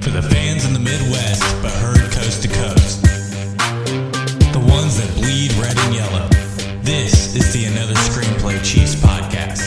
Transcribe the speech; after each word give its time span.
For 0.00 0.08
the 0.08 0.22
fans 0.22 0.64
in 0.64 0.72
the 0.72 0.78
Midwest, 0.78 1.42
but 1.60 1.70
heard 1.72 2.10
coast 2.10 2.40
to 2.42 2.48
coast. 2.48 3.02
The 3.02 4.64
ones 4.66 4.96
that 4.96 5.12
bleed 5.14 5.52
red 5.54 5.78
and 5.78 5.94
yellow. 5.94 6.26
This 6.82 7.36
is 7.36 7.52
the 7.52 7.66
Another 7.66 7.92
Screenplay 7.92 8.64
Chiefs 8.64 8.94
podcast. 8.94 9.60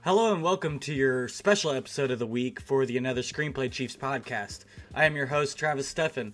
Hello 0.00 0.34
and 0.34 0.42
welcome 0.42 0.80
to 0.80 0.92
your 0.92 1.28
special 1.28 1.70
episode 1.70 2.10
of 2.10 2.18
the 2.18 2.26
week 2.26 2.58
for 2.58 2.84
the 2.84 2.98
Another 2.98 3.22
Screenplay 3.22 3.70
Chiefs 3.70 3.96
podcast. 3.96 4.64
I 4.92 5.04
am 5.04 5.14
your 5.14 5.26
host, 5.26 5.56
Travis 5.56 5.94
Steffen. 5.94 6.32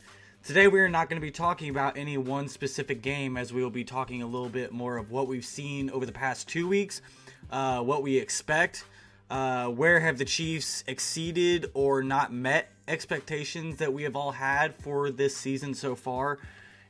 Today 0.49 0.67
we 0.67 0.81
are 0.81 0.89
not 0.89 1.11
going 1.11 1.21
to 1.21 1.27
be 1.27 1.31
talking 1.31 1.69
about 1.69 1.99
any 1.99 2.17
one 2.17 2.49
specific 2.49 3.03
game 3.03 3.37
as 3.37 3.53
we 3.53 3.63
will 3.63 3.69
be 3.69 3.85
talking 3.85 4.23
a 4.23 4.27
little 4.27 4.49
bit 4.49 4.73
more 4.73 4.97
of 4.97 5.11
what 5.11 5.29
we've 5.29 5.45
seen 5.45 5.91
over 5.91 6.07
the 6.07 6.13
past 6.13 6.49
two 6.49 6.67
weeks, 6.67 7.03
uh, 7.51 7.83
what 7.83 8.03
we 8.03 8.17
expect, 8.17 8.87
uh, 9.29 9.67
where 9.67 10.01
have 10.01 10.17
the 10.17 10.25
Chiefs 10.25 10.85
exceeded 10.87 11.71
or 11.75 12.03
not 12.03 12.33
met 12.33 12.71
expectations 12.89 13.77
that 13.77 13.93
we 13.93 14.05
have 14.05 14.17
all 14.17 14.33
had 14.33 14.75
for 14.77 15.11
this 15.11 15.37
season 15.37 15.75
so 15.75 15.95
far, 15.95 16.39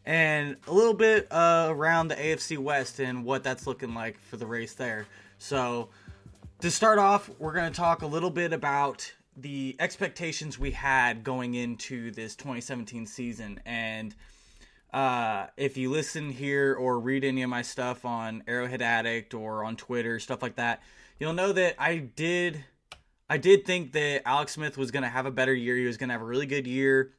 and 0.07 0.55
a 0.69 0.73
little 0.73 0.95
bit 0.95 1.27
uh, 1.33 1.67
around 1.69 2.07
the 2.07 2.15
AFC 2.15 2.59
West 2.59 3.01
and 3.01 3.25
what 3.25 3.43
that's 3.43 3.67
looking 3.67 3.93
like 3.93 4.21
for 4.21 4.37
the 4.37 4.47
race 4.47 4.75
there. 4.75 5.09
So, 5.39 5.89
to 6.61 6.71
start 6.71 7.01
off, 7.01 7.29
we're 7.41 7.55
going 7.55 7.73
to 7.73 7.77
talk 7.77 8.03
a 8.03 8.07
little 8.07 8.31
bit 8.31 8.53
about 8.53 9.13
the 9.41 9.77
expectations 9.79 10.59
we 10.59 10.73
had 10.73 11.23
going 11.23 11.55
into 11.55 12.11
this 12.11 12.35
2017 12.35 13.07
season. 13.07 13.61
And 13.65 14.15
uh, 14.93 15.47
if 15.57 15.77
you 15.77 15.91
listen 15.91 16.31
here 16.31 16.75
or 16.75 16.99
read 16.99 17.25
any 17.25 17.43
of 17.43 17.51
my 17.51 17.63
stuff 17.63 18.05
on 18.05 18.43
Arrowhead 18.49 18.83
Addict 18.83 19.35
or 19.35 19.65
on 19.65 19.77
Twitter, 19.77 20.19
stuff 20.19 20.43
like 20.43 20.57
that, 20.57 20.83
you'll 21.21 21.35
know 21.35 21.53
that 21.53 21.77
I 21.79 21.99
did. 21.99 22.65
I 23.31 23.37
did 23.37 23.65
think 23.65 23.93
that 23.93 24.23
Alex 24.27 24.53
Smith 24.53 24.77
was 24.77 24.91
going 24.91 25.03
to 25.03 25.09
have 25.09 25.27
a 25.27 25.31
better 25.31 25.55
year. 25.55 25.77
He 25.77 25.85
was 25.85 25.97
going 25.97 26.09
to 26.09 26.15
have 26.15 26.23
a 26.23 26.27
really 26.27 26.47
good 26.47 26.67
year, 26.67 27.13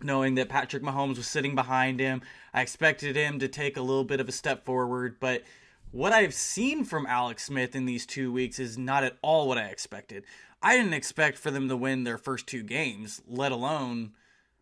knowing 0.00 0.36
that 0.36 0.48
Patrick 0.48 0.82
Mahomes 0.82 1.16
was 1.16 1.26
sitting 1.26 1.54
behind 1.54 2.00
him. 2.00 2.22
I 2.54 2.62
expected 2.62 3.16
him 3.16 3.40
to 3.40 3.48
take 3.48 3.76
a 3.76 3.82
little 3.82 4.04
bit 4.04 4.20
of 4.20 4.28
a 4.28 4.32
step 4.32 4.64
forward, 4.64 5.16
but 5.18 5.42
what 5.90 6.12
I've 6.12 6.34
seen 6.34 6.84
from 6.84 7.06
Alex 7.06 7.44
Smith 7.44 7.74
in 7.74 7.86
these 7.86 8.04
two 8.04 8.30
weeks 8.30 8.58
is 8.58 8.76
not 8.76 9.04
at 9.04 9.16
all 9.22 9.48
what 9.48 9.58
I 9.58 9.64
expected. 9.64 10.24
I 10.62 10.76
didn't 10.76 10.94
expect 10.94 11.38
for 11.38 11.50
them 11.50 11.68
to 11.68 11.76
win 11.76 12.04
their 12.04 12.18
first 12.18 12.46
two 12.46 12.62
games, 12.62 13.22
let 13.28 13.52
alone 13.52 14.12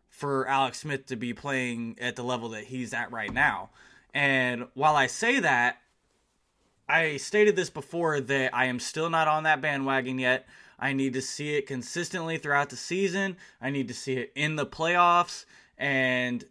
for 0.09 0.47
Alex 0.47 0.79
Smith 0.79 1.05
to 1.07 1.15
be 1.15 1.33
playing 1.33 1.97
at 1.99 2.15
the 2.15 2.23
level 2.23 2.49
that 2.49 2.65
he's 2.65 2.93
at 2.93 3.11
right 3.11 3.33
now. 3.33 3.69
And 4.13 4.67
while 4.73 4.95
I 4.95 5.07
say 5.07 5.39
that, 5.39 5.81
I 6.89 7.17
stated 7.17 7.55
this 7.55 7.69
before 7.69 8.21
that 8.21 8.55
I 8.55 8.65
am 8.65 8.79
still 8.79 9.09
not 9.09 9.27
on 9.27 9.43
that 9.43 9.61
bandwagon 9.61 10.19
yet. 10.19 10.47
I 10.79 10.93
need 10.93 11.13
to 11.13 11.21
see 11.21 11.55
it 11.55 11.67
consistently 11.67 12.37
throughout 12.37 12.69
the 12.69 12.77
season. 12.77 13.37
I 13.61 13.71
need 13.71 13.87
to 13.87 13.93
see 13.93 14.13
it 14.13 14.31
in 14.35 14.55
the 14.55 14.65
playoffs. 14.65 15.45
And 15.77 16.45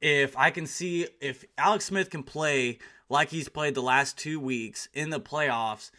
if 0.00 0.36
I 0.36 0.50
can 0.50 0.66
see 0.66 1.06
if 1.20 1.44
Alex 1.56 1.86
Smith 1.86 2.10
can 2.10 2.22
play 2.22 2.78
like 3.08 3.30
he's 3.30 3.48
played 3.48 3.74
the 3.74 3.82
last 3.82 4.18
two 4.18 4.38
weeks 4.38 4.88
in 4.92 5.10
the 5.10 5.20
playoffs, 5.20 5.90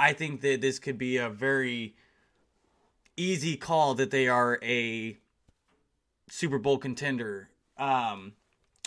I 0.00 0.14
think 0.14 0.40
that 0.40 0.62
this 0.62 0.78
could 0.78 0.96
be 0.96 1.18
a 1.18 1.28
very 1.28 1.94
easy 3.18 3.58
call 3.58 3.94
that 3.96 4.10
they 4.10 4.28
are 4.28 4.58
a 4.62 5.18
Super 6.30 6.58
Bowl 6.58 6.78
contender. 6.78 7.50
Um, 7.76 8.32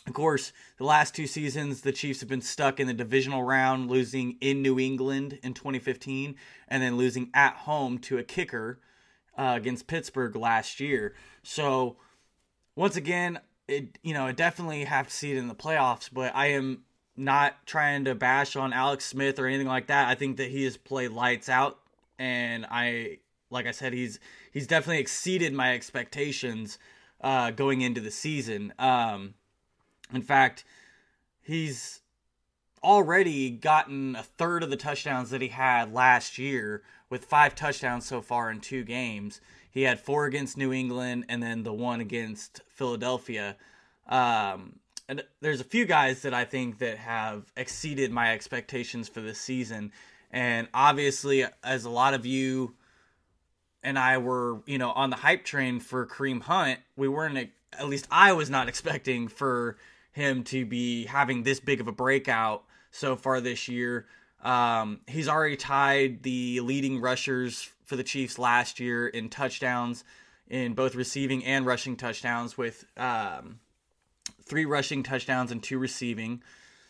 of 0.07 0.13
course, 0.13 0.53
the 0.79 0.85
last 0.85 1.13
two 1.13 1.27
seasons, 1.27 1.81
the 1.81 1.91
Chiefs 1.91 2.21
have 2.21 2.29
been 2.29 2.41
stuck 2.41 2.79
in 2.79 2.87
the 2.87 2.95
divisional 2.95 3.43
round, 3.43 3.91
losing 3.91 4.37
in 4.41 4.63
New 4.63 4.79
England 4.79 5.37
in 5.43 5.53
2015, 5.53 6.33
and 6.67 6.81
then 6.81 6.97
losing 6.97 7.29
at 7.35 7.57
home 7.57 7.99
to 7.99 8.17
a 8.17 8.23
kicker 8.23 8.79
uh, 9.37 9.53
against 9.55 9.85
Pittsburgh 9.85 10.35
last 10.35 10.79
year. 10.79 11.13
So, 11.43 11.97
once 12.75 12.95
again, 12.95 13.39
it 13.67 13.99
you 14.01 14.15
know, 14.15 14.25
I 14.25 14.31
definitely 14.31 14.85
have 14.85 15.09
to 15.09 15.13
see 15.13 15.31
it 15.31 15.37
in 15.37 15.47
the 15.47 15.53
playoffs, 15.53 16.09
but 16.11 16.35
I 16.35 16.47
am 16.47 16.85
not 17.15 17.65
trying 17.65 18.05
to 18.05 18.15
bash 18.15 18.55
on 18.55 18.73
Alex 18.73 19.05
Smith 19.05 19.39
or 19.39 19.47
anything 19.47 19.67
like 19.67 19.87
that. 19.87 20.07
I 20.07 20.15
think 20.15 20.37
that 20.37 20.49
he 20.49 20.63
has 20.63 20.77
played 20.77 21.11
lights 21.11 21.49
out, 21.49 21.79
and 22.17 22.65
I, 22.69 23.19
like 23.49 23.67
I 23.67 23.71
said, 23.71 23.93
he's 23.93 24.19
he's 24.51 24.67
definitely 24.67 24.99
exceeded 24.99 25.53
my 25.53 25.73
expectations 25.73 26.77
uh, 27.21 27.51
going 27.51 27.81
into 27.81 28.01
the 28.01 28.11
season. 28.11 28.73
Um, 28.79 29.35
in 30.13 30.21
fact, 30.21 30.63
he's 31.41 32.01
already 32.83 33.49
gotten 33.49 34.15
a 34.15 34.23
third 34.23 34.63
of 34.63 34.69
the 34.69 34.75
touchdowns 34.75 35.29
that 35.29 35.41
he 35.41 35.47
had 35.47 35.93
last 35.93 36.37
year, 36.37 36.83
with 37.09 37.25
five 37.25 37.55
touchdowns 37.55 38.05
so 38.05 38.21
far 38.21 38.49
in 38.49 38.59
two 38.59 38.83
games. 38.83 39.39
He 39.69 39.83
had 39.83 39.99
four 39.99 40.25
against 40.25 40.57
New 40.57 40.73
England, 40.73 41.25
and 41.29 41.41
then 41.41 41.63
the 41.63 41.73
one 41.73 42.01
against 42.01 42.61
Philadelphia. 42.69 43.55
Um, 44.07 44.79
and 45.09 45.23
there's 45.41 45.61
a 45.61 45.65
few 45.65 45.85
guys 45.85 46.21
that 46.21 46.33
I 46.33 46.45
think 46.45 46.79
that 46.79 46.97
have 46.97 47.51
exceeded 47.57 48.11
my 48.11 48.33
expectations 48.33 49.09
for 49.09 49.21
this 49.21 49.39
season. 49.39 49.91
And 50.31 50.67
obviously, 50.73 51.45
as 51.63 51.85
a 51.85 51.89
lot 51.89 52.13
of 52.13 52.25
you 52.25 52.75
and 53.83 53.99
I 53.99 54.17
were, 54.17 54.61
you 54.65 54.77
know, 54.77 54.91
on 54.91 55.09
the 55.09 55.17
hype 55.17 55.43
train 55.43 55.79
for 55.79 56.07
Kareem 56.07 56.41
Hunt, 56.41 56.79
we 56.95 57.07
weren't, 57.07 57.49
at 57.77 57.87
least 57.87 58.07
I 58.09 58.33
was 58.33 58.49
not 58.49 58.69
expecting 58.69 59.27
for 59.27 59.77
him 60.13 60.43
to 60.45 60.65
be 60.65 61.05
having 61.05 61.43
this 61.43 61.59
big 61.59 61.81
of 61.81 61.87
a 61.87 61.91
breakout 61.91 62.63
so 62.91 63.15
far 63.15 63.41
this 63.41 63.67
year. 63.67 64.05
Um, 64.41 65.01
he's 65.07 65.27
already 65.27 65.57
tied 65.57 66.23
the 66.23 66.61
leading 66.61 67.01
rushers 67.01 67.69
for 67.85 67.95
the 67.95 68.03
Chiefs 68.03 68.39
last 68.39 68.79
year 68.79 69.07
in 69.07 69.29
touchdowns, 69.29 70.03
in 70.49 70.73
both 70.73 70.95
receiving 70.95 71.43
and 71.45 71.65
rushing 71.65 71.95
touchdowns, 71.95 72.57
with 72.57 72.85
um, 72.97 73.59
three 74.45 74.65
rushing 74.65 75.03
touchdowns 75.03 75.51
and 75.51 75.61
two 75.61 75.77
receiving. 75.79 76.41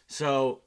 So 0.08 0.62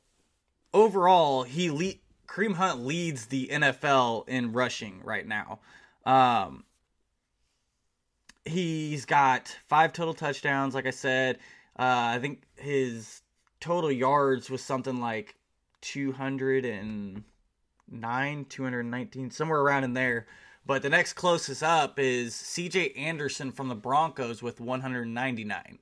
overall, 0.72 1.42
he 1.42 1.70
le- 1.70 2.00
Kareem 2.26 2.54
Hunt 2.54 2.84
leads 2.84 3.26
the 3.26 3.48
NFL 3.48 4.28
in 4.28 4.52
rushing 4.52 5.00
right 5.02 5.26
now. 5.26 5.60
Um, 6.04 6.64
he's 8.44 9.04
got 9.04 9.56
five 9.66 9.92
total 9.92 10.14
touchdowns. 10.14 10.74
Like 10.74 10.86
I 10.86 10.90
said, 10.90 11.36
uh, 11.78 12.14
I 12.14 12.18
think 12.20 12.42
his 12.56 13.22
total 13.60 13.92
yards 13.92 14.50
was 14.50 14.62
something 14.62 15.00
like 15.00 15.34
209, 15.82 17.24
219, 18.48 19.30
somewhere 19.30 19.60
around 19.60 19.84
in 19.84 19.92
there. 19.92 20.26
But 20.64 20.82
the 20.82 20.88
next 20.88 21.12
closest 21.12 21.62
up 21.62 21.98
is 21.98 22.34
CJ 22.34 22.98
Anderson 22.98 23.52
from 23.52 23.68
the 23.68 23.76
Broncos 23.76 24.42
with 24.42 24.60
199. 24.60 25.78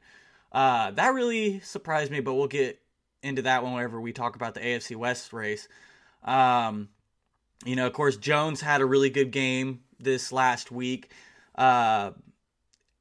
Uh, 0.54 0.92
that 0.92 1.12
really 1.12 1.58
surprised 1.60 2.12
me, 2.12 2.20
but 2.20 2.34
we'll 2.34 2.46
get 2.46 2.80
into 3.24 3.42
that 3.42 3.64
whenever 3.64 4.00
we 4.00 4.12
talk 4.12 4.36
about 4.36 4.54
the 4.54 4.60
AFC 4.60 4.94
West 4.94 5.32
race. 5.32 5.66
Um, 6.22 6.88
you 7.64 7.74
know, 7.74 7.88
of 7.88 7.92
course, 7.92 8.16
Jones 8.16 8.60
had 8.60 8.80
a 8.80 8.86
really 8.86 9.10
good 9.10 9.32
game 9.32 9.80
this 9.98 10.30
last 10.30 10.70
week. 10.70 11.10
Uh, 11.56 12.12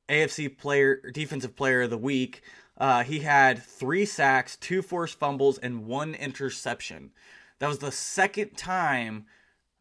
AFC 0.10 0.58
player, 0.58 1.12
defensive 1.12 1.56
player 1.56 1.84
of 1.84 1.92
the 1.92 1.98
week. 1.98 2.42
Uh, 2.76 3.04
he 3.04 3.20
had 3.20 3.62
three 3.62 4.06
sacks, 4.06 4.56
two 4.58 4.82
forced 4.82 5.20
fumbles, 5.20 5.60
and 5.60 5.86
one 5.86 6.16
interception. 6.16 7.12
That 7.60 7.68
was 7.68 7.80
the 7.80 7.92
second 7.92 8.58
time 8.58 9.26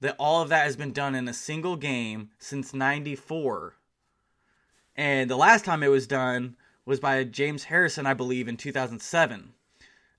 that 0.01 0.17
all 0.19 0.43
of 0.43 0.51
that 0.51 0.65
has 0.65 0.77
been 0.77 0.93
done 0.93 1.15
in 1.15 1.27
a 1.27 1.33
single 1.33 1.77
game 1.77 2.31
since 2.39 2.75
94. 2.75 3.77
And 4.95 5.31
the 5.31 5.37
last 5.37 5.65
time 5.65 5.83
it 5.83 5.89
was 5.89 6.07
done 6.07 6.57
was 6.85 7.01
by 7.01 7.25
James 7.25 7.65
Harrison, 7.65 8.07
I 8.07 8.15
believe, 8.15 8.49
in 8.49 8.57
2007. 8.57 9.53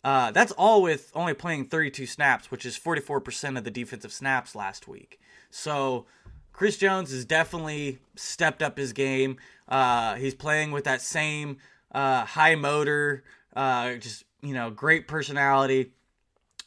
Uh, 0.03 0.31
that's 0.31 0.51
all 0.53 0.81
with 0.81 1.11
only 1.15 1.33
playing 1.33 1.65
32 1.65 2.05
snaps, 2.05 2.51
which 2.51 2.65
is 2.65 2.77
44% 2.77 3.57
of 3.57 3.63
the 3.63 3.71
defensive 3.71 4.11
snaps 4.11 4.55
last 4.55 4.87
week. 4.87 5.19
So 5.49 6.05
Chris 6.51 6.77
Jones 6.77 7.11
has 7.11 7.25
definitely 7.25 7.99
stepped 8.15 8.61
up 8.61 8.77
his 8.77 8.93
game. 8.93 9.37
Uh, 9.67 10.15
he's 10.15 10.35
playing 10.35 10.71
with 10.71 10.83
that 10.83 11.01
same 11.01 11.57
uh, 11.93 12.25
high 12.25 12.55
motor, 12.55 13.23
uh, 13.55 13.93
just 13.95 14.25
you 14.41 14.53
know, 14.53 14.69
great 14.69 15.07
personality. 15.07 15.91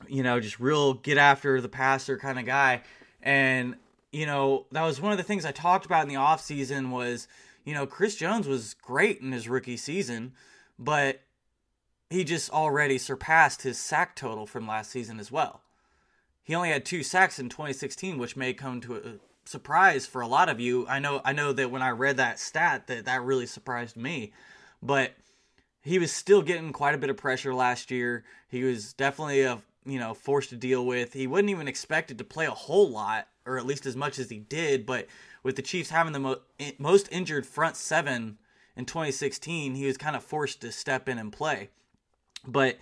You 0.08 0.22
know, 0.22 0.40
just 0.40 0.60
real 0.60 0.94
get 0.94 1.18
after 1.18 1.60
the 1.60 1.68
passer 1.68 2.18
kind 2.18 2.38
of 2.38 2.44
guy. 2.44 2.82
And 3.22 3.76
you 4.12 4.26
know, 4.26 4.66
that 4.72 4.82
was 4.82 5.00
one 5.00 5.12
of 5.12 5.18
the 5.18 5.24
things 5.24 5.44
I 5.44 5.52
talked 5.52 5.86
about 5.86 6.02
in 6.02 6.08
the 6.08 6.14
offseason 6.14 6.90
was 6.90 7.28
you 7.66 7.74
know, 7.74 7.84
Chris 7.84 8.14
Jones 8.14 8.46
was 8.46 8.74
great 8.74 9.20
in 9.20 9.32
his 9.32 9.48
rookie 9.48 9.76
season, 9.76 10.32
but 10.78 11.20
he 12.08 12.22
just 12.22 12.48
already 12.48 12.96
surpassed 12.96 13.62
his 13.62 13.76
sack 13.76 14.14
total 14.14 14.46
from 14.46 14.68
last 14.68 14.92
season 14.92 15.18
as 15.18 15.32
well. 15.32 15.62
He 16.44 16.54
only 16.54 16.70
had 16.70 16.84
two 16.84 17.02
sacks 17.02 17.40
in 17.40 17.48
2016, 17.48 18.18
which 18.18 18.36
may 18.36 18.54
come 18.54 18.80
to 18.82 18.94
a 18.94 19.48
surprise 19.48 20.06
for 20.06 20.20
a 20.20 20.28
lot 20.28 20.48
of 20.48 20.60
you. 20.60 20.86
I 20.86 21.00
know 21.00 21.20
I 21.24 21.32
know 21.32 21.52
that 21.52 21.72
when 21.72 21.82
I 21.82 21.90
read 21.90 22.16
that 22.18 22.38
stat 22.38 22.86
that 22.86 23.04
that 23.06 23.22
really 23.22 23.46
surprised 23.46 23.96
me, 23.96 24.32
but 24.80 25.14
he 25.82 25.98
was 25.98 26.12
still 26.12 26.42
getting 26.42 26.72
quite 26.72 26.94
a 26.94 26.98
bit 26.98 27.10
of 27.10 27.16
pressure 27.16 27.52
last 27.52 27.90
year. 27.90 28.24
He 28.48 28.62
was 28.62 28.92
definitely 28.92 29.42
a 29.42 29.60
you 29.84 29.98
know 29.98 30.14
forced 30.14 30.50
to 30.50 30.56
deal 30.56 30.86
with. 30.86 31.14
He 31.14 31.26
wasn't 31.26 31.50
even 31.50 31.66
expected 31.66 32.18
to 32.18 32.24
play 32.24 32.46
a 32.46 32.52
whole 32.52 32.88
lot, 32.88 33.26
or 33.44 33.58
at 33.58 33.66
least 33.66 33.86
as 33.86 33.96
much 33.96 34.20
as 34.20 34.30
he 34.30 34.38
did. 34.38 34.86
But 34.86 35.08
with 35.46 35.54
the 35.54 35.62
Chiefs 35.62 35.90
having 35.90 36.12
the 36.12 36.18
mo- 36.18 36.40
most 36.76 37.08
injured 37.12 37.46
front 37.46 37.76
seven 37.76 38.36
in 38.76 38.84
2016, 38.84 39.76
he 39.76 39.86
was 39.86 39.96
kind 39.96 40.16
of 40.16 40.24
forced 40.24 40.60
to 40.62 40.72
step 40.72 41.08
in 41.08 41.18
and 41.18 41.32
play. 41.32 41.70
But 42.44 42.78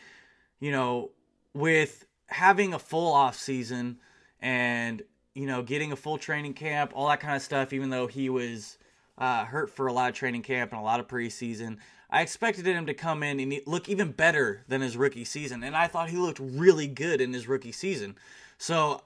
you 0.60 0.72
know, 0.72 1.10
with 1.52 2.06
having 2.28 2.72
a 2.72 2.78
full 2.78 3.12
off 3.12 3.36
season 3.36 3.98
and 4.40 5.02
you 5.34 5.46
know 5.46 5.62
getting 5.62 5.92
a 5.92 5.96
full 5.96 6.16
training 6.16 6.54
camp, 6.54 6.92
all 6.94 7.06
that 7.08 7.20
kind 7.20 7.36
of 7.36 7.42
stuff, 7.42 7.74
even 7.74 7.90
though 7.90 8.06
he 8.06 8.30
was 8.30 8.78
uh, 9.18 9.44
hurt 9.44 9.68
for 9.68 9.86
a 9.86 9.92
lot 9.92 10.08
of 10.08 10.16
training 10.16 10.42
camp 10.42 10.72
and 10.72 10.80
a 10.80 10.84
lot 10.84 11.00
of 11.00 11.06
preseason. 11.06 11.76
I 12.08 12.22
expected 12.22 12.64
him 12.64 12.86
to 12.86 12.94
come 12.94 13.22
in 13.22 13.40
and 13.40 13.60
look 13.66 13.90
even 13.90 14.12
better 14.12 14.64
than 14.68 14.80
his 14.80 14.96
rookie 14.96 15.24
season, 15.24 15.62
and 15.62 15.76
I 15.76 15.86
thought 15.86 16.08
he 16.08 16.16
looked 16.16 16.40
really 16.40 16.86
good 16.86 17.20
in 17.20 17.34
his 17.34 17.46
rookie 17.46 17.72
season. 17.72 18.16
So, 18.56 19.02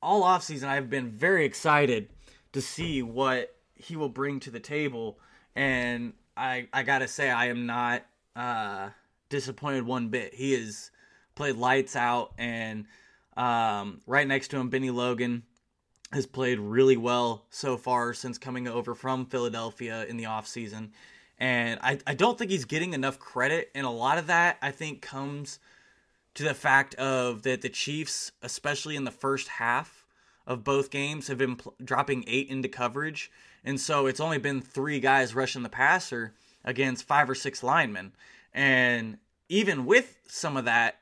all 0.00 0.22
offseason, 0.22 0.68
I've 0.68 0.90
been 0.90 1.08
very 1.08 1.44
excited 1.44 2.08
to 2.52 2.60
see 2.60 3.02
what 3.02 3.54
he 3.74 3.96
will 3.96 4.08
bring 4.08 4.40
to 4.40 4.50
the 4.50 4.60
table, 4.60 5.18
and 5.54 6.12
I 6.36 6.68
I 6.72 6.82
gotta 6.82 7.08
say 7.08 7.30
I 7.30 7.46
am 7.46 7.66
not 7.66 8.04
uh, 8.36 8.90
disappointed 9.28 9.86
one 9.86 10.08
bit. 10.08 10.34
He 10.34 10.52
has 10.52 10.90
played 11.34 11.56
lights 11.56 11.96
out, 11.96 12.32
and 12.38 12.86
um, 13.36 14.00
right 14.06 14.26
next 14.26 14.48
to 14.48 14.58
him, 14.58 14.68
Bennie 14.68 14.90
Logan 14.90 15.44
has 16.12 16.26
played 16.26 16.58
really 16.58 16.96
well 16.96 17.46
so 17.50 17.76
far 17.76 18.12
since 18.12 18.36
coming 18.36 18.66
over 18.66 18.94
from 18.94 19.26
Philadelphia 19.26 20.04
in 20.06 20.16
the 20.16 20.24
offseason. 20.24 20.90
And 21.38 21.80
I, 21.82 21.98
I 22.06 22.14
don't 22.14 22.36
think 22.36 22.50
he's 22.50 22.64
getting 22.64 22.92
enough 22.92 23.18
credit. 23.18 23.70
And 23.74 23.86
a 23.86 23.90
lot 23.90 24.18
of 24.18 24.26
that, 24.26 24.58
I 24.60 24.72
think, 24.72 25.00
comes 25.00 25.58
to 26.34 26.42
the 26.42 26.54
fact 26.54 26.94
of 26.96 27.42
that 27.44 27.62
the 27.62 27.68
Chiefs, 27.68 28.32
especially 28.42 28.96
in 28.96 29.04
the 29.04 29.10
first 29.10 29.48
half 29.48 29.99
of 30.46 30.64
both 30.64 30.90
games, 30.90 31.28
have 31.28 31.38
been 31.38 31.56
pl- 31.56 31.74
dropping 31.84 32.24
eight 32.26 32.48
into 32.48 32.68
coverage. 32.68 33.30
And 33.64 33.80
so 33.80 34.06
it's 34.06 34.20
only 34.20 34.38
been 34.38 34.60
three 34.60 35.00
guys 35.00 35.34
rushing 35.34 35.62
the 35.62 35.68
passer 35.68 36.34
against 36.64 37.06
five 37.06 37.28
or 37.28 37.34
six 37.34 37.62
linemen. 37.62 38.12
And 38.52 39.18
even 39.48 39.84
with 39.84 40.20
some 40.26 40.56
of 40.56 40.64
that, 40.64 41.00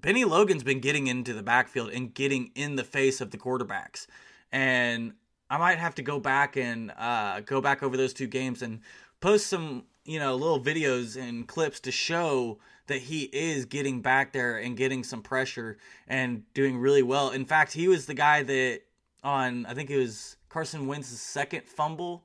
Bennie 0.00 0.24
Logan's 0.24 0.62
been 0.62 0.80
getting 0.80 1.06
into 1.06 1.34
the 1.34 1.42
backfield 1.42 1.90
and 1.90 2.14
getting 2.14 2.50
in 2.54 2.76
the 2.76 2.84
face 2.84 3.20
of 3.20 3.30
the 3.30 3.38
quarterbacks. 3.38 4.06
And 4.50 5.12
I 5.50 5.58
might 5.58 5.78
have 5.78 5.94
to 5.96 6.02
go 6.02 6.18
back 6.18 6.56
and 6.56 6.92
uh, 6.96 7.40
go 7.40 7.60
back 7.60 7.82
over 7.82 7.96
those 7.96 8.14
two 8.14 8.26
games 8.26 8.62
and 8.62 8.80
post 9.20 9.46
some 9.46 9.84
you 10.04 10.18
know 10.18 10.34
little 10.34 10.60
videos 10.60 11.20
and 11.20 11.46
clips 11.46 11.80
to 11.80 11.92
show 11.92 12.58
that 12.92 13.00
he 13.00 13.22
is 13.32 13.64
getting 13.64 14.02
back 14.02 14.32
there 14.32 14.58
and 14.58 14.76
getting 14.76 15.02
some 15.02 15.22
pressure 15.22 15.78
and 16.06 16.42
doing 16.52 16.78
really 16.78 17.02
well. 17.02 17.30
In 17.30 17.46
fact, 17.46 17.72
he 17.72 17.88
was 17.88 18.04
the 18.04 18.14
guy 18.14 18.42
that 18.42 18.80
on 19.24 19.64
I 19.66 19.72
think 19.72 19.90
it 19.90 19.96
was 19.96 20.36
Carson 20.48 20.86
Wentz's 20.86 21.20
second 21.20 21.66
fumble 21.66 22.24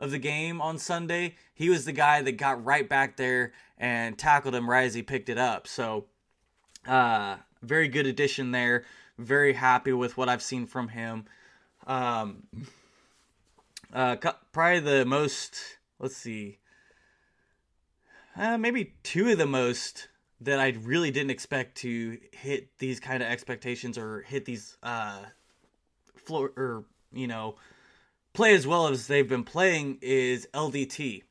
of 0.00 0.10
the 0.10 0.18
game 0.18 0.60
on 0.60 0.78
Sunday. 0.78 1.36
He 1.54 1.70
was 1.70 1.84
the 1.84 1.92
guy 1.92 2.22
that 2.22 2.32
got 2.32 2.64
right 2.64 2.88
back 2.88 3.16
there 3.16 3.52
and 3.78 4.18
tackled 4.18 4.54
him 4.54 4.68
right 4.68 4.84
as 4.84 4.94
he 4.94 5.02
picked 5.02 5.28
it 5.28 5.38
up. 5.38 5.68
So, 5.68 6.06
uh, 6.88 7.36
very 7.62 7.86
good 7.86 8.06
addition 8.06 8.50
there. 8.50 8.84
Very 9.16 9.52
happy 9.52 9.92
with 9.92 10.16
what 10.16 10.28
I've 10.28 10.42
seen 10.42 10.66
from 10.66 10.88
him. 10.88 11.26
Um, 11.86 12.44
uh, 13.92 14.16
probably 14.52 14.80
the 14.80 15.04
most 15.04 15.78
let's 16.00 16.16
see, 16.16 16.58
uh, 18.36 18.58
maybe 18.58 18.94
two 19.02 19.30
of 19.30 19.38
the 19.38 19.46
most 19.46 20.08
that 20.40 20.58
I 20.58 20.74
really 20.82 21.10
didn't 21.10 21.30
expect 21.30 21.76
to 21.78 22.18
hit 22.32 22.78
these 22.78 22.98
kind 22.98 23.22
of 23.22 23.28
expectations 23.28 23.98
or 23.98 24.22
hit 24.22 24.44
these 24.44 24.76
uh, 24.82 25.24
floor 26.16 26.52
or 26.56 26.84
you 27.12 27.26
know 27.26 27.56
play 28.32 28.54
as 28.54 28.66
well 28.66 28.88
as 28.88 29.06
they've 29.06 29.28
been 29.28 29.44
playing 29.44 29.98
is 30.00 30.46
LDT. 30.54 31.22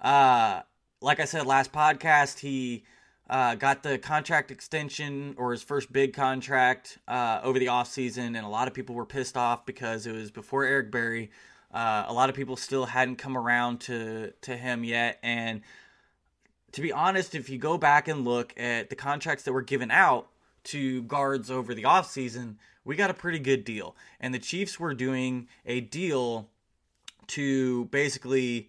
Uh, 0.00 0.62
like 1.00 1.20
I 1.20 1.24
said 1.24 1.46
last 1.46 1.72
podcast, 1.72 2.38
he 2.38 2.84
uh, 3.28 3.54
got 3.56 3.82
the 3.82 3.98
contract 3.98 4.50
extension 4.50 5.34
or 5.36 5.52
his 5.52 5.62
first 5.62 5.92
big 5.92 6.14
contract 6.14 6.98
uh, 7.06 7.40
over 7.42 7.58
the 7.58 7.66
offseason, 7.66 8.28
and 8.28 8.38
a 8.38 8.48
lot 8.48 8.68
of 8.68 8.74
people 8.74 8.94
were 8.94 9.04
pissed 9.04 9.36
off 9.36 9.66
because 9.66 10.06
it 10.06 10.12
was 10.12 10.30
before 10.30 10.64
Eric 10.64 10.90
Berry. 10.90 11.30
Uh, 11.72 12.04
a 12.06 12.12
lot 12.12 12.30
of 12.30 12.34
people 12.34 12.56
still 12.56 12.86
hadn't 12.86 13.16
come 13.16 13.36
around 13.36 13.80
to 13.80 14.32
to 14.40 14.56
him 14.56 14.84
yet, 14.84 15.18
and 15.22 15.60
to 16.72 16.80
be 16.80 16.92
honest, 16.92 17.34
if 17.34 17.48
you 17.48 17.58
go 17.58 17.78
back 17.78 18.08
and 18.08 18.24
look 18.24 18.52
at 18.58 18.90
the 18.90 18.96
contracts 18.96 19.44
that 19.44 19.52
were 19.52 19.62
given 19.62 19.90
out 19.90 20.28
to 20.64 21.02
guards 21.02 21.50
over 21.50 21.74
the 21.74 21.84
offseason, 21.84 22.56
we 22.84 22.96
got 22.96 23.10
a 23.10 23.14
pretty 23.14 23.38
good 23.38 23.64
deal. 23.64 23.96
And 24.20 24.34
the 24.34 24.38
Chiefs 24.38 24.78
were 24.78 24.94
doing 24.94 25.48
a 25.64 25.80
deal 25.80 26.48
to 27.28 27.86
basically 27.86 28.68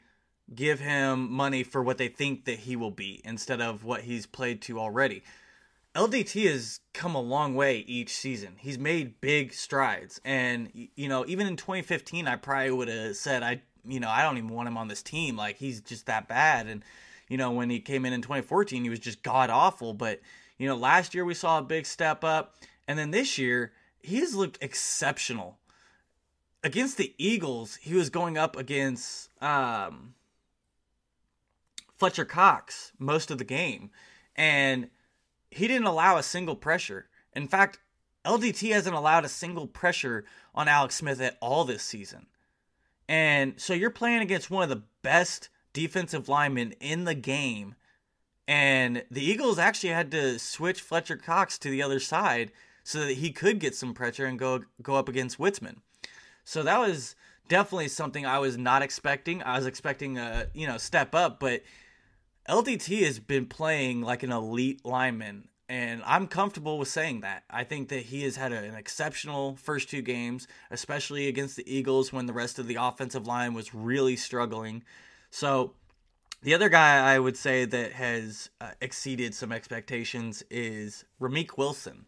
give 0.53 0.79
him 0.79 1.31
money 1.31 1.63
for 1.63 1.83
what 1.83 1.97
they 1.97 2.07
think 2.07 2.45
that 2.45 2.59
he 2.59 2.75
will 2.75 2.91
be 2.91 3.21
instead 3.23 3.61
of 3.61 3.83
what 3.83 4.01
he's 4.01 4.25
played 4.25 4.61
to 4.63 4.79
already. 4.79 5.23
LDT 5.95 6.49
has 6.49 6.79
come 6.93 7.15
a 7.15 7.21
long 7.21 7.55
way 7.55 7.79
each 7.79 8.13
season. 8.13 8.55
He's 8.57 8.77
made 8.77 9.19
big 9.21 9.53
strides, 9.53 10.21
and 10.23 10.69
you 10.95 11.09
know, 11.09 11.25
even 11.27 11.47
in 11.47 11.55
2015, 11.55 12.27
I 12.27 12.35
probably 12.35 12.71
would 12.71 12.87
have 12.87 13.15
said, 13.15 13.41
I, 13.41 13.61
you 13.87 13.99
know, 13.99 14.09
I 14.09 14.21
don't 14.21 14.37
even 14.37 14.49
want 14.49 14.67
him 14.67 14.77
on 14.77 14.87
this 14.87 15.01
team. 15.01 15.35
Like 15.35 15.57
he's 15.57 15.81
just 15.81 16.05
that 16.05 16.27
bad. 16.27 16.67
And 16.67 16.83
you 17.29 17.37
know, 17.37 17.51
when 17.51 17.69
he 17.69 17.79
came 17.79 18.05
in 18.05 18.13
in 18.13 18.21
2014, 18.21 18.83
he 18.83 18.89
was 18.89 18.99
just 18.99 19.23
god 19.23 19.49
awful. 19.49 19.93
But 19.93 20.19
you 20.57 20.67
know, 20.67 20.75
last 20.75 21.13
year 21.13 21.23
we 21.23 21.33
saw 21.33 21.59
a 21.59 21.63
big 21.63 21.85
step 21.85 22.23
up, 22.23 22.55
and 22.87 22.99
then 22.99 23.11
this 23.11 23.37
year 23.37 23.71
he 24.01 24.17
has 24.17 24.35
looked 24.35 24.57
exceptional. 24.61 25.59
Against 26.61 26.97
the 26.97 27.13
Eagles, 27.17 27.77
he 27.77 27.93
was 27.93 28.09
going 28.09 28.37
up 28.37 28.57
against 28.57 29.29
um, 29.41 30.15
Fletcher 31.95 32.25
Cox 32.25 32.91
most 32.99 33.31
of 33.31 33.37
the 33.37 33.45
game, 33.45 33.91
and 34.35 34.89
he 35.51 35.67
didn't 35.67 35.87
allow 35.87 36.17
a 36.17 36.23
single 36.23 36.55
pressure. 36.55 37.07
In 37.33 37.47
fact, 37.47 37.79
LDT 38.25 38.71
hasn't 38.73 38.95
allowed 38.95 39.23
a 39.23 39.29
single 39.29 39.67
pressure 39.67 40.25
on 40.53 40.67
Alex 40.67 40.95
Smith 40.95 41.21
at 41.21 41.37
all 41.41 41.63
this 41.63 41.83
season. 41.83 42.27
And 43.07 43.59
so 43.59 43.73
you're 43.73 43.89
playing 43.89 44.21
against 44.21 44.51
one 44.51 44.63
of 44.63 44.69
the 44.69 44.83
best 45.01 45.49
defensive 45.73 46.29
linemen 46.29 46.73
in 46.79 47.05
the 47.05 47.15
game. 47.15 47.75
And 48.47 49.03
the 49.11 49.23
Eagles 49.23 49.59
actually 49.59 49.91
had 49.91 50.11
to 50.11 50.39
switch 50.39 50.81
Fletcher 50.81 51.17
Cox 51.17 51.57
to 51.59 51.69
the 51.69 51.83
other 51.83 51.99
side 51.99 52.51
so 52.83 53.05
that 53.05 53.17
he 53.17 53.31
could 53.31 53.59
get 53.59 53.75
some 53.75 53.93
pressure 53.93 54.25
and 54.25 54.39
go 54.39 54.61
go 54.81 54.95
up 54.95 55.07
against 55.07 55.37
Witzmann. 55.37 55.77
So 56.43 56.63
that 56.63 56.79
was 56.79 57.15
definitely 57.47 57.89
something 57.89 58.25
I 58.25 58.39
was 58.39 58.57
not 58.57 58.81
expecting. 58.81 59.43
I 59.43 59.57
was 59.57 59.67
expecting 59.67 60.17
a, 60.17 60.47
you 60.53 60.65
know, 60.65 60.77
step 60.77 61.13
up, 61.13 61.39
but 61.39 61.61
LDT 62.47 63.03
has 63.05 63.19
been 63.19 63.45
playing 63.45 64.01
like 64.01 64.23
an 64.23 64.31
elite 64.31 64.83
lineman, 64.83 65.49
and 65.67 66.01
I'm 66.05 66.25
comfortable 66.25 66.79
with 66.79 66.87
saying 66.87 67.21
that. 67.21 67.43
I 67.49 67.63
think 67.63 67.89
that 67.89 68.05
he 68.05 68.23
has 68.23 68.37
had 68.37 68.51
an 68.51 68.73
exceptional 68.73 69.55
first 69.55 69.89
two 69.89 70.01
games, 70.01 70.47
especially 70.71 71.27
against 71.27 71.57
the 71.57 71.71
Eagles 71.71 72.11
when 72.11 72.25
the 72.25 72.33
rest 72.33 72.57
of 72.57 72.65
the 72.65 72.77
offensive 72.79 73.27
line 73.27 73.53
was 73.53 73.75
really 73.75 74.15
struggling. 74.15 74.83
So, 75.29 75.73
the 76.41 76.53
other 76.53 76.69
guy 76.69 77.13
I 77.13 77.19
would 77.19 77.35
say 77.35 77.65
that 77.65 77.91
has 77.91 78.49
uh, 78.61 78.71
exceeded 78.81 79.35
some 79.35 79.51
expectations 79.51 80.41
is 80.49 81.03
Ramik 81.19 81.57
Wilson. 81.57 82.05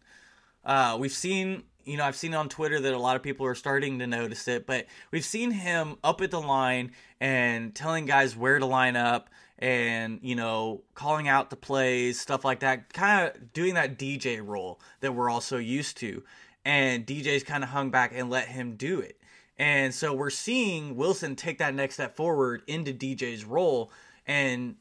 Uh, 0.64 0.96
we've 0.98 1.12
seen, 1.12 1.64
you 1.84 1.98
know, 1.98 2.04
I've 2.04 2.16
seen 2.16 2.34
on 2.34 2.48
Twitter 2.48 2.80
that 2.80 2.94
a 2.94 2.98
lot 2.98 3.16
of 3.16 3.22
people 3.22 3.44
are 3.44 3.54
starting 3.54 3.98
to 3.98 4.06
notice 4.06 4.48
it, 4.48 4.66
but 4.66 4.86
we've 5.10 5.24
seen 5.24 5.50
him 5.50 5.96
up 6.02 6.22
at 6.22 6.30
the 6.30 6.40
line 6.40 6.92
and 7.20 7.74
telling 7.74 8.06
guys 8.06 8.34
where 8.34 8.58
to 8.58 8.64
line 8.64 8.96
up 8.96 9.28
and 9.62 10.18
you 10.22 10.34
know 10.34 10.82
calling 10.94 11.28
out 11.28 11.48
the 11.48 11.56
plays 11.56 12.20
stuff 12.20 12.44
like 12.44 12.60
that 12.60 12.92
kind 12.92 13.28
of 13.28 13.52
doing 13.52 13.74
that 13.74 13.96
dj 13.96 14.44
role 14.44 14.80
that 15.00 15.14
we're 15.14 15.30
also 15.30 15.56
used 15.56 15.96
to 15.96 16.22
and 16.64 17.06
dj's 17.06 17.44
kind 17.44 17.62
of 17.62 17.70
hung 17.70 17.88
back 17.88 18.12
and 18.12 18.28
let 18.28 18.48
him 18.48 18.74
do 18.74 18.98
it 18.98 19.20
and 19.58 19.94
so 19.94 20.12
we're 20.12 20.30
seeing 20.30 20.96
wilson 20.96 21.36
take 21.36 21.58
that 21.58 21.74
next 21.74 21.94
step 21.94 22.16
forward 22.16 22.62
into 22.66 22.92
dj's 22.92 23.44
role. 23.44 23.90
And 24.26 24.76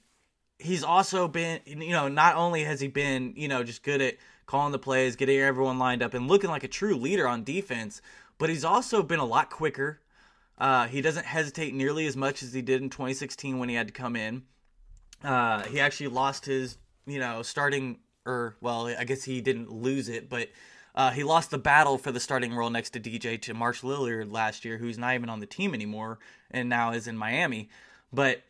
he's 0.59 0.83
also 0.83 1.27
been 1.27 1.59
you 1.65 1.91
know 1.91 2.07
not 2.07 2.35
only 2.35 2.63
has 2.63 2.79
he 2.79 2.87
been 2.87 3.33
you 3.35 3.47
know 3.47 3.63
just 3.63 3.83
good 3.83 4.01
at 4.01 4.15
calling 4.45 4.71
the 4.71 4.79
plays 4.79 5.15
getting 5.15 5.39
everyone 5.39 5.79
lined 5.79 6.03
up 6.03 6.13
and 6.13 6.27
looking 6.27 6.49
like 6.49 6.63
a 6.63 6.67
true 6.67 6.95
leader 6.95 7.27
on 7.27 7.43
defense 7.43 8.01
but 8.41 8.49
he's 8.49 8.65
also 8.65 9.03
been 9.03 9.19
a 9.19 9.25
lot 9.25 9.51
quicker. 9.51 10.01
Uh, 10.57 10.87
he 10.87 10.99
doesn't 10.99 11.27
hesitate 11.27 11.75
nearly 11.75 12.07
as 12.07 12.17
much 12.17 12.41
as 12.41 12.51
he 12.53 12.63
did 12.63 12.81
in 12.81 12.89
2016 12.89 13.59
when 13.59 13.69
he 13.69 13.75
had 13.75 13.85
to 13.85 13.93
come 13.93 14.15
in. 14.15 14.41
Uh, 15.23 15.61
he 15.65 15.79
actually 15.79 16.07
lost 16.07 16.47
his, 16.47 16.79
you 17.05 17.19
know, 17.19 17.43
starting 17.43 17.99
or 18.25 18.55
well, 18.59 18.87
I 18.87 19.03
guess 19.03 19.23
he 19.23 19.41
didn't 19.41 19.71
lose 19.71 20.09
it, 20.09 20.27
but 20.27 20.49
uh, 20.95 21.11
he 21.11 21.23
lost 21.23 21.51
the 21.51 21.57
battle 21.57 21.97
for 21.97 22.11
the 22.11 22.19
starting 22.19 22.53
role 22.53 22.69
next 22.69 22.91
to 22.91 22.99
DJ 22.99 23.41
to 23.41 23.53
March-Lillard 23.53 24.31
last 24.31 24.65
year, 24.65 24.77
who's 24.77 24.97
not 24.97 25.15
even 25.15 25.29
on 25.29 25.39
the 25.39 25.45
team 25.45 25.73
anymore 25.73 26.19
and 26.49 26.67
now 26.69 26.91
is 26.91 27.07
in 27.07 27.17
Miami. 27.17 27.69
But 28.11 28.41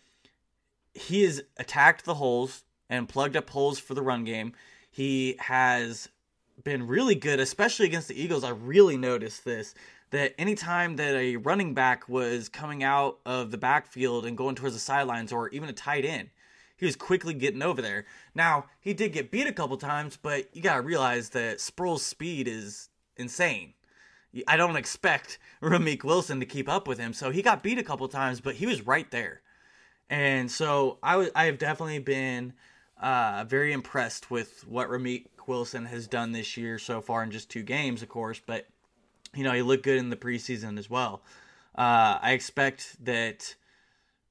he 0.93 1.23
has 1.23 1.41
attacked 1.57 2.05
the 2.05 2.15
holes 2.15 2.63
and 2.89 3.07
plugged 3.07 3.35
up 3.35 3.49
holes 3.49 3.79
for 3.79 3.93
the 3.93 4.01
run 4.01 4.23
game. 4.23 4.53
He 4.89 5.35
has 5.39 6.09
been 6.63 6.87
really 6.87 7.15
good, 7.15 7.39
especially 7.39 7.85
against 7.85 8.07
the 8.07 8.21
Eagles. 8.21 8.43
I 8.43 8.49
really 8.49 8.97
noticed 8.97 9.45
this 9.45 9.73
that 10.09 10.33
anytime 10.37 10.97
that 10.97 11.15
a 11.15 11.37
running 11.37 11.73
back 11.73 12.07
was 12.09 12.49
coming 12.49 12.83
out 12.83 13.19
of 13.25 13.49
the 13.49 13.57
backfield 13.57 14.25
and 14.25 14.37
going 14.37 14.55
towards 14.55 14.75
the 14.75 14.79
sidelines 14.79 15.31
or 15.31 15.47
even 15.49 15.69
a 15.69 15.73
tight 15.73 16.03
end, 16.03 16.29
he 16.81 16.87
was 16.87 16.95
quickly 16.95 17.35
getting 17.35 17.61
over 17.61 17.79
there. 17.79 18.05
Now, 18.33 18.65
he 18.79 18.95
did 18.95 19.13
get 19.13 19.29
beat 19.29 19.45
a 19.45 19.53
couple 19.53 19.77
times, 19.77 20.17
but 20.19 20.47
you 20.51 20.63
got 20.63 20.77
to 20.77 20.81
realize 20.81 21.29
that 21.29 21.59
Sproles' 21.59 21.99
speed 21.99 22.47
is 22.47 22.89
insane. 23.15 23.75
I 24.47 24.57
don't 24.57 24.75
expect 24.75 25.37
Ramik 25.61 26.03
Wilson 26.03 26.39
to 26.39 26.45
keep 26.47 26.67
up 26.67 26.87
with 26.87 26.97
him. 26.97 27.13
So 27.13 27.29
he 27.29 27.43
got 27.43 27.61
beat 27.61 27.77
a 27.77 27.83
couple 27.83 28.07
times, 28.07 28.41
but 28.41 28.55
he 28.55 28.65
was 28.65 28.81
right 28.87 29.09
there. 29.11 29.41
And 30.09 30.49
so 30.49 30.97
I, 31.03 31.11
w- 31.11 31.31
I 31.35 31.45
have 31.45 31.59
definitely 31.59 31.99
been 31.99 32.53
uh, 32.99 33.45
very 33.47 33.73
impressed 33.73 34.31
with 34.31 34.67
what 34.67 34.89
Ramik 34.89 35.27
Wilson 35.45 35.85
has 35.85 36.07
done 36.07 36.31
this 36.31 36.57
year 36.57 36.79
so 36.79 36.99
far 36.99 37.21
in 37.21 37.29
just 37.29 37.51
two 37.51 37.61
games, 37.61 38.01
of 38.01 38.09
course. 38.09 38.41
But, 38.43 38.65
you 39.35 39.43
know, 39.43 39.53
he 39.53 39.61
looked 39.61 39.83
good 39.83 39.99
in 39.99 40.09
the 40.09 40.15
preseason 40.15 40.79
as 40.79 40.89
well. 40.89 41.21
Uh, 41.77 42.17
I 42.19 42.31
expect 42.31 43.05
that, 43.05 43.53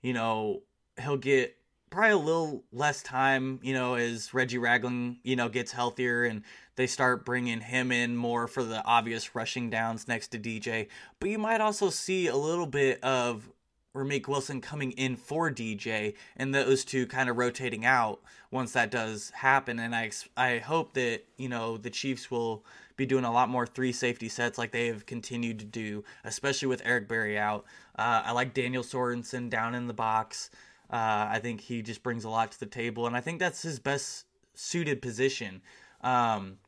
you 0.02 0.12
know, 0.12 0.62
he'll 1.00 1.16
get 1.16 1.56
probably 1.90 2.12
a 2.12 2.18
little 2.18 2.64
less 2.72 3.02
time, 3.02 3.58
you 3.62 3.74
know, 3.74 3.94
as 3.94 4.32
Reggie 4.32 4.58
Ragland, 4.58 5.16
you 5.24 5.36
know, 5.36 5.48
gets 5.48 5.72
healthier 5.72 6.24
and 6.24 6.42
they 6.76 6.86
start 6.86 7.24
bringing 7.24 7.60
him 7.60 7.92
in 7.92 8.16
more 8.16 8.46
for 8.46 8.62
the 8.62 8.84
obvious 8.84 9.34
rushing 9.34 9.68
downs 9.70 10.06
next 10.06 10.28
to 10.28 10.38
DJ. 10.38 10.86
But 11.18 11.30
you 11.30 11.38
might 11.38 11.60
also 11.60 11.90
see 11.90 12.28
a 12.28 12.36
little 12.36 12.66
bit 12.66 13.02
of 13.02 13.50
Ramik 13.94 14.28
Wilson 14.28 14.60
coming 14.60 14.92
in 14.92 15.16
for 15.16 15.50
DJ 15.50 16.14
and 16.36 16.54
those 16.54 16.84
two 16.84 17.06
kind 17.06 17.28
of 17.28 17.36
rotating 17.36 17.84
out 17.84 18.20
once 18.52 18.72
that 18.72 18.92
does 18.92 19.30
happen. 19.30 19.80
And 19.80 19.94
I, 19.94 20.10
I 20.36 20.58
hope 20.58 20.94
that, 20.94 21.22
you 21.36 21.48
know, 21.48 21.76
the 21.76 21.90
Chiefs 21.90 22.30
will 22.30 22.64
be 22.96 23.04
doing 23.06 23.24
a 23.24 23.32
lot 23.32 23.48
more 23.48 23.66
three 23.66 23.92
safety 23.92 24.28
sets 24.28 24.58
like 24.58 24.70
they 24.70 24.86
have 24.86 25.06
continued 25.06 25.58
to 25.58 25.64
do, 25.64 26.04
especially 26.22 26.68
with 26.68 26.82
Eric 26.84 27.08
Berry 27.08 27.36
out. 27.38 27.64
Uh, 27.98 28.22
I 28.26 28.32
like 28.32 28.54
Daniel 28.54 28.84
Sorensen 28.84 29.50
down 29.50 29.74
in 29.74 29.88
the 29.88 29.94
box. 29.94 30.50
Uh, 30.90 31.28
I 31.30 31.38
think 31.40 31.60
he 31.60 31.82
just 31.82 32.02
brings 32.02 32.24
a 32.24 32.28
lot 32.28 32.50
to 32.52 32.60
the 32.60 32.66
table, 32.66 33.06
and 33.06 33.16
I 33.16 33.20
think 33.20 33.38
that's 33.38 33.62
his 33.62 33.78
best 33.78 34.26
suited 34.54 35.00
position. 35.00 35.62
Um, 36.00 36.58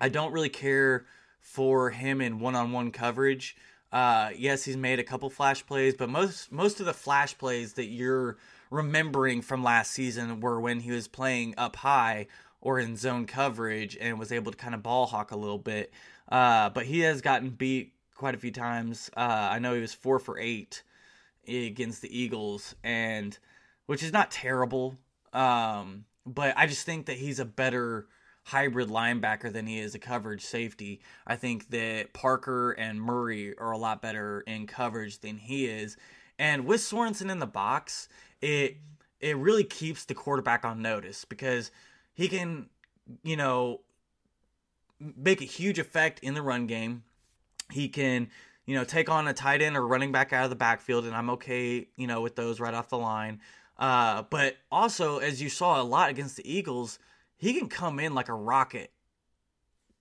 I 0.00 0.08
don't 0.08 0.32
really 0.32 0.48
care 0.48 1.06
for 1.40 1.90
him 1.90 2.20
in 2.20 2.40
one-on-one 2.40 2.90
coverage. 2.90 3.56
Uh, 3.92 4.30
yes, 4.36 4.64
he's 4.64 4.76
made 4.76 4.98
a 4.98 5.04
couple 5.04 5.30
flash 5.30 5.64
plays, 5.66 5.94
but 5.94 6.08
most 6.08 6.52
most 6.52 6.80
of 6.80 6.86
the 6.86 6.92
flash 6.92 7.36
plays 7.36 7.74
that 7.74 7.86
you're 7.86 8.38
remembering 8.70 9.42
from 9.42 9.64
last 9.64 9.90
season 9.90 10.40
were 10.40 10.60
when 10.60 10.80
he 10.80 10.92
was 10.92 11.08
playing 11.08 11.54
up 11.58 11.76
high 11.76 12.26
or 12.60 12.78
in 12.78 12.96
zone 12.96 13.26
coverage 13.26 13.96
and 14.00 14.18
was 14.18 14.30
able 14.30 14.52
to 14.52 14.58
kind 14.58 14.74
of 14.74 14.82
ball 14.82 15.06
hawk 15.06 15.32
a 15.32 15.36
little 15.36 15.58
bit. 15.58 15.92
Uh, 16.28 16.70
but 16.70 16.86
he 16.86 17.00
has 17.00 17.20
gotten 17.20 17.50
beat 17.50 17.92
quite 18.14 18.34
a 18.34 18.38
few 18.38 18.52
times. 18.52 19.10
Uh, 19.16 19.48
I 19.50 19.58
know 19.58 19.74
he 19.74 19.80
was 19.80 19.94
four 19.94 20.18
for 20.18 20.38
eight 20.38 20.82
against 21.48 22.02
the 22.02 22.16
Eagles, 22.16 22.76
and 22.84 23.36
which 23.90 24.04
is 24.04 24.12
not 24.12 24.30
terrible. 24.30 24.96
Um, 25.32 26.04
but 26.24 26.54
I 26.56 26.68
just 26.68 26.86
think 26.86 27.06
that 27.06 27.16
he's 27.16 27.40
a 27.40 27.44
better 27.44 28.06
hybrid 28.44 28.88
linebacker 28.88 29.52
than 29.52 29.66
he 29.66 29.80
is 29.80 29.96
a 29.96 29.98
coverage 29.98 30.44
safety. 30.44 31.00
I 31.26 31.34
think 31.34 31.70
that 31.70 32.12
Parker 32.12 32.70
and 32.70 33.02
Murray 33.02 33.52
are 33.58 33.72
a 33.72 33.76
lot 33.76 34.00
better 34.00 34.42
in 34.42 34.68
coverage 34.68 35.18
than 35.18 35.38
he 35.38 35.66
is. 35.66 35.96
And 36.38 36.66
with 36.66 36.80
Sorensen 36.80 37.32
in 37.32 37.40
the 37.40 37.48
box, 37.48 38.08
it 38.40 38.76
it 39.18 39.36
really 39.36 39.64
keeps 39.64 40.04
the 40.04 40.14
quarterback 40.14 40.64
on 40.64 40.80
notice 40.82 41.24
because 41.24 41.72
he 42.14 42.28
can, 42.28 42.68
you 43.24 43.36
know, 43.36 43.80
make 45.00 45.40
a 45.40 45.46
huge 45.46 45.80
effect 45.80 46.20
in 46.20 46.34
the 46.34 46.42
run 46.42 46.68
game. 46.68 47.02
He 47.72 47.88
can, 47.88 48.28
you 48.66 48.76
know, 48.76 48.84
take 48.84 49.08
on 49.08 49.26
a 49.26 49.34
tight 49.34 49.62
end 49.62 49.76
or 49.76 49.84
running 49.84 50.12
back 50.12 50.32
out 50.32 50.44
of 50.44 50.50
the 50.50 50.54
backfield, 50.54 51.06
and 51.06 51.16
I'm 51.16 51.30
okay, 51.30 51.88
you 51.96 52.06
know, 52.06 52.20
with 52.20 52.36
those 52.36 52.60
right 52.60 52.72
off 52.72 52.88
the 52.88 52.96
line. 52.96 53.40
Uh, 53.80 54.24
but 54.28 54.58
also, 54.70 55.18
as 55.18 55.40
you 55.40 55.48
saw 55.48 55.80
a 55.80 55.82
lot 55.82 56.10
against 56.10 56.36
the 56.36 56.52
Eagles, 56.52 56.98
he 57.36 57.54
can 57.54 57.68
come 57.68 57.98
in 57.98 58.14
like 58.14 58.28
a 58.28 58.34
rocket, 58.34 58.92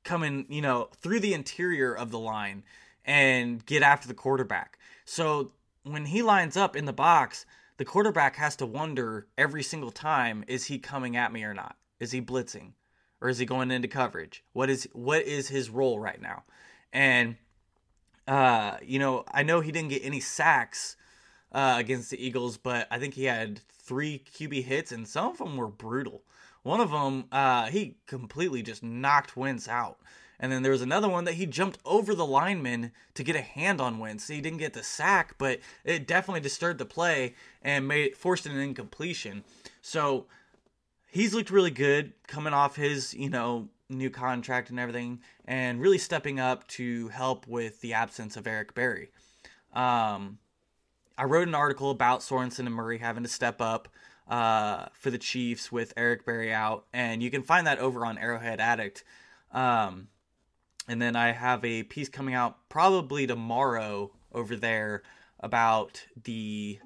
coming, 0.03 0.45
you 0.49 0.61
know, 0.61 0.89
through 1.01 1.21
the 1.21 1.33
interior 1.33 1.95
of 1.95 2.11
the 2.11 2.19
line 2.19 2.63
and 3.05 3.65
get 3.65 3.81
after 3.81 4.07
the 4.07 4.13
quarterback. 4.13 4.77
So 5.05 5.53
when 5.83 6.05
he 6.05 6.21
lines 6.21 6.57
up 6.57 6.75
in 6.75 6.85
the 6.85 6.93
box, 6.93 7.45
the 7.77 7.85
quarterback 7.85 8.35
has 8.35 8.57
to 8.57 8.65
wonder 8.65 9.27
every 9.37 9.63
single 9.63 9.91
time 9.91 10.43
is 10.47 10.65
he 10.65 10.77
coming 10.77 11.15
at 11.15 11.31
me 11.31 11.43
or 11.43 11.53
not? 11.53 11.77
Is 12.01 12.11
he 12.11 12.21
blitzing? 12.21 12.73
Or 13.21 13.29
is 13.29 13.37
he 13.37 13.45
going 13.45 13.71
into 13.71 13.87
coverage? 13.87 14.43
What 14.53 14.69
is 14.69 14.87
what 14.93 15.23
is 15.23 15.49
his 15.49 15.69
role 15.69 15.99
right 15.99 16.21
now? 16.21 16.43
And 16.91 17.37
uh, 18.27 18.77
you 18.81 18.99
know, 18.99 19.23
I 19.31 19.43
know 19.43 19.61
he 19.61 19.71
didn't 19.71 19.89
get 19.89 20.03
any 20.05 20.19
sacks 20.19 20.95
uh, 21.51 21.75
against 21.77 22.11
the 22.11 22.23
Eagles, 22.23 22.57
but 22.57 22.87
I 22.91 22.99
think 22.99 23.13
he 23.13 23.25
had 23.25 23.61
three 23.71 24.23
QB 24.33 24.63
hits, 24.63 24.91
and 24.91 25.07
some 25.07 25.31
of 25.31 25.37
them 25.37 25.57
were 25.57 25.67
brutal. 25.67 26.23
One 26.63 26.79
of 26.79 26.91
them, 26.91 27.25
uh, 27.31 27.67
he 27.67 27.97
completely 28.05 28.61
just 28.61 28.83
knocked 28.83 29.37
Wentz 29.37 29.67
out. 29.67 29.97
And 30.39 30.51
then 30.51 30.63
there 30.63 30.71
was 30.71 30.81
another 30.81 31.09
one 31.09 31.25
that 31.25 31.33
he 31.33 31.45
jumped 31.45 31.79
over 31.83 32.15
the 32.15 32.25
lineman 32.25 32.93
to 33.15 33.23
get 33.23 33.35
a 33.35 33.41
hand 33.41 33.81
on 33.81 33.99
Wentz. 33.99 34.27
He 34.27 34.39
didn't 34.39 34.59
get 34.59 34.73
the 34.73 34.83
sack, 34.83 35.35
but 35.37 35.59
it 35.83 36.07
definitely 36.07 36.39
disturbed 36.39 36.79
the 36.79 36.85
play 36.85 37.35
and 37.61 37.87
made 37.87 38.05
it 38.05 38.17
forced 38.17 38.45
an 38.45 38.57
incompletion. 38.57 39.43
So 39.81 40.27
he's 41.09 41.33
looked 41.33 41.51
really 41.51 41.71
good 41.71 42.13
coming 42.25 42.53
off 42.53 42.77
his, 42.77 43.13
you 43.13 43.29
know, 43.29 43.67
new 43.89 44.09
contract 44.09 44.69
and 44.69 44.79
everything, 44.79 45.19
and 45.45 45.81
really 45.81 45.97
stepping 45.97 46.39
up 46.39 46.67
to 46.67 47.09
help 47.09 47.47
with 47.47 47.81
the 47.81 47.93
absence 47.93 48.37
of 48.37 48.47
Eric 48.47 48.73
Berry. 48.75 49.09
Um, 49.73 50.37
I 51.19 51.25
wrote 51.25 51.49
an 51.49 51.55
article 51.55 51.91
about 51.91 52.21
Sorensen 52.21 52.59
and 52.65 52.73
Murray 52.73 52.97
having 52.97 53.23
to 53.23 53.29
step 53.29 53.59
up 53.59 53.89
uh, 54.29 54.85
for 54.93 55.11
the 55.11 55.17
Chiefs 55.17 55.69
with 55.69 55.91
Eric 55.97 56.25
Berry 56.25 56.53
out, 56.53 56.85
and 56.93 57.21
you 57.21 57.29
can 57.29 57.43
find 57.43 57.67
that 57.67 57.79
over 57.79 58.05
on 58.05 58.17
Arrowhead 58.17 58.61
Addict. 58.61 59.03
Um, 59.51 60.07
and 60.87 61.01
then 61.01 61.17
I 61.17 61.33
have 61.33 61.65
a 61.65 61.83
piece 61.83 62.07
coming 62.07 62.35
out 62.35 62.69
probably 62.69 63.27
tomorrow 63.27 64.11
over 64.31 64.55
there 64.55 65.03
about 65.41 66.05
the 66.23 66.79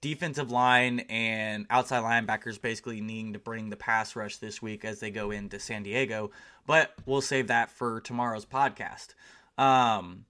defensive 0.00 0.50
line 0.50 1.00
and 1.10 1.66
outside 1.68 2.02
linebackers 2.02 2.58
basically 2.58 3.02
needing 3.02 3.34
to 3.34 3.38
bring 3.38 3.68
the 3.68 3.76
pass 3.76 4.16
rush 4.16 4.38
this 4.38 4.62
week 4.62 4.86
as 4.86 5.00
they 5.00 5.10
go 5.10 5.30
into 5.30 5.60
San 5.60 5.82
Diego. 5.82 6.30
But 6.66 6.94
we'll 7.04 7.20
save 7.20 7.48
that 7.48 7.70
for 7.70 8.00
tomorrow's 8.00 8.46
podcast. 8.46 9.08
Um, 9.58 10.24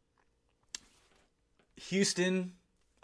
Houston 1.76 2.52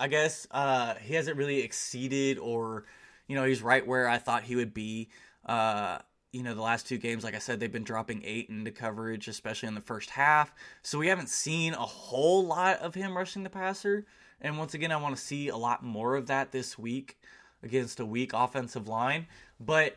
I 0.02 0.08
guess 0.08 0.48
uh, 0.50 0.94
he 0.96 1.14
hasn't 1.14 1.36
really 1.36 1.60
exceeded, 1.60 2.36
or 2.36 2.86
you 3.28 3.36
know, 3.36 3.44
he's 3.44 3.62
right 3.62 3.86
where 3.86 4.08
I 4.08 4.18
thought 4.18 4.42
he 4.42 4.56
would 4.56 4.74
be. 4.74 5.10
Uh, 5.46 5.98
you 6.32 6.42
know, 6.42 6.56
the 6.56 6.60
last 6.60 6.88
two 6.88 6.98
games, 6.98 7.22
like 7.22 7.36
I 7.36 7.38
said, 7.38 7.60
they've 7.60 7.70
been 7.70 7.84
dropping 7.84 8.20
eight 8.24 8.48
into 8.48 8.72
coverage, 8.72 9.28
especially 9.28 9.68
in 9.68 9.76
the 9.76 9.80
first 9.80 10.10
half. 10.10 10.52
So 10.82 10.98
we 10.98 11.06
haven't 11.06 11.28
seen 11.28 11.74
a 11.74 11.86
whole 11.86 12.44
lot 12.44 12.80
of 12.80 12.96
him 12.96 13.16
rushing 13.16 13.44
the 13.44 13.50
passer. 13.50 14.04
And 14.40 14.58
once 14.58 14.74
again, 14.74 14.90
I 14.90 14.96
want 14.96 15.14
to 15.14 15.22
see 15.22 15.46
a 15.46 15.56
lot 15.56 15.84
more 15.84 16.16
of 16.16 16.26
that 16.26 16.50
this 16.50 16.76
week 16.76 17.16
against 17.62 18.00
a 18.00 18.06
weak 18.06 18.32
offensive 18.32 18.88
line. 18.88 19.28
But 19.60 19.94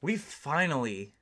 we 0.00 0.16
finally 0.16 1.12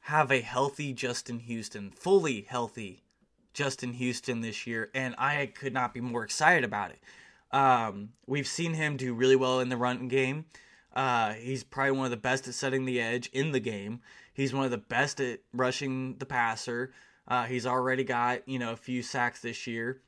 have 0.00 0.32
a 0.32 0.40
healthy 0.40 0.92
Justin 0.92 1.38
Houston, 1.38 1.92
fully 1.92 2.40
healthy 2.40 3.04
Justin 3.52 3.92
Houston 3.92 4.40
this 4.40 4.66
year, 4.66 4.90
and 4.94 5.14
I 5.16 5.46
could 5.46 5.72
not 5.72 5.94
be 5.94 6.00
more 6.00 6.24
excited 6.24 6.64
about 6.64 6.90
it. 6.90 6.98
Um, 7.52 8.10
we've 8.26 8.46
seen 8.46 8.74
him 8.74 8.96
do 8.96 9.14
really 9.14 9.36
well 9.36 9.60
in 9.60 9.68
the 9.68 9.76
run 9.76 10.08
game. 10.08 10.46
Uh, 10.94 11.34
he's 11.34 11.64
probably 11.64 11.92
one 11.92 12.04
of 12.04 12.10
the 12.10 12.16
best 12.16 12.48
at 12.48 12.54
setting 12.54 12.84
the 12.84 13.00
edge 13.00 13.28
in 13.32 13.52
the 13.52 13.60
game. 13.60 14.00
He's 14.34 14.54
one 14.54 14.64
of 14.64 14.70
the 14.70 14.78
best 14.78 15.20
at 15.20 15.40
rushing 15.52 16.16
the 16.18 16.26
passer. 16.26 16.92
Uh, 17.28 17.44
he's 17.44 17.66
already 17.66 18.04
got 18.04 18.46
you 18.48 18.58
know 18.58 18.72
a 18.72 18.76
few 18.76 19.02
sacks 19.02 19.40
this 19.40 19.66
year. 19.66 20.00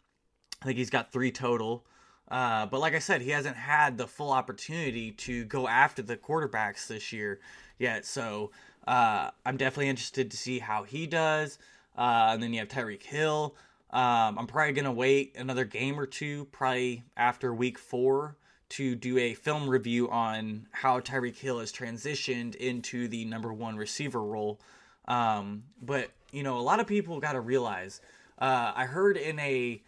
I 0.63 0.67
think 0.67 0.79
he's 0.79 0.91
got 0.91 1.13
three 1.13 1.31
total. 1.31 1.85
Uh, 2.29 2.67
but 2.67 2.81
like 2.81 2.95
I 2.95 2.99
said, 2.99 3.21
he 3.21 3.31
hasn't 3.31 3.57
had 3.57 3.99
the 3.99 4.07
full 4.07 4.31
opportunity 4.31 5.13
to 5.13 5.45
go 5.45 5.69
after 5.69 6.03
the 6.03 6.17
quarterbacks 6.17 6.87
this 6.87 7.13
year 7.13 7.41
yet. 7.79 8.07
So 8.07 8.51
uh, 8.89 9.31
I'm 9.45 9.57
definitely 9.57 9.91
interested 9.91 10.31
to 10.31 10.37
see 10.37 10.59
how 10.59 10.85
he 10.85 11.07
does. 11.07 11.59
Uh, 11.97 12.31
and 12.33 12.43
then 12.43 12.53
you 12.53 12.61
have 12.61 12.69
Tyreek 12.69 13.03
Hill. 13.03 13.55
Um, 13.95 14.39
I'm 14.39 14.47
probably 14.47 14.73
going 14.73 14.85
to 14.85 14.93
wait 14.93 15.37
another 15.39 15.65
game 15.65 15.99
or 15.99 16.05
two, 16.05 16.47
probably 16.47 17.05
after 17.17 17.55
week 17.55 17.79
four, 17.79 18.37
to 18.71 18.97
do 18.97 19.17
a 19.19 19.35
film 19.35 19.69
review 19.69 20.11
on 20.11 20.67
how 20.73 20.99
Tyreek 20.99 21.37
Hill 21.37 21.61
has 21.61 21.73
transitioned 21.73 22.57
into 22.57 23.09
the 23.09 23.25
number 23.25 23.53
one 23.53 23.77
receiver 23.77 24.23
role. 24.23 24.61
Um, 25.07 25.63
but, 25.81 26.11
you 26.33 26.43
know, 26.43 26.59
a 26.59 26.61
lot 26.61 26.81
of 26.81 26.87
people 26.87 27.21
got 27.21 27.33
to 27.33 27.41
realize 27.41 28.01
uh, 28.39 28.73
I 28.75 28.85
heard 28.87 29.17
in 29.17 29.39
a 29.39 29.81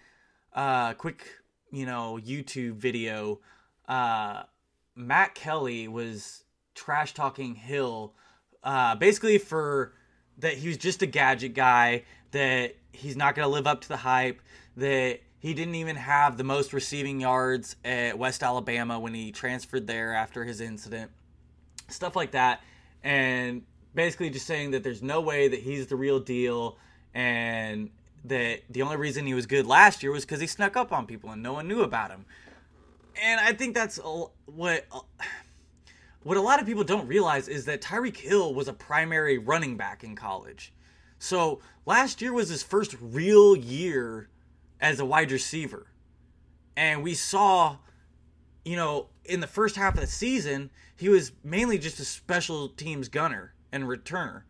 uh, 0.55 0.95
quick, 0.95 1.27
you 1.73 1.85
know, 1.85 2.21
YouTube 2.25 2.77
video 2.77 3.41
uh, 3.89 4.45
Matt 4.95 5.35
Kelly 5.35 5.89
was 5.89 6.45
trash 6.75 7.13
talking 7.15 7.55
Hill, 7.55 8.15
uh, 8.63 8.95
basically 8.95 9.39
for 9.39 9.93
that 10.39 10.55
he 10.55 10.69
was 10.69 10.77
just 10.77 11.03
a 11.03 11.07
gadget 11.07 11.55
guy, 11.55 12.05
that 12.33 12.76
he's 12.92 13.16
not 13.16 13.35
going 13.35 13.47
to 13.47 13.52
live 13.52 13.66
up 13.66 13.83
to 13.83 13.88
the 13.88 13.97
hype, 13.97 14.40
that 14.76 15.21
he 15.38 15.54
didn't 15.54 15.76
even 15.76 15.97
have 15.97 16.37
the 16.37 16.45
most 16.45 16.73
receiving 16.73 17.21
yards 17.21 17.76
at 17.85 18.18
West 18.18 18.42
Alabama 18.42 18.99
when 18.99 19.14
he 19.14 19.33
transferred 19.33 19.87
there 19.87 20.14
after 20.14 20.45
his 20.45 20.61
incident, 20.61 21.11
stuff 21.88 22.16
like 22.16 22.33
that, 22.33 22.62
and 23.02 23.62
basically 23.95 24.30
just 24.30 24.47
saying 24.47 24.73
that 24.73 24.83
there's 24.83 25.02
no 25.02 25.21
way 25.21 25.49
that 25.49 25.61
he's 25.61 25.87
the 25.87 25.97
real 25.97 26.21
deal 26.21 26.78
and 27.14 27.90
that 28.25 28.61
the 28.68 28.83
only 28.83 28.97
reason 28.97 29.26
he 29.26 29.35
was 29.35 29.47
good 29.47 29.66
last 29.66 30.02
year 30.02 30.12
was 30.12 30.25
because 30.25 30.40
he 30.40 30.47
snuck 30.47 30.76
up 30.76 30.92
on 30.92 31.06
people 31.06 31.30
and 31.30 31.42
no 31.42 31.52
one 31.52 31.68
knew 31.68 31.83
about 31.83 32.11
him. 32.11 32.25
And 33.23 33.40
I 33.40 33.52
think 33.52 33.75
that's 33.75 33.99
what 34.47 34.85
uh, 34.92 35.00
what 36.23 36.37
a 36.37 36.40
lot 36.40 36.61
of 36.61 36.66
people 36.66 36.85
don't 36.85 37.06
realize 37.06 37.49
is 37.49 37.64
that 37.66 37.80
Tyreek 37.80 38.16
Hill 38.16 38.52
was 38.52 38.68
a 38.68 38.73
primary 38.73 39.38
running 39.38 39.76
back 39.76 40.04
in 40.04 40.16
college. 40.16 40.73
So 41.18 41.61
last 41.85 42.20
year 42.20 42.32
was 42.32 42.49
his 42.49 42.62
first 42.62 42.96
real 43.00 43.56
year 43.56 44.28
as 44.80 45.00
a 45.00 45.04
wide 45.04 45.32
receiver. 45.32 45.87
And 46.76 47.02
we 47.02 47.14
saw, 47.14 47.78
you 48.64 48.76
know, 48.76 49.08
in 49.25 49.40
the 49.40 49.46
first 49.46 49.76
half 49.76 49.94
of 49.94 50.00
the 50.00 50.06
season, 50.06 50.70
he 50.96 51.08
was 51.08 51.32
mainly 51.42 51.78
just 51.78 52.00
a 52.00 52.04
special 52.04 52.68
teams 52.68 53.08
gunner 53.08 53.54
and 53.73 53.85
returner. 53.85 54.42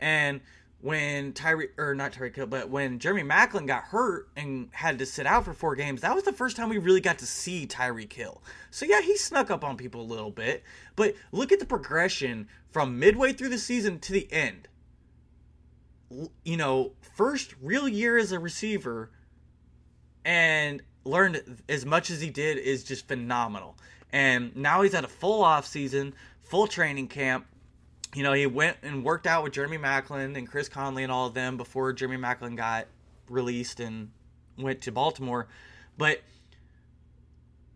And 0.00 0.40
when 0.80 1.32
Tyree 1.32 1.68
or 1.76 1.94
not 1.94 2.12
Tyreek 2.12 2.36
Hill, 2.36 2.46
but 2.46 2.70
when 2.70 3.00
Jeremy 3.00 3.24
Maclin 3.24 3.66
got 3.66 3.84
hurt 3.84 4.28
and 4.36 4.68
had 4.72 4.98
to 5.00 5.06
sit 5.06 5.26
out 5.26 5.44
for 5.44 5.52
four 5.52 5.74
games, 5.74 6.02
that 6.02 6.14
was 6.14 6.24
the 6.24 6.32
first 6.32 6.56
time 6.56 6.68
we 6.68 6.78
really 6.78 7.00
got 7.00 7.18
to 7.18 7.26
see 7.26 7.66
Tyreek 7.66 8.12
Hill. 8.12 8.42
So 8.70 8.86
yeah, 8.86 9.00
he 9.00 9.16
snuck 9.16 9.50
up 9.50 9.64
on 9.64 9.76
people 9.76 10.00
a 10.00 10.02
little 10.02 10.30
bit, 10.30 10.62
but 10.94 11.14
look 11.32 11.50
at 11.50 11.58
the 11.58 11.66
progression 11.66 12.48
from 12.70 12.98
midway 12.98 13.32
through 13.32 13.48
the 13.48 13.58
season 13.58 13.98
to 14.00 14.12
the 14.12 14.32
end. 14.32 14.67
You 16.44 16.56
know, 16.56 16.92
first 17.14 17.54
real 17.60 17.88
year 17.88 18.16
as 18.16 18.32
a 18.32 18.38
receiver, 18.38 19.10
and 20.24 20.82
learned 21.04 21.62
as 21.68 21.84
much 21.86 22.10
as 22.10 22.20
he 22.20 22.30
did 22.30 22.58
is 22.58 22.84
just 22.84 23.08
phenomenal. 23.08 23.76
And 24.12 24.56
now 24.56 24.82
he's 24.82 24.94
at 24.94 25.04
a 25.04 25.08
full 25.08 25.42
off 25.42 25.66
season, 25.66 26.14
full 26.40 26.66
training 26.66 27.08
camp 27.08 27.46
you 28.14 28.22
know, 28.22 28.32
he 28.32 28.46
went 28.46 28.78
and 28.82 29.04
worked 29.04 29.26
out 29.26 29.42
with 29.42 29.52
Jeremy 29.52 29.78
Maclin 29.78 30.36
and 30.36 30.48
Chris 30.48 30.68
Conley 30.68 31.02
and 31.02 31.12
all 31.12 31.26
of 31.26 31.34
them 31.34 31.56
before 31.56 31.92
Jeremy 31.92 32.16
Maclin 32.16 32.56
got 32.56 32.86
released 33.28 33.80
and 33.80 34.10
went 34.56 34.80
to 34.82 34.92
Baltimore. 34.92 35.48
But 35.96 36.22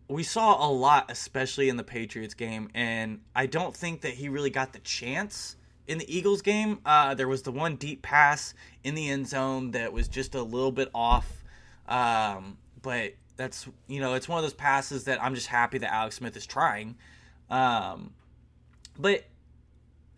we 0.08 0.22
saw 0.22 0.66
a 0.66 0.70
lot, 0.70 1.10
especially 1.10 1.68
in 1.68 1.76
the 1.76 1.84
Patriots 1.84 2.34
game, 2.34 2.70
and 2.74 3.20
I 3.34 3.46
don't 3.46 3.76
think 3.76 4.02
that 4.02 4.14
he 4.14 4.28
really 4.28 4.50
got 4.50 4.72
the 4.72 4.78
chance 4.80 5.56
in 5.86 5.98
the 5.98 6.16
Eagles 6.16 6.42
game. 6.42 6.78
Uh, 6.84 7.14
there 7.14 7.28
was 7.28 7.42
the 7.42 7.52
one 7.52 7.76
deep 7.76 8.02
pass 8.02 8.54
in 8.84 8.94
the 8.94 9.08
end 9.08 9.28
zone 9.28 9.72
that 9.72 9.92
was 9.92 10.08
just 10.08 10.34
a 10.34 10.42
little 10.42 10.72
bit 10.72 10.90
off, 10.94 11.44
um, 11.88 12.58
but 12.80 13.14
that's 13.36 13.66
you 13.88 14.00
know 14.00 14.14
it's 14.14 14.28
one 14.28 14.38
of 14.38 14.44
those 14.44 14.54
passes 14.54 15.04
that 15.04 15.22
I'm 15.22 15.34
just 15.34 15.48
happy 15.48 15.78
that 15.78 15.92
Alex 15.92 16.16
Smith 16.16 16.36
is 16.36 16.46
trying. 16.46 16.96
Um, 17.50 18.12
but 18.98 19.24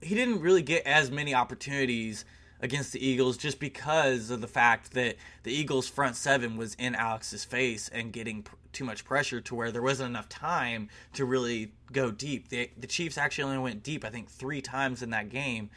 he 0.00 0.14
didn't 0.14 0.40
really 0.40 0.62
get 0.62 0.87
as 0.87 1.11
many 1.11 1.35
opportunities 1.35 2.25
against 2.64 2.94
the 2.94 3.06
Eagles 3.06 3.37
just 3.37 3.61
because 3.61 4.30
of 4.30 4.40
the 4.40 4.49
fact 4.49 4.92
that 4.92 5.16
the 5.42 5.52
Eagles' 5.52 5.87
front 5.87 6.16
seven 6.16 6.56
was 6.56 6.75
in 6.76 6.94
Alex's 6.94 7.44
face 7.44 7.90
and 7.90 8.11
getting 8.11 8.42
pr- 8.42 8.54
too 8.73 8.85
much 8.85 9.04
pressure 9.04 9.38
to 9.42 9.54
where 9.54 9.71
there 9.71 9.83
wasn't 9.83 10.09
enough 10.09 10.30
time 10.30 10.88
to 11.12 11.26
really 11.26 11.73
go 11.92 12.11
deep. 12.11 12.49
The, 12.49 12.71
the 12.78 12.87
Chiefs 12.87 13.18
actually 13.18 13.44
only 13.44 13.59
went 13.59 13.83
deep, 13.83 14.02
I 14.02 14.09
think, 14.09 14.30
three 14.30 14.62
times 14.62 15.02
in 15.02 15.11
that 15.11 15.28
game. 15.28 15.68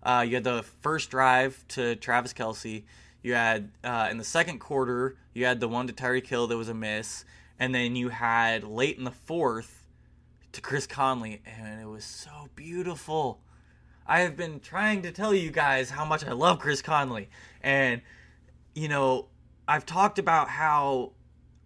Uh, 0.00 0.24
you 0.26 0.36
had 0.36 0.44
the 0.44 0.62
first 0.80 1.10
drive 1.10 1.64
to 1.70 1.96
Travis 1.96 2.32
Kelce. 2.32 2.84
You 3.20 3.34
had 3.34 3.72
uh, 3.82 4.06
in 4.08 4.16
the 4.16 4.24
second 4.24 4.60
quarter, 4.60 5.16
you 5.34 5.44
had 5.44 5.58
the 5.58 5.66
one 5.66 5.88
to 5.88 5.92
Tyreek 5.92 6.28
Hill 6.28 6.46
that 6.46 6.56
was 6.56 6.68
a 6.68 6.74
miss, 6.74 7.24
and 7.58 7.74
then 7.74 7.96
you 7.96 8.10
had 8.10 8.62
late 8.62 8.96
in 8.96 9.02
the 9.02 9.10
fourth 9.10 9.82
to 10.52 10.60
Chris 10.60 10.86
Conley, 10.86 11.42
and 11.44 11.80
it 11.80 11.88
was 11.88 12.04
so 12.04 12.48
beautiful. 12.54 13.40
I 14.08 14.20
have 14.20 14.36
been 14.36 14.60
trying 14.60 15.02
to 15.02 15.12
tell 15.12 15.34
you 15.34 15.50
guys 15.50 15.90
how 15.90 16.04
much 16.06 16.24
I 16.24 16.32
love 16.32 16.58
Chris 16.58 16.80
Conley. 16.80 17.28
And, 17.62 18.00
you 18.74 18.88
know, 18.88 19.26
I've 19.68 19.84
talked 19.84 20.18
about 20.18 20.48
how 20.48 21.12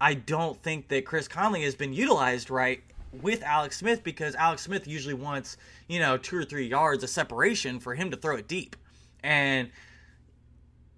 I 0.01 0.13
don't 0.13 0.61
think 0.61 0.89
that 0.89 1.05
Chris 1.05 1.29
Conley 1.29 1.63
has 1.63 1.73
been 1.73 1.93
utilized 1.93 2.49
right 2.49 2.83
with 3.21 3.43
Alex 3.43 3.77
Smith 3.77 4.03
because 4.03 4.35
Alex 4.35 4.63
Smith 4.63 4.85
usually 4.87 5.13
wants, 5.13 5.55
you 5.87 5.99
know, 5.99 6.17
two 6.17 6.37
or 6.37 6.43
three 6.43 6.67
yards 6.67 7.01
of 7.03 7.09
separation 7.09 7.79
for 7.79 7.95
him 7.95 8.11
to 8.11 8.17
throw 8.17 8.35
it 8.35 8.49
deep. 8.49 8.75
And 9.23 9.69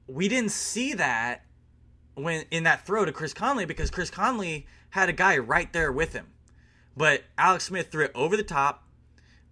we 0.08 0.27
didn't 0.27 0.51
see 0.51 0.93
that 0.95 1.43
when 2.15 2.45
in 2.49 2.63
that 2.63 2.88
throw 2.88 3.05
to 3.05 3.12
Chris 3.12 3.34
Conley 3.36 3.65
because 3.65 3.91
Chris 3.91 4.10
Conley 4.10 4.65
had 4.89 5.10
a 5.10 5.13
guy 5.13 5.38
right 5.38 5.71
there 5.73 5.91
with 5.91 6.13
him. 6.13 6.27
But 6.97 7.23
Alex 7.38 7.65
Smith 7.65 7.91
threw 7.91 8.05
it 8.05 8.12
over 8.15 8.36
the 8.36 8.43
top, 8.43 8.88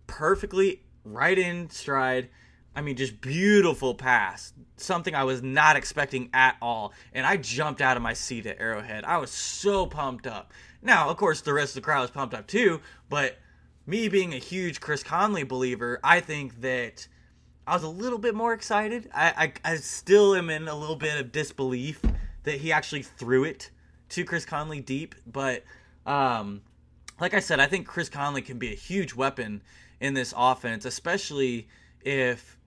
perfectly 0.08 0.83
right 1.04 1.38
in 1.38 1.70
stride. 1.70 2.30
I 2.76 2.82
mean, 2.82 2.96
just 2.96 3.22
beautiful 3.22 3.94
pass. 3.94 4.54
Something 4.78 5.14
I 5.14 5.24
was 5.24 5.44
not 5.44 5.76
expecting 5.76 6.30
at 6.34 6.58
all. 6.62 6.94
And 7.14 7.26
I 7.26 7.38
jumped 7.38 7.82
out 7.82 7.98
of 7.98 8.04
my 8.04 8.14
seat 8.14 8.46
at 8.46 8.60
Arrowhead. 8.60 9.04
I 9.04 9.18
was 9.18 9.30
so 9.30 9.86
pumped 9.86 10.26
up. 10.26 10.52
Now, 10.82 11.10
of 11.10 11.18
course, 11.18 11.42
the 11.42 11.54
rest 11.54 11.72
of 11.72 11.76
the 11.76 11.86
crowd 11.86 12.02
was 12.02 12.12
pumped 12.12 12.34
up 12.34 12.48
too, 12.48 12.82
but 13.10 13.38
me 13.86 14.08
being 14.10 14.34
a 14.34 14.38
huge 14.38 14.82
Chris 14.82 15.04
Conley 15.04 15.44
believer, 15.44 16.00
I 16.04 16.20
think 16.20 16.62
that 16.62 17.08
I 17.66 17.74
was 17.74 17.84
a 17.84 17.90
little 17.90 18.18
bit 18.18 18.36
more 18.36 18.54
excited. 18.54 19.10
I, 19.14 19.54
I, 19.64 19.74
I 19.74 19.76
still 19.78 20.36
am 20.36 20.50
in 20.50 20.68
a 20.68 20.76
little 20.76 20.96
bit 20.96 21.20
of 21.20 21.32
disbelief 21.32 22.02
that 22.44 22.56
he 22.56 22.72
actually 22.72 23.04
threw 23.04 23.44
it 23.44 23.70
to 24.10 24.26
Chris 24.26 24.46
Conley 24.46 24.82
deep, 24.82 25.16
but 25.26 25.64
um, 26.06 26.62
like 27.20 27.34
I 27.34 27.40
said, 27.40 27.60
I 27.60 27.68
think 27.68 27.88
Chris 27.88 28.10
Conley 28.10 28.42
can 28.42 28.60
be 28.60 28.74
a 28.74 28.76
huge 28.76 29.14
weapon 29.14 29.62
in 30.04 30.14
this 30.14 30.34
offense, 30.36 30.84
especially 30.84 31.66
if 32.02 32.58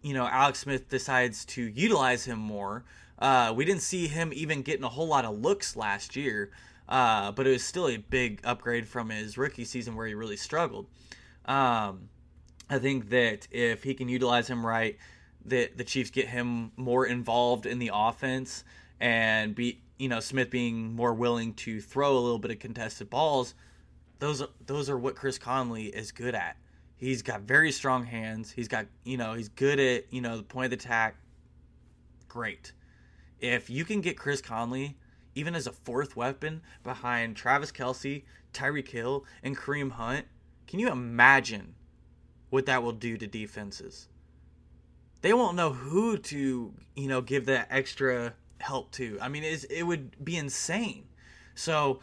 you 0.00 0.14
know 0.14 0.26
Alex 0.26 0.60
Smith 0.60 0.88
decides 0.88 1.44
to 1.46 1.62
utilize 1.62 2.24
him 2.24 2.38
more. 2.38 2.84
Uh, 3.18 3.52
we 3.54 3.64
didn't 3.64 3.82
see 3.82 4.06
him 4.06 4.30
even 4.32 4.62
getting 4.62 4.84
a 4.84 4.88
whole 4.88 5.08
lot 5.08 5.24
of 5.24 5.36
looks 5.40 5.74
last 5.74 6.14
year, 6.14 6.52
uh, 6.88 7.32
but 7.32 7.48
it 7.48 7.50
was 7.50 7.64
still 7.64 7.88
a 7.88 7.96
big 7.96 8.40
upgrade 8.44 8.86
from 8.86 9.10
his 9.10 9.36
rookie 9.36 9.64
season 9.64 9.96
where 9.96 10.06
he 10.06 10.14
really 10.14 10.36
struggled. 10.36 10.86
Um, 11.46 12.08
I 12.70 12.78
think 12.78 13.10
that 13.10 13.48
if 13.50 13.82
he 13.82 13.94
can 13.94 14.08
utilize 14.08 14.46
him 14.46 14.64
right, 14.64 14.96
that 15.46 15.76
the 15.76 15.84
Chiefs 15.84 16.10
get 16.10 16.28
him 16.28 16.70
more 16.76 17.06
involved 17.06 17.66
in 17.66 17.80
the 17.80 17.90
offense 17.92 18.62
and 19.00 19.52
be 19.52 19.80
you 19.98 20.08
know 20.08 20.20
Smith 20.20 20.50
being 20.50 20.94
more 20.94 21.12
willing 21.12 21.54
to 21.54 21.80
throw 21.80 22.16
a 22.16 22.20
little 22.20 22.38
bit 22.38 22.52
of 22.52 22.60
contested 22.60 23.10
balls 23.10 23.54
those 24.18 24.42
those 24.66 24.88
are 24.88 24.98
what 24.98 25.14
Chris 25.14 25.38
Conley 25.38 25.86
is 25.86 26.12
good 26.12 26.34
at. 26.34 26.56
He's 26.96 27.22
got 27.22 27.42
very 27.42 27.70
strong 27.72 28.04
hands. 28.04 28.50
He's 28.50 28.68
got 28.68 28.86
you 29.04 29.16
know 29.16 29.34
he's 29.34 29.48
good 29.48 29.78
at 29.78 30.12
you 30.12 30.20
know 30.20 30.36
the 30.36 30.42
point 30.42 30.72
of 30.72 30.78
attack. 30.78 31.16
Great. 32.28 32.72
If 33.40 33.68
you 33.68 33.84
can 33.84 34.00
get 34.00 34.16
Chris 34.16 34.40
Conley 34.40 34.96
even 35.34 35.54
as 35.54 35.66
a 35.66 35.72
fourth 35.72 36.16
weapon 36.16 36.62
behind 36.82 37.36
Travis 37.36 37.70
Kelce, 37.70 38.24
Tyreek 38.54 38.88
Hill, 38.88 39.26
and 39.42 39.56
Kareem 39.56 39.90
Hunt, 39.90 40.24
can 40.66 40.80
you 40.80 40.88
imagine 40.88 41.74
what 42.48 42.64
that 42.66 42.82
will 42.82 42.92
do 42.92 43.18
to 43.18 43.26
defenses? 43.26 44.08
They 45.20 45.34
won't 45.34 45.56
know 45.56 45.72
who 45.72 46.16
to 46.16 46.72
you 46.94 47.08
know 47.08 47.20
give 47.20 47.46
that 47.46 47.68
extra 47.70 48.34
help 48.58 48.92
to. 48.92 49.18
I 49.20 49.28
mean, 49.28 49.44
it 49.44 49.86
would 49.86 50.24
be 50.24 50.36
insane. 50.36 51.04
So 51.54 52.00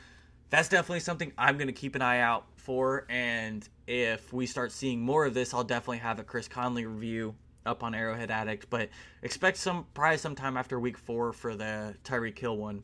that's 0.54 0.70
definitely 0.70 1.00
something 1.00 1.34
I'm 1.36 1.58
going 1.58 1.66
to 1.66 1.74
keep 1.74 1.96
an 1.96 2.04
eye 2.04 2.20
out 2.20 2.46
for. 2.58 3.08
And 3.10 3.68
if 3.88 4.32
we 4.32 4.46
start 4.46 4.72
seeing 4.72 5.02
more 5.02 5.26
of 5.26 5.34
this, 5.34 5.52
I'll 5.52 5.64
definitely 5.64 5.98
have 5.98 6.20
a 6.20 6.24
Chris 6.24 6.48
Conley 6.48 6.86
review 6.86 7.34
up 7.66 7.82
on 7.82 7.96
Arrowhead 7.96 8.30
Addict. 8.30 8.70
But 8.70 8.90
expect 9.24 9.58
some 9.58 9.88
probably 9.96 10.20
sometime 10.20 10.56
after 10.56 10.80
week 10.80 11.00
four 11.00 11.34
for 11.34 11.56
the 11.56 11.96
Tyreek 12.04 12.38
Hill 12.38 12.56
one. 12.56 12.84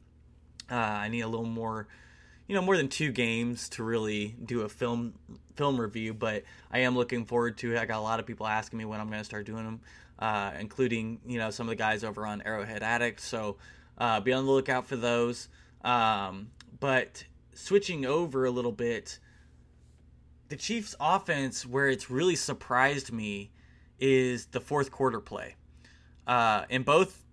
Uh, 0.72 0.78
I 0.78 1.10
need 1.10 1.22
a 1.22 1.28
little 1.28 1.46
more, 1.46 1.88
you 2.48 2.56
know, 2.56 2.64
more 2.64 2.76
than 2.76 2.88
two 2.88 3.12
games 3.12 3.70
to 3.70 3.84
really 3.84 4.36
do 4.44 4.62
a 4.62 4.70
film 4.70 5.14
film 5.56 5.80
review. 5.80 6.16
But 6.16 6.46
I 6.72 6.80
am 6.80 6.96
looking 6.96 7.24
forward 7.24 7.60
to 7.60 7.76
it. 7.76 7.78
I 7.78 7.86
got 7.86 8.00
a 8.00 8.02
lot 8.02 8.20
of 8.20 8.26
people 8.26 8.48
asking 8.48 8.80
me 8.80 8.86
when 8.86 9.00
I'm 9.00 9.10
going 9.10 9.22
to 9.22 9.26
start 9.26 9.46
doing 9.46 9.66
them, 9.66 9.82
uh, 10.18 10.54
including 10.60 11.20
you 11.24 11.38
know 11.38 11.52
some 11.52 11.68
of 11.68 11.70
the 11.70 11.76
guys 11.76 12.04
over 12.04 12.26
on 12.26 12.42
Arrowhead 12.42 12.82
Addict. 12.82 13.20
So 13.20 13.58
uh, 14.00 14.22
be 14.22 14.34
on 14.34 14.48
the 14.48 14.52
lookout 14.52 14.88
for 14.88 14.96
those. 14.96 15.50
Um, 15.84 16.50
but 16.80 17.26
switching 17.54 18.06
over 18.06 18.46
a 18.46 18.52
little 18.52 18.72
bit, 18.72 19.20
the 20.50 20.56
Chiefs' 20.56 20.96
offense, 21.00 21.66
where 21.66 21.88
it's 21.88 22.10
really 22.10 22.36
surprised 22.36 23.12
me, 23.12 23.52
is 24.00 24.48
the 24.48 24.60
fourth 24.60 24.92
quarter 24.92 25.20
play. 25.20 25.56
Uh, 26.26 26.66
in 26.70 26.84
both 26.84 27.24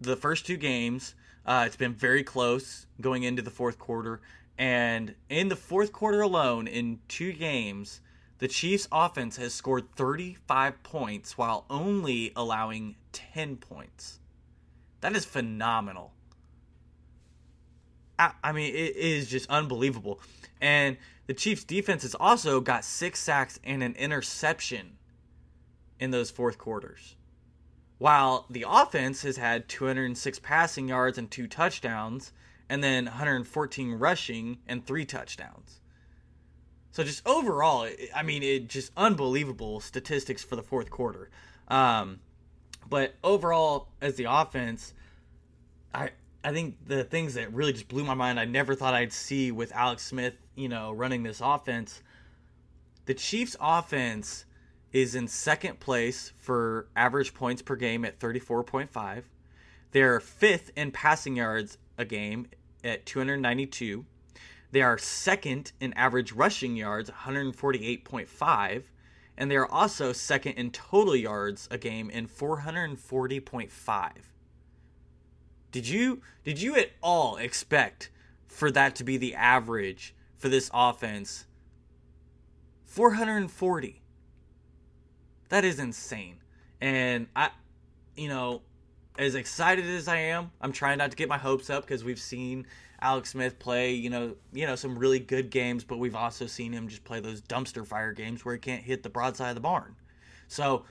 the 0.00 0.16
first 0.16 0.46
two 0.46 0.56
games, 0.56 1.14
uh, 1.44 1.64
it's 1.66 1.76
been 1.76 1.94
very 1.94 2.22
close 2.22 2.86
going 3.00 3.22
into 3.22 3.42
the 3.42 3.50
fourth 3.50 3.78
quarter, 3.78 4.20
And 4.58 5.14
in 5.28 5.48
the 5.48 5.56
fourth 5.56 5.92
quarter 5.92 6.20
alone, 6.20 6.68
in 6.68 7.00
two 7.08 7.32
games, 7.32 8.00
the 8.38 8.48
Chiefs' 8.48 8.86
offense 8.92 9.36
has 9.36 9.54
scored 9.54 9.94
35 9.96 10.82
points 10.82 11.38
while 11.38 11.64
only 11.70 12.32
allowing 12.36 12.96
10 13.12 13.56
points. 13.56 14.18
That 15.00 15.16
is 15.16 15.24
phenomenal. 15.24 16.12
I, 18.42 18.52
mean, 18.52 18.74
it 18.74 18.96
is 18.96 19.28
just 19.28 19.48
unbelievable. 19.50 20.20
And 20.60 20.96
the 21.26 21.34
Chiefs' 21.34 21.64
defense 21.64 22.02
has 22.02 22.14
also 22.14 22.60
got 22.60 22.84
six 22.84 23.20
sacks 23.20 23.58
and 23.64 23.82
an 23.82 23.94
interception 23.94 24.98
in 25.98 26.10
those 26.10 26.30
fourth 26.30 26.58
quarters. 26.58 27.16
While 27.98 28.46
the 28.50 28.66
offense 28.68 29.22
has 29.22 29.36
had 29.36 29.68
206 29.68 30.38
passing 30.40 30.88
yards 30.88 31.18
and 31.18 31.30
two 31.30 31.46
touchdowns, 31.46 32.32
and 32.68 32.82
then 32.82 33.04
114 33.04 33.92
rushing 33.94 34.58
and 34.66 34.84
three 34.84 35.04
touchdowns. 35.04 35.80
So 36.90 37.04
just 37.04 37.26
overall, 37.26 37.88
I 38.14 38.22
mean, 38.22 38.42
it 38.42 38.68
just 38.68 38.92
unbelievable 38.96 39.80
statistics 39.80 40.42
for 40.42 40.56
the 40.56 40.62
fourth 40.62 40.90
quarter. 40.90 41.30
Um, 41.68 42.20
but 42.88 43.14
overall, 43.22 43.88
as 44.00 44.16
the 44.16 44.24
offense, 44.24 44.92
I 45.94 46.10
I 46.44 46.52
think 46.52 46.86
the 46.86 47.04
things 47.04 47.34
that 47.34 47.52
really 47.52 47.72
just 47.72 47.88
blew 47.88 48.04
my 48.04 48.14
mind, 48.14 48.40
I 48.40 48.44
never 48.44 48.74
thought 48.74 48.94
I'd 48.94 49.12
see 49.12 49.52
with 49.52 49.70
Alex 49.72 50.02
Smith, 50.02 50.34
you 50.56 50.68
know, 50.68 50.90
running 50.90 51.22
this 51.22 51.40
offense. 51.40 52.02
The 53.06 53.14
Chiefs' 53.14 53.56
offense 53.60 54.44
is 54.92 55.14
in 55.14 55.28
second 55.28 55.78
place 55.78 56.32
for 56.38 56.88
average 56.96 57.32
points 57.32 57.62
per 57.62 57.76
game 57.76 58.04
at 58.04 58.18
34.5. 58.18 59.22
They're 59.92 60.20
fifth 60.20 60.70
in 60.76 60.90
passing 60.90 61.36
yards 61.36 61.78
a 61.96 62.04
game 62.04 62.48
at 62.82 63.06
292. 63.06 64.04
They 64.72 64.82
are 64.82 64.98
second 64.98 65.72
in 65.80 65.92
average 65.92 66.32
rushing 66.32 66.76
yards, 66.76 67.10
148.5. 67.10 68.82
And 69.36 69.50
they 69.50 69.56
are 69.56 69.70
also 69.70 70.12
second 70.12 70.52
in 70.54 70.70
total 70.70 71.16
yards 71.16 71.68
a 71.70 71.78
game 71.78 72.10
in 72.10 72.26
440.5. 72.26 74.10
Did 75.72 75.88
you 75.88 76.20
did 76.44 76.60
you 76.60 76.76
at 76.76 76.90
all 77.02 77.38
expect 77.38 78.10
for 78.46 78.70
that 78.70 78.94
to 78.96 79.04
be 79.04 79.16
the 79.16 79.34
average 79.34 80.14
for 80.36 80.48
this 80.48 80.70
offense? 80.72 81.46
440. 82.84 84.02
That 85.48 85.64
is 85.64 85.78
insane. 85.78 86.36
And 86.80 87.26
I 87.34 87.50
you 88.16 88.28
know, 88.28 88.60
as 89.18 89.34
excited 89.34 89.86
as 89.86 90.08
I 90.08 90.18
am, 90.18 90.50
I'm 90.60 90.72
trying 90.72 90.98
not 90.98 91.10
to 91.10 91.16
get 91.16 91.28
my 91.28 91.38
hopes 91.38 91.70
up 91.70 91.84
because 91.84 92.04
we've 92.04 92.20
seen 92.20 92.66
Alex 93.00 93.30
Smith 93.30 93.58
play, 93.58 93.92
you 93.92 94.10
know, 94.10 94.36
you 94.52 94.66
know 94.66 94.76
some 94.76 94.98
really 94.98 95.18
good 95.18 95.50
games, 95.50 95.84
but 95.84 95.98
we've 95.98 96.14
also 96.14 96.46
seen 96.46 96.72
him 96.72 96.88
just 96.88 97.04
play 97.04 97.20
those 97.20 97.40
dumpster 97.40 97.86
fire 97.86 98.12
games 98.12 98.44
where 98.44 98.54
he 98.54 98.60
can't 98.60 98.82
hit 98.82 99.02
the 99.02 99.08
broadside 99.08 99.48
of 99.48 99.54
the 99.54 99.60
barn. 99.60 99.96
So, 100.48 100.84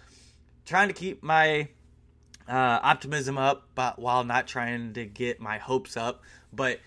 trying 0.65 0.87
to 0.87 0.93
keep 0.93 1.21
my 1.21 1.69
uh, 2.47 2.80
optimism 2.82 3.38
up, 3.38 3.67
but 3.75 3.99
while 3.99 4.23
not 4.23 4.47
trying 4.47 4.93
to 4.93 5.06
get 5.06 5.39
my 5.39 5.58
hopes 5.58 5.97
up. 5.97 6.23
But 6.54 6.80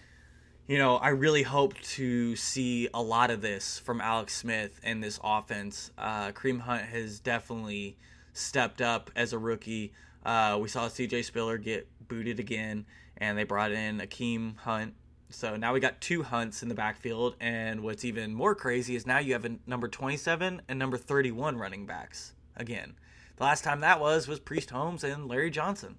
you 0.67 0.79
know, 0.79 0.97
I 0.97 1.11
really 1.11 1.43
hope 1.43 1.75
to 1.81 2.37
see 2.37 2.89
a 2.95 3.03
lot 3.03 3.31
of 3.31 3.43
this 3.43 3.79
from 3.79 4.01
Alex 4.01 4.35
Smith 4.35 4.81
and 4.83 5.03
this 5.03 5.21
offense. 5.23 5.91
Uh, 5.99 6.33
Kareem 6.33 6.61
Hunt 6.61 6.85
has 6.85 7.21
definitely 7.21 7.99
stepped 8.33 8.81
up 8.81 9.11
as 9.15 9.35
a 9.35 9.39
rookie. 9.39 9.93
Uh, 10.25 10.59
we 10.61 10.69
saw 10.69 10.89
C.J. 10.89 11.23
Spiller 11.23 11.59
get 11.59 11.87
booted 12.09 12.41
again, 12.41 12.87
and 13.19 13.37
they 13.37 13.45
brought 13.45 13.73
in 13.73 13.99
Akeem 13.99 14.57
Hunt. 14.57 14.95
So 15.29 15.57
now 15.57 15.75
we 15.75 15.81
got 15.81 16.01
two 16.01 16.23
Hunts 16.23 16.63
in 16.63 16.71
the 16.71 16.75
backfield, 16.75 17.37
and 17.41 17.83
what's 17.83 18.05
even 18.05 18.33
more 18.33 18.55
crazy 18.55 18.97
is 18.97 19.07
now 19.07 19.19
you 19.19 19.35
have 19.35 19.45
a 19.45 19.57
number 19.67 19.89
27 19.89 20.63
and 20.67 20.79
number 20.79 20.97
31 20.97 21.59
running 21.59 21.85
backs 21.85 22.33
again. 22.57 22.95
The 23.37 23.45
last 23.45 23.65
time 23.65 23.81
that 23.81 24.01
was 24.01 24.29
was 24.29 24.39
Priest 24.39 24.71
Holmes 24.71 25.05
and 25.05 25.29
Larry 25.29 25.51
Johnson. 25.51 25.97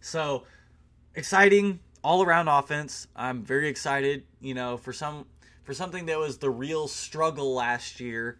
So 0.00 0.44
exciting 1.14 1.80
all 2.02 2.22
around 2.22 2.48
offense. 2.48 3.06
I'm 3.16 3.42
very 3.42 3.68
excited, 3.68 4.24
you 4.40 4.54
know, 4.54 4.76
for 4.76 4.92
some 4.92 5.26
for 5.64 5.72
something 5.72 6.06
that 6.06 6.18
was 6.18 6.38
the 6.38 6.50
real 6.50 6.88
struggle 6.88 7.54
last 7.54 8.00
year. 8.00 8.38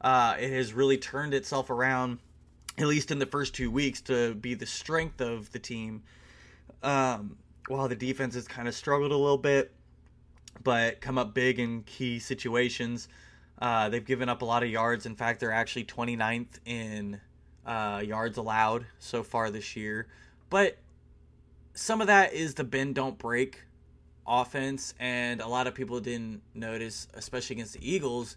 Uh, 0.00 0.36
it 0.38 0.50
has 0.50 0.72
really 0.72 0.96
turned 0.96 1.34
itself 1.34 1.68
around, 1.68 2.20
at 2.78 2.86
least 2.86 3.10
in 3.10 3.18
the 3.18 3.26
first 3.26 3.54
two 3.54 3.70
weeks, 3.70 4.00
to 4.02 4.34
be 4.34 4.54
the 4.54 4.66
strength 4.66 5.20
of 5.20 5.50
the 5.52 5.58
team. 5.58 6.02
Um, 6.82 7.36
while 7.66 7.88
the 7.88 7.96
defense 7.96 8.34
has 8.34 8.48
kind 8.48 8.66
of 8.66 8.74
struggled 8.74 9.12
a 9.12 9.16
little 9.16 9.36
bit, 9.36 9.72
but 10.62 11.00
come 11.00 11.18
up 11.18 11.34
big 11.34 11.58
in 11.58 11.82
key 11.82 12.18
situations. 12.18 13.08
Uh, 13.60 13.88
they've 13.88 14.04
given 14.04 14.28
up 14.28 14.42
a 14.42 14.44
lot 14.44 14.62
of 14.62 14.70
yards. 14.70 15.04
In 15.04 15.14
fact, 15.14 15.40
they're 15.40 15.52
actually 15.52 15.84
29th 15.84 16.58
in 16.64 17.20
uh, 17.66 18.02
yards 18.04 18.38
allowed 18.38 18.86
so 18.98 19.22
far 19.22 19.50
this 19.50 19.76
year. 19.76 20.06
But 20.48 20.78
some 21.74 22.00
of 22.00 22.06
that 22.08 22.32
is 22.32 22.54
the 22.54 22.64
bend 22.64 22.94
don't 22.94 23.18
break 23.18 23.60
offense, 24.26 24.94
and 24.98 25.40
a 25.40 25.48
lot 25.48 25.66
of 25.66 25.74
people 25.74 26.00
didn't 26.00 26.42
notice, 26.54 27.08
especially 27.14 27.56
against 27.56 27.74
the 27.74 27.90
Eagles, 27.90 28.36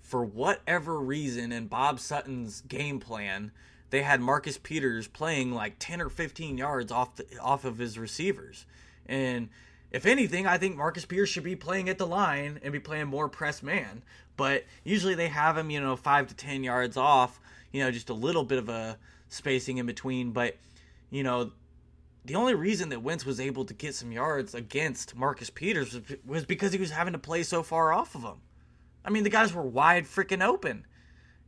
for 0.00 0.24
whatever 0.24 1.00
reason 1.00 1.52
in 1.52 1.66
Bob 1.66 1.98
Sutton's 1.98 2.60
game 2.62 3.00
plan, 3.00 3.50
they 3.90 4.02
had 4.02 4.20
Marcus 4.20 4.58
Peters 4.58 5.08
playing 5.08 5.52
like 5.52 5.76
10 5.78 6.00
or 6.00 6.08
15 6.08 6.58
yards 6.58 6.92
off 6.92 7.16
the, 7.16 7.26
off 7.40 7.64
of 7.64 7.78
his 7.78 7.98
receivers. 7.98 8.66
And 9.06 9.48
if 9.90 10.06
anything, 10.06 10.46
I 10.46 10.58
think 10.58 10.76
Marcus 10.76 11.04
Peters 11.04 11.28
should 11.28 11.44
be 11.44 11.56
playing 11.56 11.88
at 11.88 11.98
the 11.98 12.06
line 12.06 12.60
and 12.62 12.72
be 12.72 12.80
playing 12.80 13.06
more 13.06 13.28
press 13.28 13.62
man. 13.62 14.02
But 14.36 14.64
usually 14.84 15.14
they 15.14 15.28
have 15.28 15.56
him, 15.56 15.70
you 15.70 15.80
know, 15.80 15.96
5 15.96 16.28
to 16.28 16.34
10 16.34 16.62
yards 16.64 16.96
off 16.96 17.40
you 17.76 17.84
know, 17.84 17.90
just 17.90 18.08
a 18.08 18.14
little 18.14 18.42
bit 18.42 18.56
of 18.56 18.70
a 18.70 18.96
spacing 19.28 19.76
in 19.76 19.84
between. 19.84 20.30
But, 20.30 20.56
you 21.10 21.22
know, 21.22 21.52
the 22.24 22.34
only 22.34 22.54
reason 22.54 22.88
that 22.88 23.02
Wentz 23.02 23.26
was 23.26 23.38
able 23.38 23.66
to 23.66 23.74
get 23.74 23.94
some 23.94 24.10
yards 24.10 24.54
against 24.54 25.14
Marcus 25.14 25.50
Peters 25.50 26.00
was, 26.24 26.46
because 26.46 26.72
he 26.72 26.78
was 26.78 26.90
having 26.90 27.12
to 27.12 27.18
play 27.18 27.42
so 27.42 27.62
far 27.62 27.92
off 27.92 28.14
of 28.14 28.22
him. 28.22 28.40
I 29.04 29.10
mean, 29.10 29.24
the 29.24 29.30
guys 29.30 29.52
were 29.52 29.62
wide 29.62 30.04
freaking 30.04 30.42
open. 30.42 30.86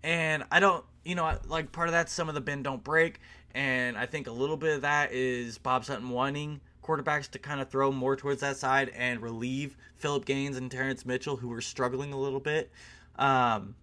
And 0.03 0.45
I 0.53 0.61
don't, 0.61 0.85
you 1.03 1.15
know, 1.15 1.39
like 1.47 1.73
part 1.73 1.89
of 1.89 1.93
that's 1.93 2.13
some 2.13 2.29
of 2.29 2.35
the 2.35 2.43
bend 2.43 2.65
don't 2.65 2.85
break. 2.85 3.21
And 3.55 3.97
I 3.97 4.05
think 4.05 4.27
a 4.27 4.31
little 4.31 4.59
bit 4.59 4.77
of 4.77 4.83
that 4.83 5.13
is 5.13 5.57
Bob 5.57 5.87
Sutton 5.87 6.11
wanting 6.11 6.61
quarterbacks 6.85 7.31
to 7.31 7.39
kind 7.39 7.63
of 7.63 7.71
throw 7.71 7.91
more 7.91 8.17
towards 8.17 8.43
that 8.43 8.59
side 8.59 8.91
and 8.95 9.23
relieve 9.23 9.79
Phillip 9.97 10.27
Gaines 10.27 10.59
and 10.59 10.71
Terrence 10.71 11.07
Mitchell, 11.07 11.37
who 11.37 11.49
were 11.49 11.63
struggling 11.63 12.13
a 12.13 12.19
little 12.19 12.39
bit. 12.39 12.71
Um, 13.19 13.75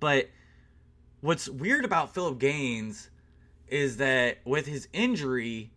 but 0.00 0.28
what's 1.22 1.48
weird 1.48 1.86
about 1.86 2.12
Phillip 2.12 2.38
Gaines 2.38 3.08
is 3.68 3.96
that 3.96 4.38
with 4.44 4.66
his 4.66 4.88
injury, 4.92 5.70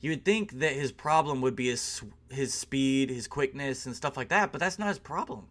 you 0.00 0.10
would 0.10 0.24
think 0.24 0.60
that 0.60 0.74
his 0.74 0.92
problem 0.92 1.40
would 1.40 1.56
be 1.56 1.68
his 1.68 2.02
his 2.30 2.54
speed, 2.54 3.10
his 3.10 3.26
quickness, 3.26 3.84
and 3.84 3.96
stuff 3.96 4.16
like 4.16 4.28
that, 4.28 4.52
but 4.52 4.60
that's 4.60 4.78
not 4.78 4.88
his 4.88 4.98
problem. 4.98 5.48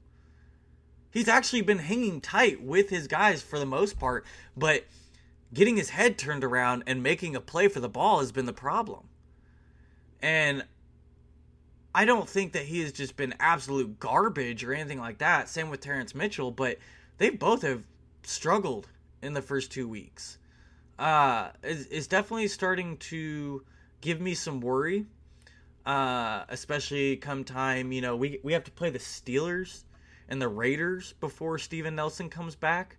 He's 1.12 1.28
actually 1.28 1.62
been 1.62 1.80
hanging 1.80 2.22
tight 2.22 2.64
with 2.64 2.90
his 2.90 3.08
guys 3.08 3.42
for 3.42 3.60
the 3.60 3.66
most 3.66 4.00
part, 4.00 4.26
but 4.56 4.86
getting 5.54 5.76
his 5.76 5.90
head 5.90 6.18
turned 6.18 6.44
around 6.44 6.84
and 6.88 7.04
making 7.04 7.36
a 7.36 7.42
play 7.42 7.68
for 7.68 7.82
the 7.82 7.90
ball 7.90 8.20
has 8.20 8.32
been 8.32 8.46
the 8.46 8.54
problem. 8.54 9.10
And 10.22 10.64
I 11.94 12.06
don't 12.06 12.30
think 12.30 12.54
that 12.54 12.64
he 12.64 12.82
has 12.82 12.94
just 12.94 13.18
been 13.18 13.34
absolute 13.40 14.00
garbage 14.00 14.64
or 14.64 14.74
anything 14.74 15.00
like 15.00 15.18
that. 15.18 15.50
Same 15.50 15.70
with 15.70 15.82
Terrence 15.82 16.16
Mitchell, 16.16 16.52
but 16.52 16.78
they 17.18 17.30
both 17.30 17.64
have 17.64 17.84
struggled 18.24 18.88
in 19.22 19.34
the 19.34 19.42
first 19.42 19.72
two 19.72 19.88
weeks. 19.88 20.38
Uh, 20.98 21.50
it's, 21.64 22.08
definitely 22.08 22.48
starting 22.48 22.98
to 22.98 23.64
give 24.02 24.22
me 24.22 24.36
some 24.36 24.62
worry. 24.62 25.06
Uh, 25.86 26.44
especially 26.50 27.18
come 27.18 27.44
time, 27.44 27.92
you 27.92 28.02
know, 28.02 28.16
we 28.16 28.40
we 28.44 28.54
have 28.54 28.64
to 28.64 28.72
play 28.72 28.92
the 28.92 29.00
Steelers 29.00 29.84
and 30.30 30.40
the 30.40 30.48
Raiders 30.48 31.16
before 31.20 31.58
Steven 31.58 31.96
Nelson 31.96 32.30
comes 32.30 32.56
back. 32.56 32.98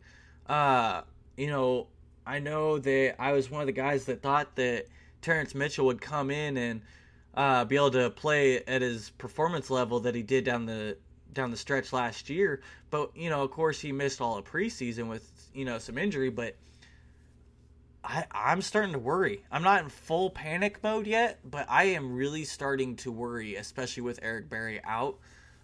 Uh, 0.48 1.02
you 1.37 1.46
know, 1.46 1.87
I 2.26 2.40
know 2.40 2.78
that 2.78 3.16
I 3.20 3.32
was 3.32 3.50
one 3.50 3.61
of 3.61 3.66
the 3.66 3.72
guys 3.72 4.06
that 4.06 4.20
thought 4.20 4.56
that 4.56 4.87
Terrence 5.22 5.54
Mitchell 5.54 5.87
would 5.87 6.00
come 6.00 6.30
in 6.30 6.56
and 6.56 6.82
uh, 7.35 7.64
be 7.64 7.76
able 7.76 7.92
to 7.92 8.11
play 8.11 8.62
at 8.64 8.82
his 8.82 9.11
performance 9.11 9.70
level 9.70 10.00
that 10.00 10.14
he 10.14 10.22
did 10.22 10.44
down 10.44 10.66
the 10.66 10.96
down 11.32 11.50
the 11.50 11.56
stretch 11.56 11.92
last 11.92 12.28
year. 12.28 12.61
But 12.90 13.16
you 13.16 13.30
know, 13.30 13.42
of 13.42 13.50
course, 13.50 13.80
he 13.80 13.92
missed 13.92 14.20
all 14.20 14.38
of 14.38 14.44
preseason 14.44 15.08
with 15.08 15.32
you 15.54 15.64
know 15.64 15.78
some 15.78 15.98
injury, 15.98 16.30
but 16.30 16.56
I 18.04 18.24
I'm 18.30 18.62
starting 18.62 18.92
to 18.92 18.98
worry. 18.98 19.44
I'm 19.50 19.62
not 19.62 19.82
in 19.82 19.88
full 19.88 20.30
panic 20.30 20.82
mode 20.82 21.06
yet, 21.06 21.38
but 21.44 21.66
I 21.68 21.84
am 21.84 22.14
really 22.14 22.44
starting 22.44 22.96
to 22.96 23.12
worry, 23.12 23.56
especially 23.56 24.02
with 24.02 24.18
Eric 24.22 24.48
Berry 24.48 24.80
out. 24.84 25.18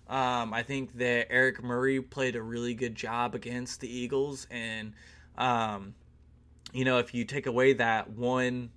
Um, 0.09 0.55
I 0.55 0.63
think 0.63 0.97
that 0.99 1.31
Eric 1.31 1.63
Murray 1.63 2.01
played 2.01 2.35
a 2.35 2.43
really 2.43 2.75
good 2.75 2.95
job 2.95 3.35
against 3.35 3.81
the 3.81 3.95
Eagles, 3.95 4.47
and 4.51 4.93
um, 5.37 5.95
you 6.73 6.85
know 6.85 6.99
if 6.99 7.15
you 7.15 7.25
take 7.25 7.47
away 7.47 7.75
that 7.75 8.11
one 8.11 8.71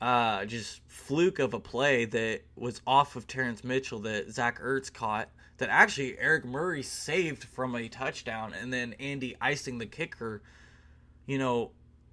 uh, 0.00 0.44
just 0.44 0.80
fluke 0.88 1.38
of 1.38 1.54
a 1.54 1.60
play 1.60 2.04
that 2.04 2.42
was 2.54 2.82
off 2.86 3.16
of 3.16 3.26
Terrence 3.26 3.64
Mitchell 3.64 4.00
that 4.00 4.30
Zach 4.30 4.60
Ertz 4.60 4.92
caught 4.92 5.28
that 5.58 5.68
actually 5.68 6.18
Eric 6.18 6.44
Murray 6.44 6.82
saved 6.82 7.44
from 7.44 7.74
a 7.74 7.88
touchdown 7.88 8.52
and 8.52 8.72
then 8.72 8.94
Andy 9.00 9.36
icing 9.40 9.78
the 9.78 9.86
kicker. 9.86 10.42
You 11.26 11.38
know, 11.38 11.70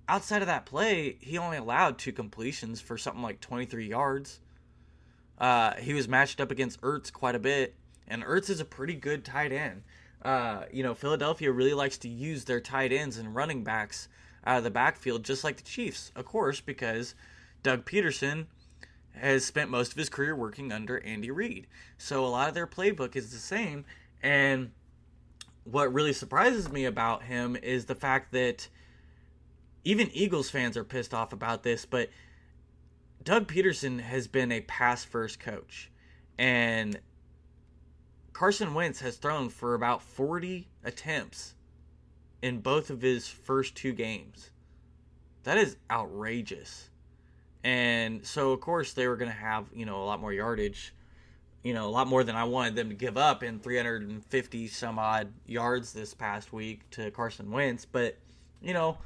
outside 0.08 0.42
of 0.42 0.48
that 0.48 0.66
play, 0.66 1.18
he 1.20 1.38
only 1.38 1.58
allowed 1.58 1.98
two 1.98 2.12
completions 2.12 2.82
for 2.82 2.98
something 2.98 3.22
like 3.22 3.40
23 3.40 3.88
yards. 3.88 4.40
Uh, 5.38 5.74
he 5.76 5.94
was 5.94 6.08
matched 6.08 6.40
up 6.40 6.52
against 6.52 6.82
Ertz 6.82 7.12
quite 7.12 7.36
a 7.36 7.40
bit, 7.40 7.76
and 8.08 8.24
Ertz 8.24 8.50
is 8.50 8.60
a 8.60 8.66
pretty 8.66 8.96
good 8.96 9.26
tight 9.26 9.52
end. 9.52 9.84
Uh, 10.24 10.64
you 10.72 10.84
know, 10.84 10.94
Philadelphia 10.94 11.52
really 11.52 11.74
likes 11.74 11.98
to 12.00 12.08
use 12.08 12.46
their 12.46 12.62
tight 12.62 12.94
ends 12.94 13.18
and 13.18 13.36
running 13.36 13.64
backs 13.64 14.08
out 14.46 14.58
of 14.58 14.64
the 14.64 14.72
backfield, 14.72 15.24
just 15.24 15.44
like 15.44 15.58
the 15.58 15.64
Chiefs, 15.64 16.12
of 16.16 16.26
course, 16.26 16.62
because 16.62 17.16
Doug 17.62 17.86
Pederson 17.86 18.46
has 19.16 19.46
spent 19.46 19.70
most 19.70 19.92
of 19.92 19.98
his 19.98 20.10
career 20.10 20.36
working 20.36 20.72
under 20.72 21.00
Andy 21.04 21.32
Reid. 21.32 21.68
So 21.98 22.26
a 22.26 22.28
lot 22.28 22.48
of 22.48 22.54
their 22.54 22.68
playbook 22.68 23.16
is 23.16 23.32
the 23.32 23.38
same. 23.38 23.86
And 24.22 24.72
what 25.64 25.94
really 25.94 26.14
surprises 26.14 26.72
me 26.72 26.86
about 26.86 27.24
him 27.24 27.56
is 27.56 27.86
the 27.86 27.96
fact 27.96 28.32
that 28.34 28.68
even 29.84 30.10
Eagles 30.12 30.50
fans 30.50 30.78
are 30.78 30.84
pissed 30.84 31.14
off 31.14 31.34
about 31.34 31.64
this, 31.64 31.86
but 31.86 32.10
Doug 33.24 33.48
Pederson 33.48 34.00
has 34.00 34.28
been 34.28 34.52
a 34.52 34.62
pass 34.62 35.04
first 35.04 35.40
coach. 35.40 35.92
And 36.38 37.00
Carson 38.34 38.74
Wentz 38.74 39.00
has 39.02 39.18
thrown 39.18 39.50
for 39.50 39.76
about 39.76 40.02
40 40.02 40.68
attempts 40.84 41.54
in 42.42 42.60
both 42.60 42.90
of 42.90 43.02
his 43.02 43.28
first 43.28 43.76
two 43.76 43.94
games. 43.94 44.50
That 45.44 45.58
is 45.58 45.78
outrageous. 45.92 46.90
And 47.64 48.26
so, 48.26 48.52
of 48.52 48.60
course, 48.60 48.94
they 48.94 49.08
were 49.08 49.16
going 49.16 49.32
to 49.32 49.38
have, 49.38 49.66
you 49.74 49.86
know, 49.86 50.04
a 50.04 50.06
lot 50.06 50.20
more 50.20 50.34
yardage, 50.34 50.94
you 51.64 51.74
know, 51.74 51.88
a 51.88 51.90
lot 51.90 52.08
more 52.08 52.24
than 52.24 52.36
I 52.36 52.44
wanted 52.44 52.76
them 52.76 52.90
to 52.90 52.96
give 52.96 53.18
up 53.18 53.42
in 53.42 53.60
350 53.60 54.68
some 54.68 55.00
odd 55.00 55.32
yards 55.46 55.94
this 55.94 56.14
past 56.14 56.52
week 56.52 56.90
to 56.92 57.10
Carson 57.12 57.52
Wentz. 57.52 57.86
But, 57.86 58.18
you 58.62 58.74
know, 58.74 58.98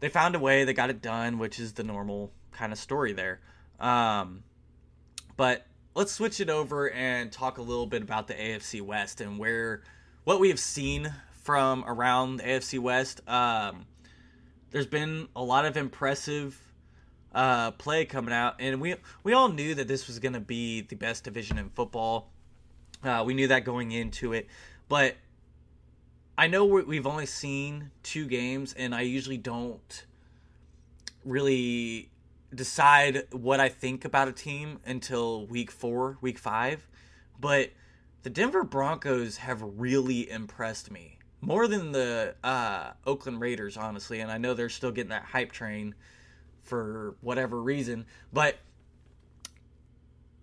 they 0.00 0.08
found 0.08 0.34
a 0.34 0.40
way, 0.40 0.64
they 0.64 0.74
got 0.74 0.90
it 0.90 1.00
done, 1.00 1.38
which 1.38 1.60
is 1.60 1.74
the 1.74 1.84
normal 1.84 2.32
kind 2.50 2.72
of 2.72 2.78
story 2.78 3.12
there. 3.12 3.40
Um, 3.78 4.42
but 5.36 5.64
let's 5.94 6.10
switch 6.10 6.40
it 6.40 6.50
over 6.50 6.90
and 6.90 7.30
talk 7.30 7.58
a 7.58 7.62
little 7.62 7.86
bit 7.86 8.02
about 8.02 8.26
the 8.26 8.34
AFC 8.34 8.82
West 8.82 9.20
and 9.20 9.38
where 9.38 9.82
what 10.24 10.40
we 10.40 10.48
have 10.48 10.58
seen 10.58 11.12
from 11.42 11.84
around 11.86 12.38
the 12.38 12.44
AFC 12.44 12.78
West. 12.80 13.20
Um, 13.28 13.86
there's 14.70 14.86
been 14.86 15.28
a 15.36 15.42
lot 15.42 15.64
of 15.64 15.76
impressive 15.76 16.60
uh, 17.34 17.70
play 17.72 18.04
coming 18.04 18.34
out, 18.34 18.56
and 18.58 18.80
we 18.80 18.96
we 19.22 19.32
all 19.32 19.48
knew 19.48 19.74
that 19.74 19.88
this 19.88 20.06
was 20.06 20.18
going 20.18 20.34
to 20.34 20.40
be 20.40 20.82
the 20.82 20.96
best 20.96 21.24
division 21.24 21.58
in 21.58 21.70
football. 21.70 22.30
Uh, 23.02 23.22
we 23.26 23.34
knew 23.34 23.48
that 23.48 23.64
going 23.64 23.92
into 23.92 24.32
it, 24.32 24.46
but 24.88 25.16
I 26.36 26.46
know 26.46 26.64
we've 26.64 27.06
only 27.06 27.26
seen 27.26 27.90
two 28.02 28.26
games, 28.26 28.72
and 28.72 28.94
I 28.94 29.02
usually 29.02 29.38
don't 29.38 30.04
really 31.24 32.10
decide 32.54 33.26
what 33.32 33.60
I 33.60 33.68
think 33.68 34.04
about 34.04 34.28
a 34.28 34.32
team 34.32 34.80
until 34.84 35.46
week 35.46 35.70
four, 35.70 36.18
week 36.20 36.38
five. 36.38 36.86
But 37.40 37.70
the 38.22 38.30
Denver 38.30 38.62
Broncos 38.62 39.38
have 39.38 39.62
really 39.62 40.30
impressed 40.30 40.90
me 40.90 41.18
more 41.40 41.66
than 41.66 41.92
the 41.92 42.34
uh, 42.44 42.92
Oakland 43.06 43.40
Raiders, 43.40 43.76
honestly. 43.76 44.20
And 44.20 44.30
I 44.30 44.38
know 44.38 44.54
they're 44.54 44.68
still 44.68 44.92
getting 44.92 45.10
that 45.10 45.24
hype 45.24 45.52
train 45.52 45.94
for 46.62 47.16
whatever 47.20 47.60
reason, 47.60 48.06
but 48.32 48.56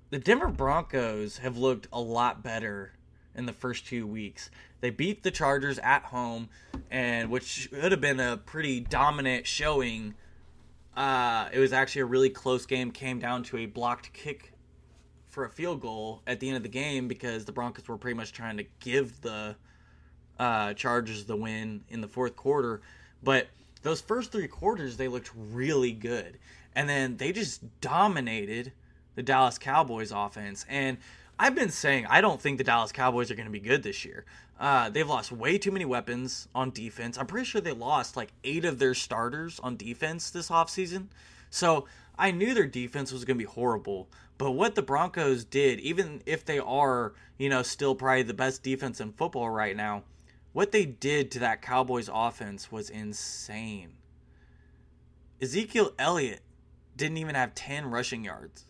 the 0.10 0.20
Denver 0.20 0.48
Broncos 0.48 1.38
have 1.38 1.58
looked 1.58 1.88
a 1.94 2.02
lot 2.02 2.44
better 2.44 2.94
in 3.36 3.46
the 3.46 3.54
first 3.54 3.86
two 3.86 4.08
weeks. 4.08 4.50
They 4.82 4.90
beat 4.90 5.24
the 5.24 5.32
Chargers 5.32 5.78
at 5.80 6.04
home, 6.04 6.50
and 6.90 7.30
which 7.30 7.46
should 7.46 7.92
have 7.92 8.02
been 8.02 8.20
a 8.20 8.38
pretty 8.38 8.80
dominant 8.80 9.46
showing. 9.46 10.16
Uh, 10.96 11.50
it 11.54 11.60
was 11.60 11.74
actually 11.74 12.02
a 12.02 12.06
really 12.06 12.30
close 12.30 12.66
game. 12.66 12.92
Came 12.92 13.20
down 13.20 13.44
to 13.44 13.58
a 13.58 13.66
blocked 13.66 14.14
kick 14.14 14.54
for 15.28 15.46
a 15.46 15.50
field 15.50 15.80
goal 15.82 16.22
at 16.26 16.40
the 16.40 16.48
end 16.48 16.58
of 16.58 16.64
the 16.64 16.70
game 16.70 17.08
because 17.08 17.46
the 17.46 17.52
Broncos 17.52 17.88
were 17.88 17.98
pretty 17.98 18.18
much 18.18 18.34
trying 18.34 18.58
to 18.58 18.66
give 18.80 19.22
the 19.22 19.56
uh, 20.40 20.74
Chargers 20.74 21.26
the 21.26 21.36
win 21.36 21.84
in 21.90 22.02
the 22.02 22.08
fourth 22.08 22.36
quarter. 22.36 22.82
But 23.22 23.48
those 23.82 24.02
first 24.02 24.32
three 24.32 24.48
quarters 24.48 24.98
they 24.98 25.08
looked 25.08 25.32
really 25.36 25.92
good 25.92 26.38
and 26.76 26.88
then 26.88 27.18
they 27.18 27.32
just 27.32 27.62
dominated 27.82 28.72
the 29.16 29.24
Dallas 29.24 29.58
Cowboys 29.58 30.12
offense 30.12 30.66
and 30.70 30.98
I've 31.38 31.56
been 31.56 31.72
saying 31.72 32.06
I 32.08 32.22
don't 32.22 32.42
think 32.42 32.58
the 32.58 32.64
Dallas 32.64 32.92
Cowboys 32.92 33.32
are 33.32 33.36
going 33.36 33.46
to 33.48 33.52
be 33.52 33.60
good 33.60 33.82
this 33.82 34.04
year. 34.04 34.26
Uh, 34.60 34.90
they've 34.90 35.08
lost 35.08 35.32
way 35.32 35.58
too 35.58 35.72
many 35.72 35.86
weapons 35.86 36.50
on 36.54 36.72
defense. 36.72 37.18
I'm 37.18 37.28
pretty 37.28 37.46
sure 37.46 37.62
they 37.62 37.72
lost 37.72 38.18
like 38.18 38.34
eight 38.44 38.66
of 38.66 38.78
their 38.78 38.94
starters 38.94 39.58
on 39.62 39.78
defense 39.78 40.30
this 40.30 40.50
offseason. 40.50 41.08
So 41.50 41.86
I 42.18 42.32
knew 42.32 42.54
their 42.54 42.68
defense 42.68 43.14
was 43.14 43.24
going 43.24 43.38
to 43.38 43.46
be 43.46 43.50
horrible. 43.50 44.10
But 44.38 44.52
what 44.52 44.76
the 44.76 44.82
Broncos 44.82 45.46
did, 45.46 45.80
even 45.80 46.22
if 46.26 46.44
they 46.44 46.60
are, 46.60 47.14
you 47.38 47.48
know, 47.48 47.62
still 47.62 47.96
probably 47.96 48.24
the 48.24 48.34
best 48.34 48.62
defense 48.62 49.00
in 49.00 49.14
football 49.14 49.50
right 49.50 49.76
now, 49.76 50.04
what 50.54 50.72
they 50.72 50.86
did 50.86 51.32
to 51.32 51.40
that 51.40 51.62
Cowboys 51.62 52.10
offense 52.12 52.72
was 52.72 52.90
insane. 52.90 53.94
Ezekiel 55.42 55.94
Elliott 55.98 56.42
didn't 56.96 57.18
even 57.18 57.36
have 57.36 57.56
10 57.56 57.86
rushing 57.86 58.24
yards. 58.24 58.66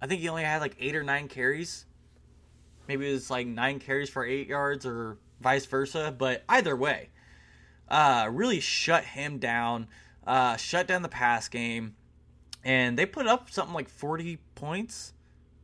I 0.00 0.06
think 0.06 0.20
he 0.20 0.28
only 0.28 0.44
had 0.44 0.60
like 0.60 0.76
8 0.78 0.96
or 0.96 1.02
9 1.02 1.28
carries. 1.28 1.86
Maybe 2.88 3.08
it 3.08 3.12
was 3.12 3.30
like 3.30 3.46
9 3.46 3.80
carries 3.80 4.08
for 4.08 4.24
8 4.24 4.46
yards 4.46 4.86
or 4.86 5.18
vice 5.40 5.66
versa, 5.66 6.14
but 6.16 6.44
either 6.48 6.76
way, 6.76 7.10
uh, 7.88 8.28
really 8.30 8.60
shut 8.60 9.04
him 9.04 9.38
down, 9.38 9.88
uh, 10.26 10.56
shut 10.56 10.86
down 10.86 11.02
the 11.02 11.08
pass 11.08 11.48
game, 11.48 11.96
and 12.62 12.98
they 12.98 13.06
put 13.06 13.26
up 13.26 13.50
something 13.50 13.74
like 13.74 13.88
40 13.88 14.38
points 14.54 15.12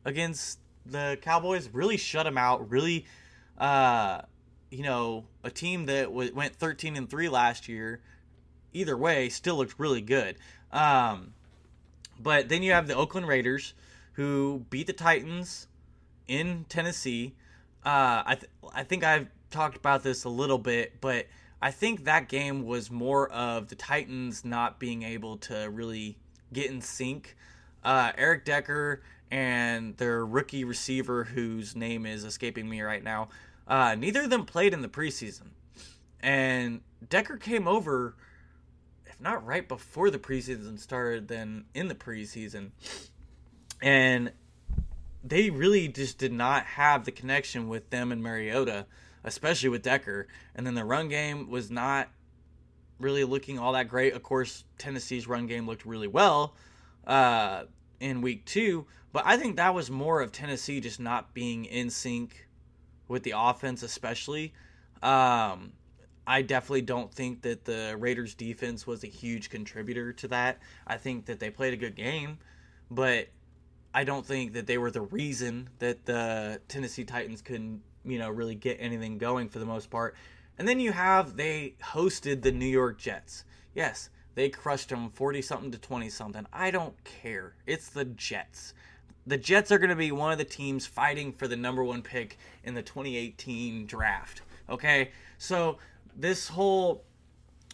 against 0.03 0.59
the 0.85 1.17
Cowboys. 1.21 1.69
Really 1.71 1.97
shut 1.97 2.25
them 2.25 2.37
out. 2.37 2.69
Really, 2.69 3.05
uh, 3.57 4.21
you 4.69 4.83
know, 4.83 5.25
a 5.43 5.49
team 5.49 5.85
that 5.85 6.05
w- 6.05 6.33
went 6.33 6.55
13 6.55 6.95
and 6.95 7.09
3 7.09 7.29
last 7.29 7.67
year, 7.67 8.01
either 8.73 8.97
way, 8.97 9.29
still 9.29 9.57
looked 9.57 9.79
really 9.79 10.01
good. 10.01 10.37
Um, 10.71 11.33
but 12.19 12.49
then 12.49 12.63
you 12.63 12.71
have 12.73 12.87
the 12.87 12.95
Oakland 12.95 13.27
Raiders 13.27 13.73
who 14.13 14.65
beat 14.69 14.87
the 14.87 14.93
Titans 14.93 15.67
in 16.27 16.65
Tennessee. 16.69 17.33
Uh, 17.85 18.23
I 18.25 18.35
th- 18.35 18.51
I 18.73 18.83
think 18.83 19.03
I've 19.03 19.27
talked 19.51 19.77
about 19.77 20.03
this 20.03 20.23
a 20.23 20.29
little 20.29 20.57
bit, 20.57 20.99
but 20.99 21.27
I 21.61 21.71
think 21.71 22.03
that 22.03 22.27
game 22.27 22.65
was 22.65 22.91
more 22.91 23.29
of 23.29 23.69
the 23.69 23.75
Titans 23.75 24.43
not 24.43 24.79
being 24.79 25.03
able 25.03 25.37
to 25.37 25.69
really 25.69 26.17
get 26.51 26.69
in 26.69 26.81
sync. 26.81 27.35
Uh, 27.83 28.11
Eric 28.17 28.45
Decker 28.45 29.01
and 29.31 29.95
their 29.97 30.25
rookie 30.25 30.63
receiver, 30.63 31.23
whose 31.23 31.75
name 31.75 32.05
is 32.05 32.23
escaping 32.23 32.67
me 32.69 32.81
right 32.81 33.03
now, 33.03 33.29
uh, 33.67 33.95
neither 33.95 34.23
of 34.23 34.29
them 34.29 34.45
played 34.45 34.73
in 34.73 34.81
the 34.81 34.87
preseason. 34.87 35.49
And 36.19 36.81
Decker 37.07 37.37
came 37.37 37.67
over, 37.67 38.15
if 39.05 39.19
not 39.21 39.45
right 39.45 39.67
before 39.67 40.09
the 40.09 40.19
preseason 40.19 40.79
started, 40.79 41.27
then 41.27 41.65
in 41.73 41.87
the 41.87 41.95
preseason. 41.95 42.71
And 43.81 44.31
they 45.23 45.49
really 45.49 45.87
just 45.87 46.17
did 46.17 46.31
not 46.31 46.65
have 46.65 47.05
the 47.05 47.11
connection 47.11 47.67
with 47.67 47.89
them 47.89 48.11
and 48.11 48.23
Mariota, 48.23 48.85
especially 49.23 49.69
with 49.69 49.81
Decker. 49.81 50.27
And 50.55 50.65
then 50.65 50.73
the 50.73 50.85
run 50.85 51.09
game 51.09 51.49
was 51.49 51.69
not 51.69 52.09
really 52.99 53.23
looking 53.23 53.59
all 53.59 53.73
that 53.73 53.89
great. 53.89 54.13
Of 54.13 54.23
course, 54.23 54.63
Tennessee's 54.77 55.27
run 55.27 55.47
game 55.47 55.67
looked 55.67 55.85
really 55.85 56.07
well 56.07 56.55
uh, 57.05 57.63
in 57.99 58.21
week 58.21 58.45
two, 58.45 58.87
but 59.11 59.23
I 59.25 59.37
think 59.37 59.57
that 59.57 59.73
was 59.73 59.91
more 59.91 60.21
of 60.21 60.31
Tennessee 60.31 60.79
just 60.79 60.99
not 60.99 61.33
being 61.33 61.65
in 61.65 61.89
sync 61.89 62.46
with 63.07 63.23
the 63.23 63.33
offense, 63.35 63.83
especially. 63.83 64.53
Um, 65.01 65.73
I 66.25 66.41
definitely 66.41 66.81
don't 66.81 67.11
think 67.13 67.41
that 67.43 67.63
the 67.63 67.95
Raiders 67.97 68.33
defense 68.33 68.85
was 68.85 69.03
a 69.03 69.07
huge 69.07 69.49
contributor 69.49 70.11
to 70.13 70.27
that. 70.27 70.59
I 70.85 70.97
think 70.97 71.25
that 71.27 71.39
they 71.39 71.49
played 71.49 71.73
a 71.73 71.77
good 71.77 71.95
game, 71.95 72.39
but 72.91 73.27
I 73.93 74.03
don't 74.03 74.25
think 74.25 74.53
that 74.53 74.67
they 74.67 74.77
were 74.77 74.91
the 74.91 75.01
reason 75.01 75.69
that 75.79 76.05
the 76.05 76.59
Tennessee 76.67 77.05
Titans 77.05 77.41
couldn't, 77.41 77.81
you 78.03 78.19
know, 78.19 78.29
really 78.29 78.55
get 78.55 78.77
anything 78.79 79.17
going 79.17 79.47
for 79.47 79.59
the 79.59 79.65
most 79.65 79.89
part. 79.89 80.15
And 80.57 80.67
then 80.67 80.79
you 80.79 80.91
have 80.91 81.37
they 81.37 81.75
hosted 81.81 82.41
the 82.41 82.51
New 82.51 82.65
York 82.65 82.97
Jets. 82.97 83.45
Yes, 83.73 84.09
they 84.35 84.49
crushed 84.49 84.89
them 84.89 85.09
40 85.09 85.41
something 85.41 85.71
to 85.71 85.77
20 85.77 86.09
something. 86.09 86.45
I 86.51 86.71
don't 86.71 87.01
care. 87.03 87.55
It's 87.65 87.89
the 87.89 88.05
Jets 88.05 88.73
the 89.27 89.37
Jets 89.37 89.71
are 89.71 89.77
going 89.77 89.91
to 89.91 89.95
be 89.95 90.11
one 90.11 90.31
of 90.31 90.39
the 90.39 90.45
teams 90.45 90.87
fighting 90.87 91.31
for 91.31 91.47
the 91.47 91.55
number 91.55 91.83
one 91.83 92.01
pick 92.01 92.37
in 92.63 92.73
the 92.73 92.81
2018 92.81 93.85
draft. 93.85 94.41
Okay, 94.69 95.11
so 95.37 95.77
this 96.15 96.47
whole 96.47 97.03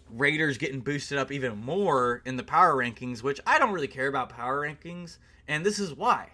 Raiders 0.10 0.58
getting 0.58 0.82
boosted 0.82 1.18
up 1.18 1.32
even 1.32 1.58
more 1.58 2.22
in 2.26 2.36
the 2.36 2.44
power 2.44 2.76
rankings, 2.76 3.24
which 3.24 3.40
I 3.48 3.58
don't 3.58 3.72
really 3.72 3.88
care 3.88 4.08
about 4.08 4.30
power 4.30 4.62
rankings, 4.68 5.18
and 5.48 5.66
this 5.66 5.80
is 5.80 5.94
why. 5.94 6.32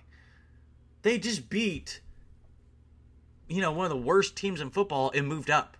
They 1.03 1.17
just 1.17 1.49
beat 1.49 2.01
you 3.49 3.61
know, 3.61 3.71
one 3.71 3.85
of 3.85 3.89
the 3.89 3.97
worst 3.97 4.35
teams 4.35 4.61
in 4.61 4.69
football 4.69 5.11
and 5.13 5.27
moved 5.27 5.49
up 5.49 5.75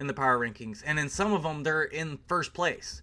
in 0.00 0.08
the 0.08 0.12
power 0.12 0.38
rankings. 0.38 0.82
And 0.84 0.98
in 0.98 1.08
some 1.08 1.32
of 1.32 1.44
them, 1.44 1.62
they're 1.62 1.84
in 1.84 2.18
first 2.26 2.52
place. 2.52 3.02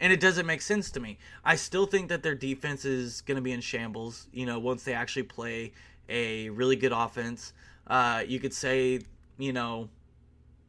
And 0.00 0.12
it 0.12 0.20
doesn't 0.20 0.46
make 0.46 0.62
sense 0.62 0.90
to 0.92 1.00
me. 1.00 1.18
I 1.44 1.56
still 1.56 1.86
think 1.86 2.08
that 2.08 2.22
their 2.22 2.34
defense 2.34 2.84
is 2.84 3.20
going 3.22 3.36
to 3.36 3.42
be 3.42 3.52
in 3.52 3.60
shambles, 3.60 4.28
you 4.32 4.46
know, 4.46 4.58
once 4.58 4.84
they 4.84 4.92
actually 4.92 5.24
play 5.24 5.72
a 6.08 6.50
really 6.50 6.76
good 6.76 6.92
offense. 6.92 7.52
Uh, 7.86 8.22
you 8.26 8.38
could 8.38 8.54
say, 8.54 9.00
you 9.38 9.52
know, 9.52 9.88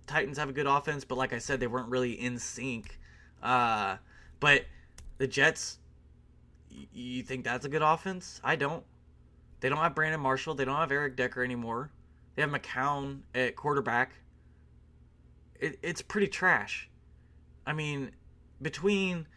Titans 0.07 0.37
have 0.39 0.49
a 0.49 0.53
good 0.53 0.65
offense, 0.65 1.05
but 1.05 1.17
like 1.17 1.33
I 1.33 1.37
said, 1.37 1.59
they 1.59 1.67
weren't 1.67 1.89
really 1.89 2.13
in 2.13 2.39
sync. 2.39 2.97
Uh, 3.43 3.97
but 4.39 4.65
the 5.19 5.27
Jets, 5.27 5.77
y- 6.71 6.87
you 6.91 7.23
think 7.23 7.43
that's 7.43 7.65
a 7.65 7.69
good 7.69 7.83
offense? 7.83 8.41
I 8.43 8.55
don't. 8.55 8.83
They 9.59 9.69
don't 9.69 9.77
have 9.77 9.93
Brandon 9.93 10.19
Marshall. 10.19 10.55
They 10.55 10.65
don't 10.65 10.75
have 10.75 10.91
Eric 10.91 11.15
Decker 11.15 11.43
anymore. 11.43 11.91
They 12.35 12.41
have 12.41 12.51
McCown 12.51 13.19
at 13.35 13.55
quarterback. 13.55 14.13
It, 15.59 15.77
it's 15.83 16.01
pretty 16.01 16.27
trash. 16.27 16.89
I 17.67 17.73
mean, 17.73 18.11
between 18.61 19.27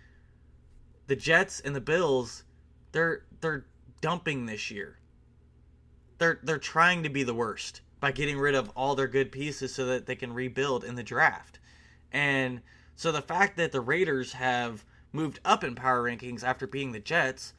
the 1.07 1.17
Jets 1.17 1.61
and 1.61 1.75
the 1.75 1.81
Bills, 1.81 2.45
they're 2.93 3.25
they're 3.41 3.67
dumping 4.01 4.47
this 4.47 4.71
year. 4.71 4.99
They're 6.19 6.41
they're 6.43 6.59
trying 6.59 7.03
to 7.03 7.09
be 7.09 7.23
the 7.23 7.35
worst 7.35 7.81
by 8.01 8.13
getting 8.13 8.39
rid 8.39 8.55
of 8.55 8.71
all 8.71 8.95
their 8.95 9.07
good 9.07 9.31
pieces 9.31 9.75
so 9.75 9.87
that 9.87 10.07
they 10.07 10.17
can 10.17 10.33
rebuild 10.33 10.85
in 10.85 10.97
the 10.97 11.03
draft. 11.03 11.59
And 12.11 12.61
so 12.97 13.13
the 13.13 13.23
fact 13.23 13.57
that 13.57 13.73
the 13.73 13.81
Raiders 13.81 14.33
have 14.35 14.85
moved 15.13 15.41
up 15.45 15.63
in 15.63 15.75
power 15.75 16.03
rankings 16.03 16.43
after 16.43 16.67
being 16.67 16.93
the 16.93 17.01
Jets 17.01 17.55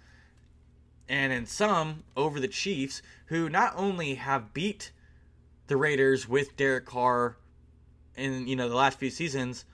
and 1.07 1.31
in 1.31 1.45
some 1.45 2.03
over 2.15 2.39
the 2.39 2.47
Chiefs 2.47 3.01
who 3.27 3.49
not 3.49 3.73
only 3.75 4.15
have 4.15 4.53
beat 4.53 4.91
the 5.67 5.77
Raiders 5.77 6.27
with 6.27 6.55
Derek 6.57 6.85
Carr 6.85 7.37
in 8.15 8.47
you 8.47 8.55
know 8.55 8.69
the 8.69 8.75
last 8.75 8.99
few 8.99 9.09
seasons, 9.09 9.65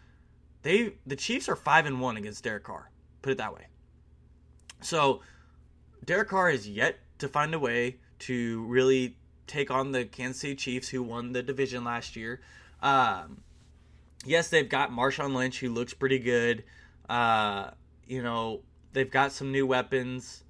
they 0.61 0.93
the 1.05 1.15
Chiefs 1.15 1.49
are 1.49 1.55
five 1.55 1.85
and 1.85 2.01
one 2.01 2.17
against 2.17 2.43
Derek 2.43 2.63
Carr. 2.63 2.91
Put 3.21 3.31
it 3.31 3.37
that 3.37 3.53
way. 3.53 3.67
So 4.81 5.21
Derek 6.05 6.29
Carr 6.29 6.51
has 6.51 6.67
yet 6.67 6.99
to 7.19 7.27
find 7.27 7.53
a 7.53 7.59
way 7.59 7.97
to 8.19 8.63
really 8.65 9.17
take 9.47 9.71
on 9.71 9.91
the 9.91 10.05
Kansas 10.05 10.41
City 10.41 10.55
Chiefs, 10.55 10.89
who 10.89 11.03
won 11.03 11.33
the 11.33 11.43
division 11.43 11.83
last 11.83 12.15
year. 12.15 12.41
Um, 12.81 13.41
yes, 14.25 14.49
they've 14.49 14.69
got 14.69 14.91
Marshawn 14.91 15.33
Lynch, 15.33 15.59
who 15.59 15.69
looks 15.69 15.93
pretty 15.93 16.19
good. 16.19 16.63
Uh, 17.09 17.71
you 18.07 18.21
know, 18.21 18.61
they've 18.93 19.09
got 19.09 19.31
some 19.31 19.51
new 19.51 19.65
weapons 19.65 20.43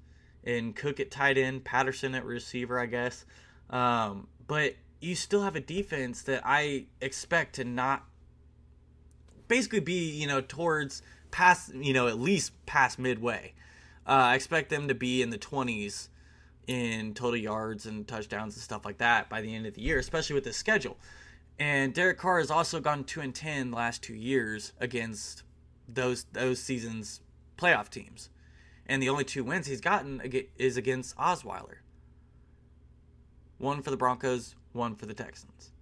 in 0.44 0.72
Cook 0.72 1.00
at 1.00 1.10
tight 1.10 1.38
end, 1.38 1.64
Patterson 1.64 2.14
at 2.14 2.24
receiver, 2.24 2.78
I 2.78 2.86
guess. 2.86 3.24
Um, 3.70 4.28
but 4.46 4.74
you 5.00 5.14
still 5.14 5.42
have 5.42 5.56
a 5.56 5.60
defense 5.60 6.22
that 6.22 6.42
I 6.44 6.86
expect 7.00 7.56
to 7.56 7.64
not 7.64 8.04
basically 9.50 9.80
be, 9.80 10.10
you 10.10 10.26
know, 10.26 10.40
towards 10.40 11.02
past, 11.30 11.74
you 11.74 11.92
know, 11.92 12.06
at 12.06 12.18
least 12.18 12.52
past 12.64 12.98
midway. 12.98 13.52
Uh, 14.06 14.32
I 14.32 14.34
expect 14.36 14.70
them 14.70 14.88
to 14.88 14.94
be 14.94 15.20
in 15.20 15.28
the 15.28 15.38
20s 15.38 16.08
in 16.66 17.12
total 17.14 17.36
yards 17.36 17.84
and 17.84 18.06
touchdowns 18.08 18.54
and 18.54 18.62
stuff 18.62 18.84
like 18.84 18.98
that 18.98 19.28
by 19.28 19.42
the 19.42 19.54
end 19.54 19.66
of 19.66 19.74
the 19.74 19.82
year, 19.82 19.98
especially 19.98 20.34
with 20.34 20.44
this 20.44 20.56
schedule. 20.56 20.96
And 21.58 21.92
Derek 21.92 22.16
Carr 22.16 22.38
has 22.38 22.50
also 22.50 22.80
gone 22.80 23.04
2 23.04 23.20
and 23.20 23.34
10 23.34 23.72
the 23.72 23.76
last 23.76 24.02
2 24.02 24.14
years 24.14 24.72
against 24.80 25.42
those 25.86 26.24
those 26.32 26.60
seasons 26.60 27.20
playoff 27.58 27.90
teams. 27.90 28.30
And 28.86 29.02
the 29.02 29.08
only 29.08 29.24
two 29.24 29.44
wins 29.44 29.66
he's 29.66 29.80
gotten 29.80 30.22
is 30.56 30.76
against 30.76 31.16
Osweiler. 31.16 31.78
One 33.58 33.82
for 33.82 33.90
the 33.90 33.96
Broncos, 33.96 34.54
one 34.72 34.94
for 34.94 35.06
the 35.06 35.14
Texans. 35.14 35.72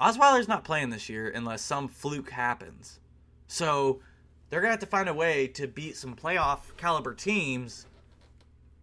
Osweiler's 0.00 0.48
not 0.48 0.64
playing 0.64 0.90
this 0.90 1.08
year 1.08 1.28
unless 1.28 1.62
some 1.62 1.88
fluke 1.88 2.30
happens. 2.30 3.00
So 3.46 4.00
they're 4.50 4.60
going 4.60 4.68
to 4.68 4.72
have 4.72 4.80
to 4.80 4.86
find 4.86 5.08
a 5.08 5.14
way 5.14 5.46
to 5.48 5.66
beat 5.66 5.96
some 5.96 6.14
playoff 6.14 6.76
caliber 6.76 7.14
teams 7.14 7.86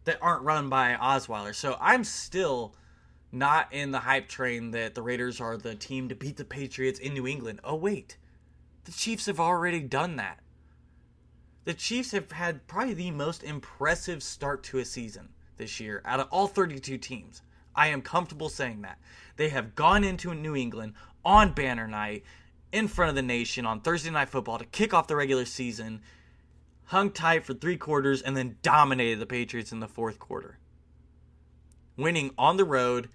that 0.06 0.18
aren't 0.22 0.44
run 0.44 0.70
by 0.70 0.96
Osweiler. 0.96 1.54
So 1.54 1.78
I'm 1.80 2.04
still 2.04 2.76
not 3.32 3.72
in 3.72 3.92
the 3.92 4.00
hype 4.00 4.28
train 4.28 4.72
that 4.72 4.96
the 4.96 5.02
Raiders 5.02 5.40
are 5.40 5.58
the 5.58 5.76
team 5.76 6.10
to 6.10 6.16
beat 6.16 6.38
the 6.38 6.46
Patriots 6.46 7.00
in 7.00 7.14
New 7.14 7.28
England. 7.28 7.60
Oh, 7.64 7.76
wait. 7.76 8.18
The 8.86 8.92
Chiefs 8.92 9.28
have 9.28 9.40
already 9.40 9.80
done 9.80 10.18
that. 10.18 10.40
The 11.66 11.74
Chiefs 11.74 12.12
have 12.12 12.32
had 12.32 12.68
probably 12.68 12.94
the 12.94 13.12
most 13.12 13.44
impressive 13.44 14.22
start 14.22 14.64
to 14.66 14.80
a 14.80 14.86
season 14.86 15.30
this 15.58 15.80
year 15.80 16.02
out 16.04 16.20
of 16.20 16.28
all 16.30 16.48
32 16.48 16.98
teams. 16.98 17.42
I 17.76 17.88
am 17.88 18.02
comfortable 18.02 18.50
saying 18.50 18.82
that. 18.82 19.00
They 19.38 19.50
have 19.50 19.76
gone 19.76 20.04
into 20.04 20.34
New 20.34 20.56
England 20.56 20.94
on 21.26 21.54
banner 21.54 21.88
night 21.88 22.24
in 22.72 22.88
front 22.88 23.10
of 23.10 23.16
the 23.16 23.22
nation 23.22 23.66
on 23.66 23.82
Thursday 23.82 24.10
Night 24.10 24.30
Football 24.30 24.58
to 24.58 24.66
kick 24.66 24.94
off 24.94 25.08
the 25.08 25.16
regular 25.16 25.46
season, 25.46 26.02
hung 26.86 27.12
tight 27.12 27.46
for 27.46 27.54
three 27.54 27.78
quarters, 27.78 28.22
and 28.22 28.36
then 28.36 28.58
dominated 28.62 29.20
the 29.20 29.26
Patriots 29.26 29.72
in 29.72 29.80
the 29.80 29.88
fourth 29.88 30.20
quarter. 30.20 30.58
Winning 31.96 32.32
on 32.38 32.58
the 32.58 32.66
road, 32.66 33.10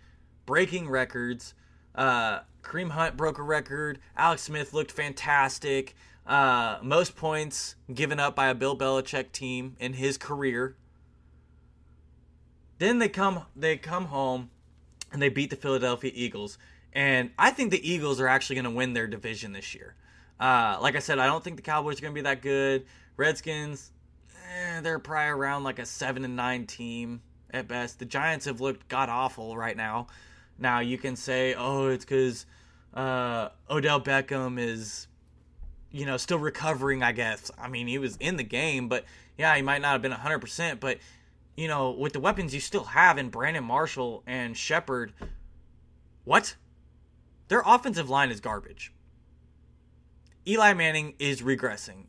breaking 0.47 0.88
records. 0.88 1.55
Uh, 1.94 2.40
Kareem 2.62 2.90
Hunt 2.90 3.16
broke 3.16 3.38
a 3.38 3.42
record. 3.42 3.99
Alex 4.16 4.42
Smith 4.42 4.73
looked 4.73 4.92
fantastic. 4.92 5.94
Uh, 6.27 6.79
most 6.83 7.16
points 7.16 7.75
given 7.92 8.21
up 8.21 8.37
by 8.37 8.49
a 8.49 8.55
Bill 8.55 8.77
Belichick 8.77 9.33
team 9.33 9.77
in 9.81 9.94
his 9.94 10.16
career. 10.18 10.77
Then 12.79 12.99
they 12.99 13.09
come 13.09 13.43
they 13.57 13.77
come 13.77 14.07
home 14.07 14.51
and 15.12 15.21
they 15.21 15.29
beat 15.29 15.51
the 15.51 15.57
Philadelphia 15.57 16.12
Eagles. 16.14 16.59
And 16.93 17.31
I 17.38 17.51
think 17.51 17.71
the 17.71 17.88
Eagles 17.88 18.21
are 18.21 18.29
actually 18.29 18.57
going 18.57 18.64
to 18.64 18.71
win 18.71 18.93
their 18.93 19.07
division 19.07 19.53
this 19.53 19.75
year. 19.75 19.95
Uh, 20.41 20.79
like 20.81 20.97
I 20.97 21.01
said, 21.01 21.19
I 21.19 21.27
don't 21.27 21.43
think 21.43 21.57
the 21.57 21.62
Cowboys 21.62 21.99
are 21.99 22.03
going 22.03 22.14
to 22.14 22.19
be 22.19 22.23
that 22.23 22.43
good. 22.43 22.87
Redskins, 23.17 23.91
eh, 24.49 24.81
they're 24.81 24.99
probably 24.99 25.31
around 25.31 25.64
like 25.64 25.79
a 25.79 25.87
seven 25.87 26.25
and 26.25 26.37
nine 26.37 26.67
team 26.67 27.21
at 27.51 27.69
best. 27.69 27.99
The 27.99 28.05
Giants 28.05 28.47
have 28.47 28.61
looked 28.61 28.88
god 28.88 29.09
awful 29.09 29.57
right 29.57 29.77
now. 29.77 30.07
Now 30.59 30.81
you 30.81 30.99
can 30.99 31.17
say, 31.17 31.55
oh, 31.55 31.88
it's 31.88 32.05
because 32.05 32.47
uh, 32.95 33.49
Odell 33.69 34.01
Beckham 34.01 34.59
is, 34.59 35.09
you 35.91 36.07
know, 36.07 36.17
still 36.17 36.38
recovering. 36.38 37.03
I 37.03 37.12
guess. 37.12 37.51
I 37.59 37.69
mean, 37.69 37.87
he 37.87 37.99
was 37.99 38.17
in 38.19 38.37
the 38.37 38.45
game, 38.45 38.88
but 38.88 39.05
yeah, 39.37 39.55
he 39.57 39.62
might 39.62 39.83
not 39.83 39.93
have 39.93 40.03
been 40.03 40.12
hundred 40.12 40.41
percent. 40.41 40.81
But 40.81 40.99
you 41.59 41.66
know, 41.66 41.90
with 41.90 42.12
the 42.12 42.21
weapons 42.21 42.55
you 42.55 42.61
still 42.61 42.85
have 42.85 43.18
in 43.18 43.31
Brandon 43.31 43.64
Marshall 43.64 44.23
and 44.29 44.57
Shepard, 44.57 45.12
what? 46.23 46.55
Their 47.49 47.64
offensive 47.66 48.09
line 48.09 48.31
is 48.31 48.38
garbage. 48.38 48.92
Eli 50.47 50.73
Manning 50.75 51.14
is 51.18 51.42
regressing. 51.42 52.05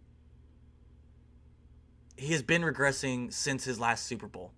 He 2.15 2.31
has 2.33 2.43
been 2.43 2.61
regressing 2.61 3.33
since 3.33 3.63
his 3.63 3.79
last 3.79 4.05
Super 4.05 4.27
Bowl. 4.27 4.51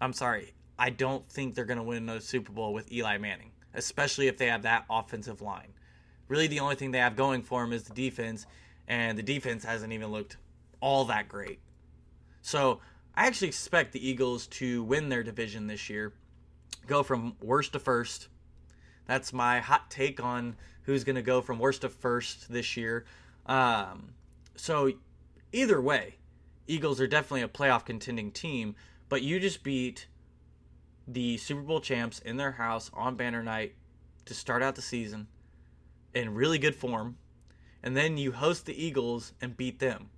I'm 0.00 0.12
sorry. 0.12 0.54
I 0.78 0.90
don't 0.90 1.28
think 1.28 1.56
they're 1.56 1.64
going 1.64 1.78
to 1.78 1.82
win 1.82 1.96
another 1.96 2.20
Super 2.20 2.52
Bowl 2.52 2.72
with 2.72 2.92
Eli 2.92 3.18
Manning, 3.18 3.50
especially 3.74 4.28
if 4.28 4.38
they 4.38 4.46
have 4.46 4.62
that 4.62 4.84
offensive 4.88 5.42
line. 5.42 5.72
Really, 6.28 6.46
the 6.46 6.60
only 6.60 6.76
thing 6.76 6.92
they 6.92 6.98
have 6.98 7.16
going 7.16 7.42
for 7.42 7.62
them 7.62 7.72
is 7.72 7.82
the 7.82 7.92
defense, 7.92 8.46
and 8.86 9.18
the 9.18 9.22
defense 9.24 9.64
hasn't 9.64 9.92
even 9.92 10.12
looked 10.12 10.36
all 10.78 11.06
that 11.06 11.28
great. 11.28 11.58
So, 12.40 12.80
I 13.16 13.26
actually 13.26 13.48
expect 13.48 13.92
the 13.92 14.06
Eagles 14.06 14.46
to 14.48 14.82
win 14.82 15.08
their 15.08 15.22
division 15.22 15.66
this 15.66 15.88
year, 15.88 16.12
go 16.86 17.02
from 17.02 17.36
worst 17.40 17.72
to 17.72 17.78
first. 17.78 18.28
That's 19.06 19.32
my 19.32 19.60
hot 19.60 19.90
take 19.90 20.22
on 20.22 20.56
who's 20.82 21.04
going 21.04 21.16
to 21.16 21.22
go 21.22 21.40
from 21.40 21.58
worst 21.58 21.82
to 21.82 21.88
first 21.88 22.50
this 22.52 22.76
year. 22.76 23.04
Um, 23.46 24.14
so, 24.56 24.92
either 25.52 25.80
way, 25.80 26.16
Eagles 26.66 27.00
are 27.00 27.06
definitely 27.06 27.42
a 27.42 27.48
playoff 27.48 27.84
contending 27.84 28.30
team, 28.30 28.74
but 29.08 29.22
you 29.22 29.38
just 29.38 29.62
beat 29.62 30.06
the 31.06 31.36
Super 31.36 31.60
Bowl 31.60 31.80
champs 31.80 32.18
in 32.20 32.36
their 32.36 32.52
house 32.52 32.90
on 32.94 33.16
banner 33.16 33.42
night 33.42 33.74
to 34.24 34.34
start 34.34 34.62
out 34.62 34.74
the 34.74 34.82
season 34.82 35.28
in 36.14 36.34
really 36.34 36.58
good 36.58 36.74
form, 36.74 37.16
and 37.82 37.96
then 37.96 38.16
you 38.16 38.32
host 38.32 38.66
the 38.66 38.82
Eagles 38.84 39.34
and 39.40 39.56
beat 39.56 39.78
them. 39.78 40.10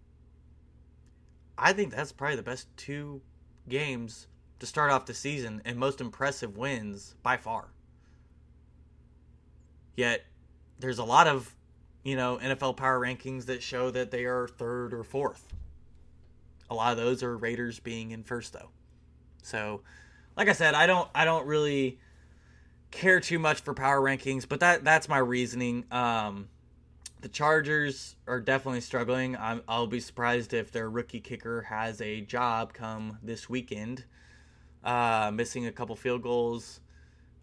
I 1.59 1.73
think 1.73 1.95
that's 1.95 2.13
probably 2.13 2.37
the 2.37 2.43
best 2.43 2.69
two 2.77 3.23
games 3.69 4.29
to 4.59 4.67
start 4.67 4.91
off 4.91 5.07
the 5.07 5.15
season 5.15 5.63
and 5.65 5.79
most 5.79 6.01
impressive 6.01 6.57
wins 6.57 7.15
by 7.23 7.37
far. 7.37 7.69
Yet 9.97 10.25
there's 10.79 10.99
a 10.99 11.05
lot 11.05 11.27
of, 11.27 11.55
you 12.05 12.17
know, 12.17 12.39
NFL 12.43 12.77
power 12.77 13.01
rankings 13.01 13.47
that 13.47 13.63
show 13.63 13.91
that 13.91 14.11
they 14.11 14.25
are 14.25 14.49
third 14.49 14.93
or 14.93 15.03
fourth. 15.03 15.55
A 16.69 16.75
lot 16.75 16.93
of 16.93 16.99
those 16.99 17.23
are 17.23 17.37
Raiders 17.37 17.81
being 17.81 18.11
in 18.11 18.23
first 18.23 18.53
though. 18.53 18.71
So, 19.43 19.83
like 20.37 20.49
I 20.49 20.53
said, 20.53 20.75
I 20.75 20.87
don't 20.87 21.09
I 21.15 21.25
don't 21.25 21.47
really 21.47 21.99
care 22.91 23.21
too 23.21 23.39
much 23.39 23.61
for 23.61 23.73
power 23.73 24.01
rankings, 24.01 24.47
but 24.49 24.61
that 24.61 24.85
that's 24.85 25.09
my 25.09 25.19
reasoning. 25.19 25.85
Um 25.91 26.49
the 27.21 27.29
Chargers 27.29 28.17
are 28.27 28.41
definitely 28.41 28.81
struggling. 28.81 29.37
i 29.37 29.61
will 29.69 29.87
be 29.87 30.01
surprised 30.01 30.53
if 30.53 30.71
their 30.71 30.89
rookie 30.89 31.21
kicker 31.21 31.63
has 31.63 32.01
a 32.01 32.21
job 32.21 32.73
come 32.73 33.19
this 33.23 33.49
weekend. 33.49 34.05
Uh, 34.85 35.31
missing 35.33 35.67
a 35.67 35.73
couple 35.73 35.97
field 35.97 36.23
goals. 36.23 36.81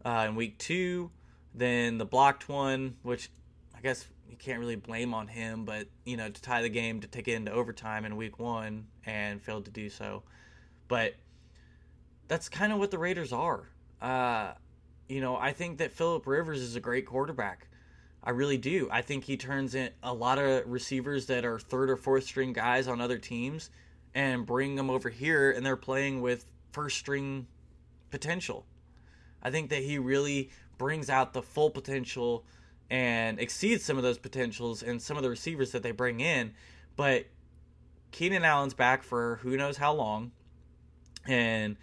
uh, 0.05 0.25
in 0.29 0.35
week 0.35 0.57
two. 0.57 1.11
Then 1.53 1.97
the 1.97 2.05
blocked 2.05 2.49
one, 2.49 2.95
which 3.03 3.29
I 3.75 3.81
guess 3.81 4.05
you 4.29 4.37
can't 4.37 4.59
really 4.59 4.75
blame 4.75 5.13
on 5.13 5.27
him, 5.27 5.65
but 5.65 5.87
you 6.05 6.17
know 6.17 6.29
to 6.29 6.41
tie 6.41 6.61
the 6.61 6.69
game 6.69 7.01
to 7.01 7.07
take 7.07 7.27
it 7.27 7.33
into 7.33 7.51
overtime 7.51 8.05
in 8.05 8.15
week 8.15 8.39
one 8.39 8.87
and 9.05 9.41
failed 9.41 9.65
to 9.65 9.71
do 9.71 9.89
so. 9.89 10.23
But 10.87 11.15
that's 12.27 12.49
kind 12.49 12.73
of 12.73 12.79
what 12.79 12.91
the 12.91 12.97
Raiders 12.97 13.31
are. 13.31 13.69
Uh, 14.01 14.53
you 15.07 15.21
know, 15.21 15.35
I 15.35 15.51
think 15.53 15.77
that 15.77 15.91
Philip 15.91 16.25
Rivers 16.25 16.61
is 16.61 16.75
a 16.75 16.79
great 16.79 17.05
quarterback. 17.05 17.67
I 18.23 18.29
really 18.31 18.57
do. 18.57 18.87
I 18.89 19.01
think 19.01 19.25
he 19.25 19.35
turns 19.35 19.75
in 19.75 19.89
a 20.01 20.13
lot 20.13 20.39
of 20.39 20.63
receivers 20.65 21.25
that 21.25 21.43
are 21.43 21.59
third 21.59 21.89
or 21.89 21.97
fourth 21.97 22.23
string 22.23 22.53
guys 22.53 22.87
on 22.87 23.01
other 23.01 23.17
teams 23.17 23.69
and 24.15 24.45
bring 24.45 24.75
them 24.75 24.89
over 24.89 25.09
here 25.09 25.51
and 25.51 25.65
they're 25.65 25.75
playing 25.75 26.21
with 26.21 26.45
first 26.71 26.97
string 26.97 27.47
potential. 28.11 28.65
I 29.41 29.51
think 29.51 29.69
that 29.71 29.83
he 29.83 29.97
really 29.97 30.51
brings 30.77 31.09
out 31.09 31.33
the 31.33 31.41
full 31.41 31.69
potential 31.69 32.45
and 32.89 33.39
exceeds 33.39 33.83
some 33.83 33.97
of 33.97 34.03
those 34.03 34.17
potentials 34.17 34.83
and 34.83 35.01
some 35.01 35.17
of 35.17 35.23
the 35.23 35.29
receivers 35.29 35.71
that 35.71 35.83
they 35.83 35.91
bring 35.91 36.21
in. 36.21 36.53
But 36.95 37.25
Keenan 38.11 38.45
Allen's 38.45 38.73
back 38.73 39.03
for 39.03 39.39
who 39.41 39.57
knows 39.57 39.77
how 39.77 39.93
long. 39.93 40.31
And 41.27 41.75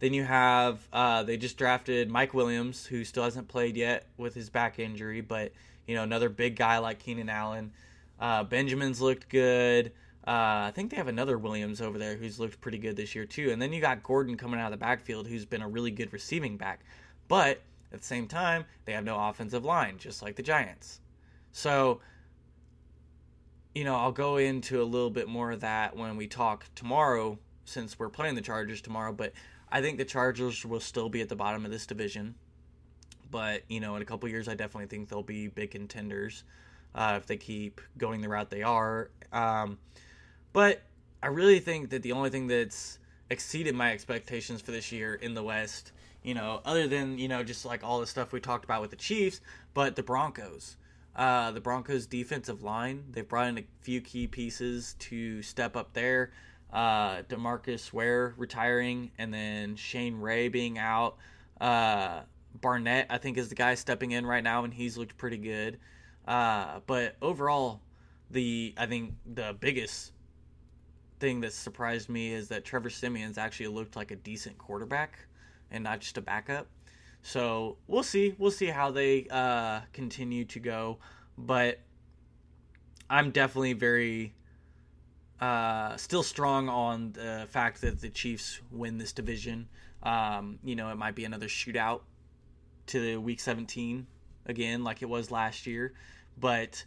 then 0.00 0.12
you 0.12 0.24
have 0.24 0.86
uh, 0.92 1.22
they 1.22 1.36
just 1.36 1.56
drafted 1.56 2.10
Mike 2.10 2.34
Williams, 2.34 2.86
who 2.86 3.04
still 3.04 3.24
hasn't 3.24 3.48
played 3.48 3.76
yet 3.76 4.06
with 4.16 4.34
his 4.34 4.50
back 4.50 4.78
injury, 4.78 5.20
but 5.20 5.52
you 5.86 5.94
know 5.94 6.02
another 6.02 6.28
big 6.28 6.56
guy 6.56 6.78
like 6.78 6.98
Keenan 6.98 7.28
Allen. 7.28 7.72
Uh, 8.20 8.44
Benjamin's 8.44 9.00
looked 9.00 9.28
good. 9.28 9.92
Uh, 10.26 10.68
I 10.68 10.72
think 10.74 10.90
they 10.90 10.96
have 10.98 11.08
another 11.08 11.38
Williams 11.38 11.80
over 11.80 11.96
there 11.96 12.16
who's 12.16 12.38
looked 12.38 12.60
pretty 12.60 12.76
good 12.76 12.96
this 12.96 13.14
year 13.14 13.24
too. 13.24 13.50
And 13.50 13.62
then 13.62 13.72
you 13.72 13.80
got 13.80 14.02
Gordon 14.02 14.36
coming 14.36 14.60
out 14.60 14.66
of 14.66 14.72
the 14.72 14.84
backfield, 14.84 15.26
who's 15.26 15.46
been 15.46 15.62
a 15.62 15.68
really 15.68 15.90
good 15.90 16.12
receiving 16.12 16.58
back. 16.58 16.80
But 17.28 17.62
at 17.92 18.00
the 18.00 18.06
same 18.06 18.28
time, 18.28 18.66
they 18.84 18.92
have 18.92 19.04
no 19.04 19.18
offensive 19.18 19.64
line, 19.64 19.96
just 19.96 20.20
like 20.20 20.36
the 20.36 20.42
Giants. 20.42 21.00
So, 21.52 22.00
you 23.74 23.84
know, 23.84 23.96
I'll 23.96 24.12
go 24.12 24.36
into 24.36 24.82
a 24.82 24.84
little 24.84 25.08
bit 25.08 25.28
more 25.28 25.50
of 25.50 25.60
that 25.60 25.96
when 25.96 26.16
we 26.18 26.26
talk 26.26 26.66
tomorrow, 26.74 27.38
since 27.64 27.98
we're 27.98 28.10
playing 28.10 28.34
the 28.34 28.42
Chargers 28.42 28.82
tomorrow. 28.82 29.12
But 29.12 29.32
I 29.70 29.80
think 29.80 29.98
the 29.98 30.04
Chargers 30.04 30.64
will 30.64 30.80
still 30.80 31.08
be 31.08 31.20
at 31.20 31.28
the 31.28 31.36
bottom 31.36 31.64
of 31.64 31.70
this 31.70 31.86
division. 31.86 32.34
But, 33.30 33.62
you 33.68 33.80
know, 33.80 33.96
in 33.96 34.02
a 34.02 34.04
couple 34.06 34.28
years, 34.28 34.48
I 34.48 34.54
definitely 34.54 34.86
think 34.86 35.08
they'll 35.08 35.22
be 35.22 35.48
big 35.48 35.72
contenders 35.72 36.44
uh, 36.94 37.14
if 37.18 37.26
they 37.26 37.36
keep 37.36 37.80
going 37.98 38.22
the 38.22 38.28
route 38.28 38.50
they 38.50 38.62
are. 38.62 39.10
Um, 39.32 39.78
but 40.52 40.82
I 41.22 41.26
really 41.26 41.60
think 41.60 41.90
that 41.90 42.02
the 42.02 42.12
only 42.12 42.30
thing 42.30 42.46
that's 42.46 42.98
exceeded 43.28 43.74
my 43.74 43.92
expectations 43.92 44.62
for 44.62 44.70
this 44.70 44.90
year 44.90 45.14
in 45.14 45.34
the 45.34 45.42
West, 45.42 45.92
you 46.22 46.34
know, 46.34 46.62
other 46.64 46.88
than, 46.88 47.18
you 47.18 47.28
know, 47.28 47.42
just 47.42 47.66
like 47.66 47.84
all 47.84 48.00
the 48.00 48.06
stuff 48.06 48.32
we 48.32 48.40
talked 48.40 48.64
about 48.64 48.80
with 48.80 48.90
the 48.90 48.96
Chiefs, 48.96 49.40
but 49.74 49.96
the 49.96 50.02
Broncos. 50.02 50.76
Uh, 51.14 51.50
the 51.50 51.60
Broncos 51.60 52.06
defensive 52.06 52.62
line, 52.62 53.04
they've 53.10 53.28
brought 53.28 53.48
in 53.48 53.58
a 53.58 53.64
few 53.80 54.00
key 54.00 54.28
pieces 54.28 54.94
to 55.00 55.42
step 55.42 55.76
up 55.76 55.92
there 55.92 56.30
uh, 56.72 57.22
Demarcus 57.22 57.92
Ware 57.92 58.34
retiring, 58.36 59.10
and 59.18 59.32
then 59.32 59.76
Shane 59.76 60.16
Ray 60.16 60.48
being 60.48 60.78
out. 60.78 61.16
Uh, 61.60 62.20
Barrett, 62.60 63.06
I 63.10 63.18
think, 63.18 63.38
is 63.38 63.48
the 63.48 63.54
guy 63.54 63.74
stepping 63.74 64.12
in 64.12 64.26
right 64.26 64.42
now, 64.42 64.64
and 64.64 64.72
he's 64.72 64.96
looked 64.98 65.16
pretty 65.16 65.38
good. 65.38 65.78
Uh, 66.26 66.80
but 66.86 67.16
overall, 67.22 67.80
the 68.30 68.74
I 68.76 68.86
think 68.86 69.14
the 69.34 69.56
biggest 69.58 70.12
thing 71.20 71.40
that 71.40 71.52
surprised 71.52 72.08
me 72.08 72.32
is 72.32 72.48
that 72.48 72.64
Trevor 72.64 72.90
Siemian's 72.90 73.38
actually 73.38 73.68
looked 73.68 73.96
like 73.96 74.10
a 74.10 74.16
decent 74.16 74.58
quarterback 74.58 75.18
and 75.70 75.82
not 75.82 76.00
just 76.00 76.16
a 76.18 76.20
backup. 76.20 76.68
So 77.22 77.78
we'll 77.86 78.02
see. 78.02 78.34
We'll 78.38 78.50
see 78.50 78.66
how 78.66 78.90
they 78.90 79.26
uh, 79.30 79.80
continue 79.92 80.44
to 80.46 80.60
go. 80.60 80.98
But 81.36 81.80
I'm 83.10 83.30
definitely 83.30 83.72
very 83.72 84.34
uh, 85.40 85.96
still 85.96 86.22
strong 86.22 86.68
on 86.68 87.12
the 87.12 87.46
fact 87.50 87.80
that 87.82 88.00
the 88.00 88.08
Chiefs 88.08 88.60
win 88.70 88.98
this 88.98 89.12
division. 89.12 89.68
Um, 90.02 90.58
you 90.64 90.76
know, 90.76 90.90
it 90.90 90.96
might 90.96 91.14
be 91.14 91.24
another 91.24 91.46
shootout 91.46 92.00
to 92.86 93.20
week 93.20 93.40
17 93.40 94.06
again, 94.46 94.82
like 94.82 95.02
it 95.02 95.08
was 95.08 95.30
last 95.30 95.66
year. 95.66 95.92
But 96.36 96.84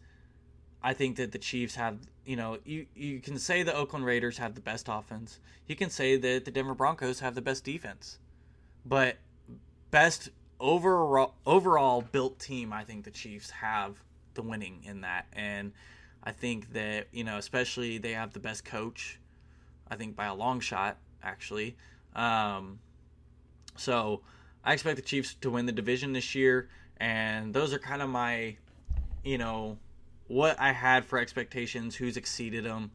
I 0.84 0.93
think 0.93 1.18
that 1.18 1.32
the 1.32 1.38
Chiefs 1.38 1.76
have, 1.76 1.97
you 2.26 2.36
know, 2.36 2.58
you, 2.66 2.88
you 2.95 3.20
can 3.20 3.38
say 3.38 3.64
the 3.64 3.76
Oakland 3.76 4.06
Raiders 4.06 4.38
have 4.38 4.56
the 4.56 4.62
best 4.62 4.88
offense. 4.89 5.39
You 5.68 5.76
can 5.76 5.89
say 5.89 6.18
that 6.18 6.45
the 6.45 6.52
Denver 6.52 6.74
Broncos 6.74 7.20
have 7.20 7.36
the 7.36 7.41
best 7.41 7.64
defense. 7.64 8.20
But 8.86 9.18
best 9.91 10.30
overall 10.60 11.36
overall 11.45 12.02
built 12.02 12.39
team, 12.39 12.74
I 12.74 12.84
think 12.84 13.06
the 13.06 13.12
Chiefs 13.12 13.52
have 13.52 14.02
the 14.34 14.41
winning 14.41 14.82
in 14.84 15.02
that. 15.02 15.28
And 15.34 15.72
I 16.24 16.32
think 16.32 16.74
that 16.74 17.07
you 17.11 17.24
know, 17.24 17.38
especially 17.38 17.97
they 17.97 18.11
have 18.13 18.34
the 18.34 18.39
best 18.39 18.65
coach. 18.65 19.19
I 19.89 19.95
think 19.95 20.15
by 20.15 20.26
a 20.26 20.34
long 20.34 20.59
shot, 20.59 20.97
actually. 21.22 21.76
Um, 22.15 22.80
so 23.76 24.22
I 24.63 24.74
expect 24.74 24.95
the 24.95 25.01
Chiefs 25.01 25.36
to 25.41 25.49
win 25.49 25.65
the 25.65 25.72
division 25.72 26.13
this 26.13 26.36
year, 26.36 26.69
and 26.97 27.53
those 27.53 27.74
are 27.74 27.80
kind 27.80 28.01
of 28.01 28.09
my, 28.09 28.55
you 29.24 29.38
know, 29.38 29.78
what 30.28 30.59
I 30.59 30.72
had 30.72 31.05
for 31.05 31.19
expectations. 31.19 31.95
Who's 31.95 32.15
exceeded 32.15 32.63
them? 32.63 32.91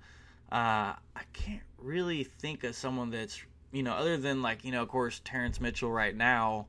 Uh, 0.51 0.95
I 1.15 1.23
can't 1.33 1.63
really 1.79 2.25
think 2.25 2.65
of 2.65 2.75
someone 2.75 3.11
that's 3.11 3.43
you 3.73 3.83
know, 3.83 3.93
other 3.93 4.17
than 4.17 4.41
like 4.43 4.65
you 4.65 4.73
know, 4.73 4.83
of 4.83 4.89
course, 4.89 5.21
Terrance 5.25 5.61
Mitchell 5.61 5.91
right 5.91 6.17
now. 6.17 6.67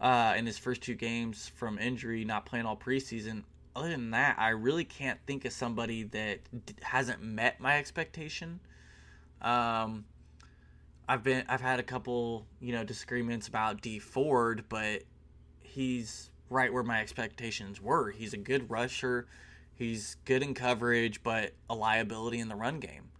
Uh, 0.00 0.32
in 0.38 0.46
his 0.46 0.56
first 0.56 0.80
two 0.80 0.94
games 0.94 1.52
from 1.56 1.78
injury, 1.78 2.24
not 2.24 2.46
playing 2.46 2.64
all 2.64 2.74
preseason 2.74 3.42
other 3.74 3.90
than 3.90 4.10
that, 4.10 4.36
I 4.38 4.50
really 4.50 4.84
can't 4.84 5.18
think 5.26 5.44
of 5.44 5.52
somebody 5.52 6.02
that 6.04 6.40
hasn't 6.82 7.22
met 7.22 7.60
my 7.60 7.78
expectation. 7.78 8.60
Um, 9.40 10.04
I've 11.08 11.22
been 11.22 11.44
I've 11.48 11.60
had 11.60 11.80
a 11.80 11.82
couple 11.82 12.46
you 12.60 12.72
know 12.72 12.84
disagreements 12.84 13.48
about 13.48 13.80
Dee 13.80 13.98
Ford, 13.98 14.64
but 14.68 15.02
he's 15.60 16.30
right 16.48 16.72
where 16.72 16.82
my 16.82 17.00
expectations 17.00 17.80
were. 17.80 18.10
He's 18.10 18.32
a 18.32 18.38
good 18.38 18.70
rusher. 18.70 19.26
He's 19.74 20.16
good 20.24 20.42
in 20.42 20.52
coverage, 20.52 21.22
but 21.22 21.52
a 21.70 21.74
liability 21.74 22.38
in 22.38 22.48
the 22.48 22.56
run 22.56 22.80
game. 22.80 23.10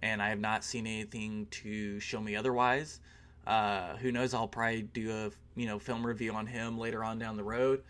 And 0.00 0.22
I 0.22 0.30
have 0.30 0.40
not 0.40 0.64
seen 0.64 0.86
anything 0.86 1.46
to 1.50 2.00
show 2.00 2.20
me 2.20 2.34
otherwise. 2.34 3.00
Uh, 3.46 3.96
who 3.96 4.10
knows? 4.10 4.34
I'll 4.34 4.48
probably 4.48 4.82
do 4.82 5.10
a 5.10 5.30
you 5.58 5.66
know 5.66 5.78
film 5.78 6.06
review 6.06 6.32
on 6.32 6.46
him 6.46 6.78
later 6.78 7.04
on 7.04 7.18
down 7.18 7.36
the 7.36 7.44
road 7.44 7.82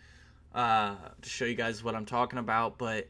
uh, 0.53 0.95
to 1.21 1.29
show 1.29 1.45
you 1.45 1.55
guys 1.55 1.83
what 1.83 1.95
I'm 1.95 2.05
talking 2.05 2.39
about. 2.39 2.77
But 2.77 3.07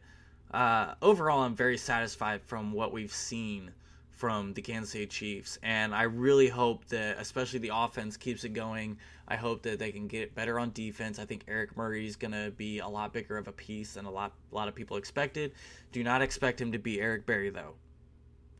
uh, 0.51 0.95
overall, 1.01 1.41
I'm 1.41 1.55
very 1.55 1.77
satisfied 1.77 2.41
from 2.43 2.71
what 2.71 2.91
we've 2.91 3.13
seen 3.13 3.71
from 4.11 4.53
the 4.53 4.61
Kansas 4.61 4.91
City 4.91 5.05
Chiefs, 5.05 5.57
and 5.63 5.95
I 5.95 6.03
really 6.03 6.49
hope 6.49 6.85
that, 6.89 7.17
especially 7.19 7.59
the 7.59 7.71
offense, 7.73 8.17
keeps 8.17 8.43
it 8.43 8.49
going. 8.49 8.97
I 9.29 9.37
hope 9.37 9.61
that 9.61 9.79
they 9.79 9.93
can 9.93 10.07
get 10.07 10.35
better 10.35 10.59
on 10.59 10.71
defense. 10.71 11.19
I 11.19 11.25
think 11.25 11.45
Eric 11.47 11.77
Murray 11.77 12.05
is 12.05 12.17
going 12.17 12.33
to 12.33 12.51
be 12.51 12.79
a 12.79 12.87
lot 12.87 13.13
bigger 13.13 13.37
of 13.37 13.47
a 13.47 13.53
piece 13.53 13.93
than 13.93 14.03
a 14.03 14.11
lot 14.11 14.33
a 14.51 14.55
lot 14.55 14.67
of 14.67 14.75
people 14.75 14.97
expected. 14.97 15.53
Do 15.93 16.03
not 16.03 16.21
expect 16.21 16.59
him 16.59 16.73
to 16.73 16.79
be 16.79 16.99
Eric 16.99 17.25
Berry 17.25 17.49
though. 17.49 17.75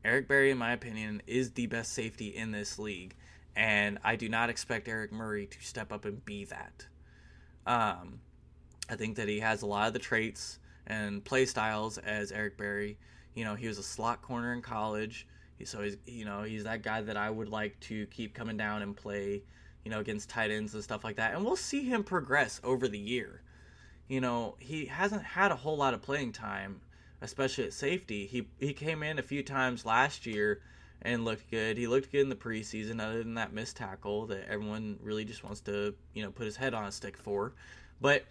Eric 0.06 0.30
Berry, 0.30 0.50
in 0.50 0.58
my 0.58 0.72
opinion, 0.72 1.22
is 1.28 1.52
the 1.52 1.68
best 1.68 1.92
safety 1.92 2.28
in 2.28 2.52
this 2.52 2.80
league, 2.80 3.16
and 3.54 3.98
I 4.02 4.16
do 4.16 4.30
not 4.30 4.50
expect 4.50 4.88
Eric 4.88 5.12
Murray 5.12 5.48
to 5.48 5.62
step 5.62 5.92
up 5.92 6.06
and 6.06 6.24
be 6.24 6.46
that. 6.46 6.88
Um, 7.68 8.22
I 8.90 8.96
think 8.96 9.16
that 9.18 9.28
he 9.28 9.40
has 9.40 9.62
a 9.62 9.68
lot 9.68 9.88
of 9.88 9.94
the 9.94 10.00
traits 10.00 10.60
and 10.88 11.24
play 11.24 11.46
styles 11.46 11.98
as 12.00 12.32
Eric 12.32 12.58
Berry. 12.58 12.98
You 13.36 13.44
know, 13.44 13.56
he 13.56 13.68
was 13.68 13.78
a 13.78 13.84
slot 13.84 14.22
corner 14.22 14.54
in 14.54 14.62
college, 14.62 15.28
so 15.64 15.82
he's 15.82 15.98
you 16.06 16.26
know 16.26 16.44
he's 16.44 16.64
that 16.64 16.82
guy 16.82 17.02
that 17.02 17.18
I 17.18 17.30
would 17.30 17.50
like 17.50 17.80
to 17.82 18.06
keep 18.08 18.34
coming 18.34 18.58
down 18.58 18.82
and 18.82 18.96
play, 18.96 19.44
you 19.86 19.92
know, 19.92 20.00
against 20.00 20.30
tight 20.30 20.52
ends 20.52 20.74
and 20.74 20.84
stuff 20.84 21.04
like 21.04 21.18
that. 21.18 21.36
And 21.36 21.46
we'll 21.46 21.56
see 21.56 21.84
him 21.84 22.04
progress 22.04 22.60
over 22.64 22.88
the 22.88 22.98
year. 22.98 23.42
You 24.08 24.22
know, 24.22 24.56
he 24.60 24.86
hasn't 24.86 25.24
had 25.24 25.52
a 25.52 25.56
whole 25.56 25.78
lot 25.78 25.94
of 25.94 26.02
playing 26.02 26.32
time, 26.32 26.82
especially 27.22 27.66
at 27.66 27.74
safety. 27.74 28.26
He 28.26 28.48
he 28.60 28.74
came 28.74 29.04
in 29.04 29.20
a 29.20 29.24
few 29.24 29.44
times 29.44 29.86
last 29.86 30.26
year 30.26 30.62
and 31.04 31.24
looked 31.24 31.50
good. 31.52 31.78
He 31.78 31.88
looked 31.88 32.12
good 32.12 32.22
in 32.22 32.30
the 32.30 32.36
preseason, 32.36 33.00
other 33.00 33.20
than 33.20 33.36
that 33.36 33.54
missed 33.54 33.78
tackle 33.78 34.26
that 34.28 34.50
everyone 34.50 34.98
really 35.02 35.26
just 35.26 35.44
wants 35.44 35.62
to 35.62 35.94
you 36.14 36.24
know 36.24 36.32
put 36.32 36.46
his 36.46 36.56
head 36.56 36.74
on 36.74 36.86
a 36.86 36.92
stick 36.92 37.16
for. 37.16 37.54
But 38.02 38.26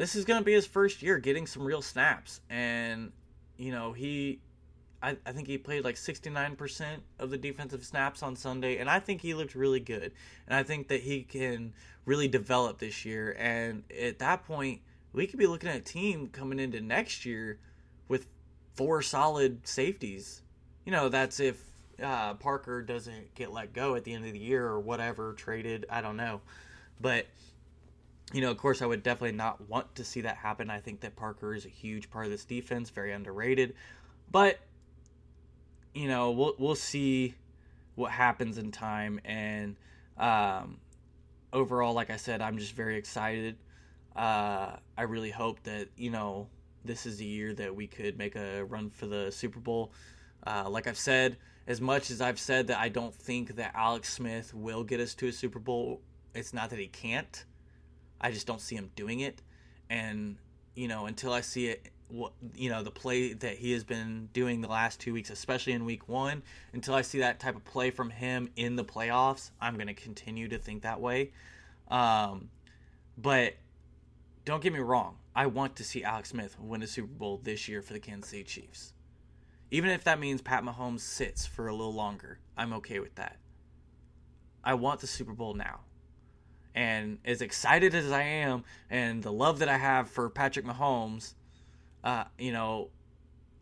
this 0.00 0.16
is 0.16 0.24
going 0.24 0.40
to 0.40 0.44
be 0.44 0.54
his 0.54 0.64
first 0.64 1.02
year 1.02 1.18
getting 1.18 1.46
some 1.46 1.62
real 1.62 1.82
snaps. 1.82 2.40
And, 2.48 3.12
you 3.58 3.70
know, 3.70 3.92
he, 3.92 4.40
I, 5.02 5.18
I 5.26 5.32
think 5.32 5.46
he 5.46 5.58
played 5.58 5.84
like 5.84 5.96
69% 5.96 6.86
of 7.18 7.28
the 7.28 7.36
defensive 7.36 7.84
snaps 7.84 8.22
on 8.22 8.34
Sunday. 8.34 8.78
And 8.78 8.88
I 8.88 8.98
think 8.98 9.20
he 9.20 9.34
looked 9.34 9.54
really 9.54 9.78
good. 9.78 10.12
And 10.46 10.56
I 10.56 10.62
think 10.62 10.88
that 10.88 11.02
he 11.02 11.22
can 11.24 11.74
really 12.06 12.28
develop 12.28 12.78
this 12.78 13.04
year. 13.04 13.36
And 13.38 13.82
at 14.00 14.18
that 14.20 14.46
point, 14.46 14.80
we 15.12 15.26
could 15.26 15.38
be 15.38 15.46
looking 15.46 15.68
at 15.68 15.76
a 15.76 15.80
team 15.80 16.28
coming 16.28 16.58
into 16.58 16.80
next 16.80 17.26
year 17.26 17.58
with 18.08 18.26
four 18.72 19.02
solid 19.02 19.68
safeties. 19.68 20.40
You 20.86 20.92
know, 20.92 21.10
that's 21.10 21.40
if 21.40 21.62
uh, 22.02 22.32
Parker 22.34 22.80
doesn't 22.80 23.34
get 23.34 23.52
let 23.52 23.74
go 23.74 23.96
at 23.96 24.04
the 24.04 24.14
end 24.14 24.24
of 24.24 24.32
the 24.32 24.38
year 24.38 24.66
or 24.66 24.80
whatever, 24.80 25.34
traded. 25.34 25.84
I 25.90 26.00
don't 26.00 26.16
know. 26.16 26.40
But 26.98 27.26
you 28.32 28.40
know, 28.40 28.50
of 28.50 28.58
course, 28.58 28.80
I 28.82 28.86
would 28.86 29.02
definitely 29.02 29.36
not 29.36 29.68
want 29.68 29.94
to 29.96 30.04
see 30.04 30.20
that 30.22 30.36
happen. 30.36 30.70
I 30.70 30.78
think 30.78 31.00
that 31.00 31.16
Parker 31.16 31.54
is 31.54 31.66
a 31.66 31.68
huge 31.68 32.10
part 32.10 32.26
of 32.26 32.30
this 32.30 32.44
defense, 32.44 32.90
very 32.90 33.12
underrated. 33.12 33.74
But 34.30 34.60
you 35.94 36.08
know, 36.08 36.30
we'll 36.30 36.54
we'll 36.58 36.74
see 36.76 37.34
what 37.96 38.12
happens 38.12 38.58
in 38.58 38.70
time. 38.70 39.20
And 39.24 39.76
um, 40.16 40.78
overall, 41.52 41.92
like 41.92 42.10
I 42.10 42.16
said, 42.16 42.40
I'm 42.40 42.58
just 42.58 42.74
very 42.74 42.96
excited. 42.96 43.56
Uh, 44.14 44.76
I 44.96 45.02
really 45.02 45.30
hope 45.30 45.62
that 45.64 45.88
you 45.96 46.10
know 46.10 46.48
this 46.84 47.06
is 47.06 47.18
the 47.18 47.24
year 47.24 47.52
that 47.54 47.74
we 47.74 47.86
could 47.86 48.16
make 48.16 48.36
a 48.36 48.64
run 48.64 48.90
for 48.90 49.06
the 49.06 49.30
Super 49.30 49.58
Bowl. 49.60 49.92
Uh, 50.46 50.68
like 50.70 50.86
I've 50.86 50.98
said, 50.98 51.36
as 51.66 51.80
much 51.80 52.10
as 52.10 52.20
I've 52.20 52.38
said 52.38 52.68
that 52.68 52.78
I 52.78 52.88
don't 52.88 53.14
think 53.14 53.56
that 53.56 53.72
Alex 53.74 54.12
Smith 54.12 54.54
will 54.54 54.84
get 54.84 55.00
us 55.00 55.14
to 55.16 55.26
a 55.26 55.32
Super 55.32 55.58
Bowl, 55.58 56.00
it's 56.34 56.54
not 56.54 56.70
that 56.70 56.78
he 56.78 56.86
can't. 56.86 57.44
I 58.20 58.30
just 58.30 58.46
don't 58.46 58.60
see 58.60 58.76
him 58.76 58.90
doing 58.94 59.20
it. 59.20 59.42
And, 59.88 60.36
you 60.74 60.88
know, 60.88 61.06
until 61.06 61.32
I 61.32 61.40
see 61.40 61.68
it, 61.68 61.88
you 62.54 62.70
know, 62.70 62.82
the 62.82 62.90
play 62.90 63.32
that 63.34 63.56
he 63.56 63.72
has 63.72 63.84
been 63.84 64.28
doing 64.32 64.60
the 64.60 64.68
last 64.68 65.00
two 65.00 65.12
weeks, 65.12 65.30
especially 65.30 65.72
in 65.72 65.84
week 65.84 66.08
one, 66.08 66.42
until 66.72 66.94
I 66.94 67.02
see 67.02 67.20
that 67.20 67.38
type 67.38 67.56
of 67.56 67.64
play 67.64 67.90
from 67.90 68.10
him 68.10 68.50
in 68.56 68.76
the 68.76 68.84
playoffs, 68.84 69.50
I'm 69.60 69.74
going 69.74 69.86
to 69.86 69.94
continue 69.94 70.48
to 70.48 70.58
think 70.58 70.82
that 70.82 71.00
way. 71.00 71.30
Um, 71.88 72.50
but 73.16 73.54
don't 74.44 74.62
get 74.62 74.72
me 74.72 74.80
wrong. 74.80 75.16
I 75.34 75.46
want 75.46 75.76
to 75.76 75.84
see 75.84 76.02
Alex 76.02 76.30
Smith 76.30 76.58
win 76.58 76.82
a 76.82 76.86
Super 76.86 77.06
Bowl 77.06 77.40
this 77.42 77.68
year 77.68 77.82
for 77.82 77.92
the 77.92 78.00
Kansas 78.00 78.30
City 78.30 78.42
Chiefs. 78.42 78.92
Even 79.70 79.90
if 79.90 80.02
that 80.04 80.18
means 80.18 80.42
Pat 80.42 80.64
Mahomes 80.64 81.00
sits 81.00 81.46
for 81.46 81.68
a 81.68 81.72
little 81.72 81.94
longer, 81.94 82.40
I'm 82.56 82.72
okay 82.74 82.98
with 82.98 83.14
that. 83.14 83.36
I 84.64 84.74
want 84.74 85.00
the 85.00 85.06
Super 85.06 85.32
Bowl 85.32 85.54
now. 85.54 85.80
And 86.74 87.18
as 87.24 87.42
excited 87.42 87.94
as 87.94 88.12
I 88.12 88.22
am, 88.22 88.64
and 88.88 89.22
the 89.22 89.32
love 89.32 89.58
that 89.58 89.68
I 89.68 89.76
have 89.76 90.08
for 90.08 90.30
Patrick 90.30 90.64
Mahomes, 90.64 91.34
uh, 92.04 92.24
you 92.38 92.52
know, 92.52 92.90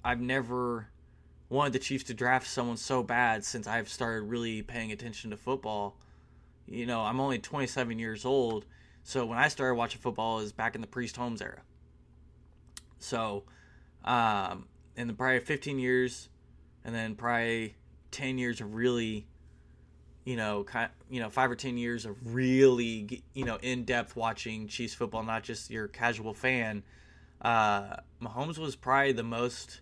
I've 0.05 0.21
never 0.21 0.89
wanted 1.49 1.73
the 1.73 1.79
Chiefs 1.79 2.05
to 2.05 2.15
draft 2.15 2.47
someone 2.47 2.77
so 2.77 3.03
bad 3.03 3.45
since 3.45 3.67
I've 3.67 3.89
started 3.89 4.23
really 4.25 4.63
paying 4.63 4.93
attention 4.93 5.31
to 5.31 5.37
football. 5.37 5.97
You 6.67 6.87
know, 6.87 7.01
I'm 7.01 7.21
only 7.21 7.39
27 7.39 7.99
years 7.99 8.25
old, 8.25 8.67
so 9.03 9.25
when 9.25 9.39
I 9.39 9.49
started 9.49 9.75
watching 9.77 10.01
football 10.01 10.41
is 10.41 10.53
back 10.53 10.75
in 10.75 10.83
the 10.83 10.87
Priest 10.87 11.17
Holmes 11.17 11.41
era. 11.41 11.63
So, 12.99 13.45
um, 14.05 14.67
in 14.97 15.07
the 15.07 15.15
probably 15.15 15.41
15 15.41 15.79
years, 15.79 16.29
and 16.85 16.95
then 16.95 17.15
probably 17.15 17.77
10 18.11 18.39
years 18.39 18.61
of 18.61 18.75
really 18.75 19.27
you 20.29 20.37
know, 20.37 20.63
kind, 20.63 20.91
you 21.09 21.21
know, 21.21 21.31
five 21.31 21.51
or 21.51 21.55
ten 21.55 21.79
years 21.79 22.05
of 22.05 22.15
really, 22.35 23.23
you 23.33 23.47
know, 23.47 23.57
in 23.63 23.85
depth 23.85 24.15
watching 24.15 24.69
Chiefs 24.69 24.93
football, 24.93 25.23
not 25.23 25.43
just 25.43 25.71
your 25.71 25.89
casual 25.89 26.35
fan. 26.35 26.83
Uh, 27.41 27.97
Mahomes 28.21 28.59
was 28.59 28.77
probably 28.77 29.13
the 29.13 29.23
most, 29.23 29.81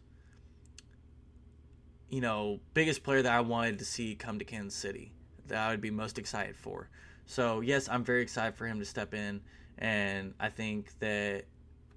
you 2.09 2.21
know, 2.21 2.61
biggest 2.75 3.03
player 3.03 3.23
that 3.23 3.33
I 3.33 3.41
wanted 3.41 3.81
to 3.81 3.85
see 3.85 4.15
come 4.15 4.39
to 4.39 4.45
Kansas 4.45 4.79
City. 4.79 5.11
That 5.49 5.59
I 5.59 5.71
would 5.73 5.81
be 5.81 5.91
most 5.91 6.17
excited 6.17 6.57
for. 6.57 6.91
So 7.25 7.61
yes, 7.61 7.89
I'm 7.89 8.05
very 8.05 8.23
excited 8.23 8.55
for 8.55 8.69
him 8.69 8.79
to 8.79 8.85
step 8.85 9.15
in, 9.15 9.41
and 9.79 10.33
I 10.39 10.49
think 10.51 10.97
that, 11.01 11.43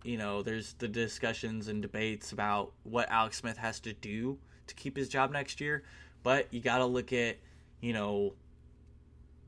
you 0.03 0.17
know, 0.17 0.41
there's 0.41 0.73
the 0.73 0.87
discussions 0.87 1.67
and 1.67 1.83
debates 1.83 2.31
about 2.31 2.71
what 2.81 3.11
Alex 3.11 3.37
Smith 3.37 3.57
has 3.57 3.79
to 3.81 3.93
do 3.93 4.39
to 4.65 4.73
keep 4.73 4.97
his 4.97 5.07
job 5.07 5.31
next 5.31 5.61
year, 5.61 5.83
but 6.23 6.47
you 6.49 6.61
got 6.61 6.79
to 6.79 6.85
look 6.87 7.13
at 7.13 7.37
you 7.81 7.93
know 7.93 8.33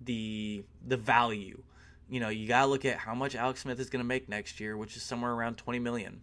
the 0.03 0.63
the 0.85 0.97
value. 0.97 1.61
You 2.09 2.19
know, 2.19 2.29
you 2.29 2.47
got 2.47 2.61
to 2.61 2.67
look 2.67 2.83
at 2.83 2.97
how 2.97 3.15
much 3.15 3.35
Alex 3.35 3.61
Smith 3.61 3.79
is 3.79 3.89
going 3.89 4.03
to 4.03 4.07
make 4.07 4.27
next 4.27 4.59
year, 4.59 4.75
which 4.75 4.97
is 4.97 5.03
somewhere 5.03 5.31
around 5.31 5.55
20 5.55 5.79
million. 5.79 6.19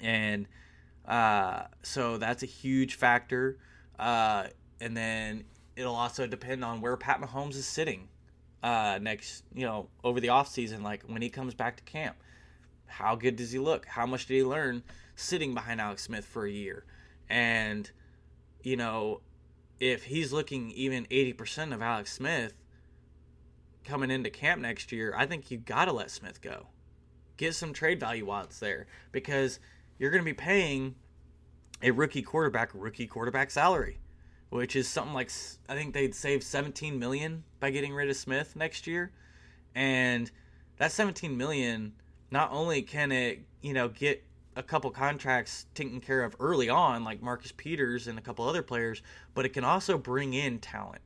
And 0.00 0.48
uh, 1.06 1.64
so 1.82 2.18
that's 2.18 2.42
a 2.42 2.46
huge 2.46 2.96
factor. 2.96 3.56
Uh, 4.00 4.48
and 4.80 4.96
then 4.96 5.44
it'll 5.76 5.94
also 5.94 6.26
depend 6.26 6.64
on 6.64 6.80
where 6.80 6.96
Pat 6.96 7.20
Mahomes 7.20 7.54
is 7.54 7.66
sitting 7.66 8.08
uh, 8.64 8.98
next, 9.00 9.44
you 9.54 9.64
know, 9.64 9.88
over 10.02 10.18
the 10.18 10.28
offseason, 10.28 10.82
like 10.82 11.04
when 11.04 11.22
he 11.22 11.28
comes 11.28 11.54
back 11.54 11.76
to 11.76 11.84
camp. 11.84 12.16
How 12.86 13.14
good 13.14 13.36
does 13.36 13.52
he 13.52 13.60
look? 13.60 13.86
How 13.86 14.06
much 14.06 14.26
did 14.26 14.34
he 14.34 14.42
learn 14.42 14.82
sitting 15.14 15.54
behind 15.54 15.80
Alex 15.80 16.02
Smith 16.02 16.24
for 16.24 16.46
a 16.46 16.50
year? 16.50 16.84
And, 17.28 17.88
you 18.62 18.76
know, 18.76 19.20
if 19.80 20.04
he's 20.04 20.32
looking 20.32 20.70
even 20.72 21.04
80% 21.06 21.74
of 21.74 21.82
Alex 21.82 22.12
Smith 22.12 22.54
coming 23.84 24.10
into 24.10 24.30
camp 24.30 24.60
next 24.60 24.92
year, 24.92 25.14
I 25.16 25.26
think 25.26 25.50
you 25.50 25.58
got 25.58 25.86
to 25.86 25.92
let 25.92 26.10
Smith 26.10 26.40
go. 26.40 26.68
Get 27.36 27.54
some 27.54 27.72
trade 27.72 28.00
value 28.00 28.26
while 28.26 28.44
it's 28.44 28.58
there 28.58 28.86
because 29.12 29.60
you're 29.98 30.10
going 30.10 30.22
to 30.22 30.24
be 30.24 30.34
paying 30.34 30.94
a 31.82 31.90
rookie 31.90 32.22
quarterback 32.22 32.70
rookie 32.72 33.06
quarterback 33.06 33.50
salary, 33.50 33.98
which 34.48 34.74
is 34.74 34.88
something 34.88 35.12
like 35.14 35.30
I 35.68 35.74
think 35.74 35.92
they'd 35.92 36.14
save 36.14 36.42
17 36.42 36.98
million 36.98 37.44
by 37.60 37.70
getting 37.70 37.94
rid 37.94 38.08
of 38.08 38.16
Smith 38.16 38.56
next 38.56 38.86
year. 38.86 39.12
And 39.74 40.30
that 40.78 40.92
17 40.92 41.36
million 41.36 41.92
not 42.30 42.50
only 42.50 42.82
can 42.82 43.12
it, 43.12 43.40
you 43.60 43.74
know, 43.74 43.88
get 43.88 44.24
a 44.56 44.62
couple 44.62 44.90
contracts 44.90 45.66
taken 45.74 46.00
care 46.00 46.24
of 46.24 46.34
early 46.40 46.70
on, 46.70 47.04
like 47.04 47.22
Marcus 47.22 47.52
Peters 47.52 48.08
and 48.08 48.18
a 48.18 48.22
couple 48.22 48.48
other 48.48 48.62
players, 48.62 49.02
but 49.34 49.44
it 49.44 49.50
can 49.50 49.64
also 49.64 49.98
bring 49.98 50.32
in 50.32 50.58
talent 50.58 51.02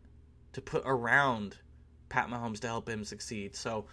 to 0.53 0.61
put 0.61 0.82
around 0.86 1.57
Pat 2.09 2.28
Mahomes 2.28 2.61
to 2.61 2.68
help 2.68 2.88
him 2.88 3.05
succeed. 3.05 3.57
So, 3.57 3.86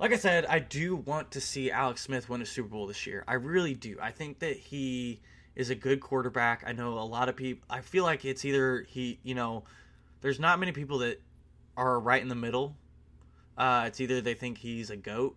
like 0.00 0.12
I 0.12 0.16
said, 0.16 0.46
I 0.46 0.58
do 0.58 0.96
want 0.96 1.30
to 1.32 1.40
see 1.40 1.70
Alex 1.70 2.02
Smith 2.02 2.28
win 2.28 2.42
a 2.42 2.46
Super 2.46 2.68
Bowl 2.68 2.88
this 2.88 3.06
year. 3.06 3.24
I 3.28 3.34
really 3.34 3.74
do. 3.74 3.96
I 4.02 4.10
think 4.10 4.40
that 4.40 4.56
he 4.56 5.20
is 5.54 5.70
a 5.70 5.76
good 5.76 6.00
quarterback. 6.00 6.64
I 6.66 6.72
know 6.72 6.98
a 6.98 7.06
lot 7.06 7.28
of 7.28 7.36
people. 7.36 7.64
I 7.70 7.80
feel 7.82 8.02
like 8.02 8.24
it's 8.24 8.44
either 8.44 8.84
he, 8.88 9.20
you 9.22 9.36
know, 9.36 9.62
there's 10.20 10.40
not 10.40 10.58
many 10.58 10.72
people 10.72 10.98
that 10.98 11.22
are 11.76 12.00
right 12.00 12.20
in 12.20 12.28
the 12.28 12.34
middle. 12.34 12.76
Uh, 13.56 13.84
it's 13.86 14.00
either 14.00 14.20
they 14.20 14.34
think 14.34 14.58
he's 14.58 14.90
a 14.90 14.96
goat 14.96 15.36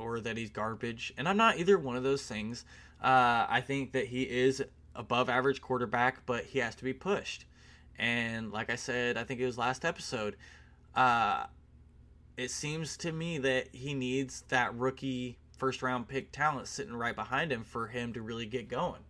or 0.00 0.20
that 0.20 0.36
he's 0.36 0.50
garbage. 0.50 1.12
And 1.16 1.28
I'm 1.28 1.36
not 1.36 1.58
either 1.58 1.78
one 1.78 1.96
of 1.96 2.02
those 2.02 2.24
things. 2.24 2.64
Uh, 3.02 3.46
I 3.48 3.62
think 3.64 3.92
that 3.92 4.06
he 4.06 4.22
is 4.22 4.62
above 4.94 5.28
average 5.28 5.60
quarterback, 5.60 6.26
but 6.26 6.44
he 6.44 6.58
has 6.58 6.74
to 6.76 6.84
be 6.84 6.92
pushed. 6.92 7.44
And 7.98 8.50
like 8.50 8.70
I 8.70 8.76
said, 8.76 9.16
I 9.16 9.24
think 9.24 9.40
it 9.40 9.46
was 9.46 9.58
last 9.58 9.84
episode. 9.84 10.36
Uh, 10.94 11.46
it 12.36 12.50
seems 12.50 12.96
to 12.98 13.12
me 13.12 13.38
that 13.38 13.68
he 13.72 13.94
needs 13.94 14.44
that 14.48 14.74
rookie 14.74 15.38
first 15.58 15.82
round 15.82 16.08
pick 16.08 16.32
talent 16.32 16.66
sitting 16.66 16.94
right 16.94 17.14
behind 17.14 17.52
him 17.52 17.64
for 17.64 17.86
him 17.86 18.14
to 18.14 18.22
really 18.22 18.46
get 18.46 18.68
going. 18.68 19.02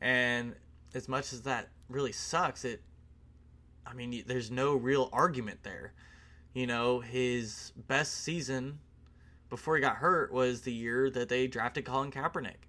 And 0.00 0.54
as 0.94 1.08
much 1.08 1.32
as 1.32 1.42
that 1.42 1.68
really 1.88 2.12
sucks, 2.12 2.64
it 2.64 2.82
I 3.86 3.94
mean, 3.94 4.22
there's 4.26 4.50
no 4.50 4.74
real 4.74 5.08
argument 5.12 5.62
there. 5.62 5.92
You 6.54 6.66
know, 6.66 7.00
his 7.00 7.72
best 7.76 8.22
season 8.22 8.78
before 9.50 9.74
he 9.74 9.82
got 9.82 9.96
hurt 9.96 10.32
was 10.32 10.62
the 10.62 10.72
year 10.72 11.10
that 11.10 11.28
they 11.28 11.46
drafted 11.46 11.84
Colin 11.84 12.10
Kaepernick. 12.10 12.68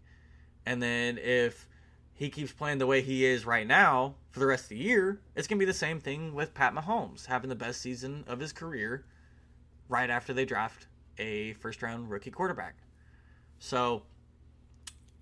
And 0.65 0.82
then 0.82 1.17
if 1.17 1.67
he 2.13 2.29
keeps 2.29 2.51
playing 2.51 2.79
the 2.79 2.88
way 2.88 3.01
he 3.01 3.23
is 3.25 3.45
right 3.45 3.65
now 3.65 4.15
for 4.32 4.39
the 4.39 4.45
rest 4.45 4.65
of 4.65 4.69
the 4.69 4.77
year, 4.77 5.21
it's 5.36 5.47
going 5.47 5.57
to 5.57 5.65
be 5.65 5.71
the 5.71 5.77
same 5.77 5.99
thing 5.99 6.34
with 6.34 6.53
Pat 6.53 6.73
Mahomes 6.73 7.25
having 7.27 7.49
the 7.49 7.55
best 7.55 7.82
season 7.82 8.23
of 8.27 8.39
his 8.39 8.51
career 8.51 9.05
right 9.88 10.09
after 10.09 10.34
they 10.34 10.45
draft 10.45 10.88
a 11.17 11.53
first 11.53 11.82
round 11.82 12.09
rookie 12.09 12.32
quarterback. 12.32 12.75
So 13.59 14.03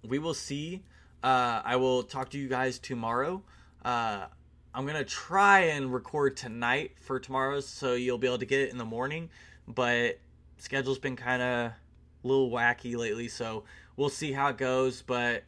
we 0.07 0.19
will 0.19 0.33
see. 0.33 0.83
Uh, 1.21 1.61
I 1.63 1.75
will 1.75 2.03
talk 2.03 2.29
to 2.29 2.37
you 2.37 2.47
guys 2.47 2.79
tomorrow. 2.79 3.43
Uh, 3.83 4.25
I'm 4.73 4.85
going 4.85 4.97
to 4.97 5.03
try 5.03 5.61
and 5.61 5.93
record 5.93 6.37
tonight 6.37 6.91
for 7.01 7.19
tomorrow 7.19 7.59
so 7.59 7.93
you'll 7.93 8.17
be 8.17 8.27
able 8.27 8.37
to 8.37 8.45
get 8.45 8.61
it 8.61 8.71
in 8.71 8.77
the 8.77 8.85
morning. 8.85 9.29
But 9.67 10.19
schedule's 10.59 10.99
been 10.99 11.15
kind 11.15 11.41
of 11.41 11.71
a 11.71 11.75
little 12.23 12.49
wacky 12.49 12.95
lately, 12.95 13.27
so 13.27 13.63
we'll 13.95 14.09
see 14.09 14.31
how 14.31 14.49
it 14.49 14.57
goes. 14.57 15.01
But 15.01 15.43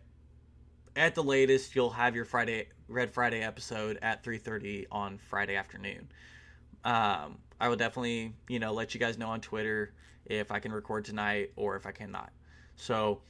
at 0.95 1.15
the 1.15 1.23
latest, 1.23 1.75
you'll 1.75 1.91
have 1.91 2.15
your 2.15 2.25
Friday 2.25 2.67
Red 2.87 3.13
Friday 3.13 3.41
episode 3.41 3.99
at 4.01 4.23
3:30 4.23 4.87
on 4.91 5.17
Friday 5.17 5.55
afternoon. 5.55 6.09
Um, 6.83 7.39
I 7.59 7.69
will 7.69 7.75
definitely, 7.75 8.33
you 8.47 8.59
know, 8.59 8.73
let 8.73 8.93
you 8.93 8.99
guys 8.99 9.17
know 9.17 9.29
on 9.29 9.41
Twitter 9.41 9.93
if 10.25 10.51
I 10.51 10.59
can 10.59 10.71
record 10.71 11.05
tonight 11.05 11.51
or 11.55 11.75
if 11.75 11.85
I 11.85 11.91
cannot. 11.91 12.31
So, 12.75 13.21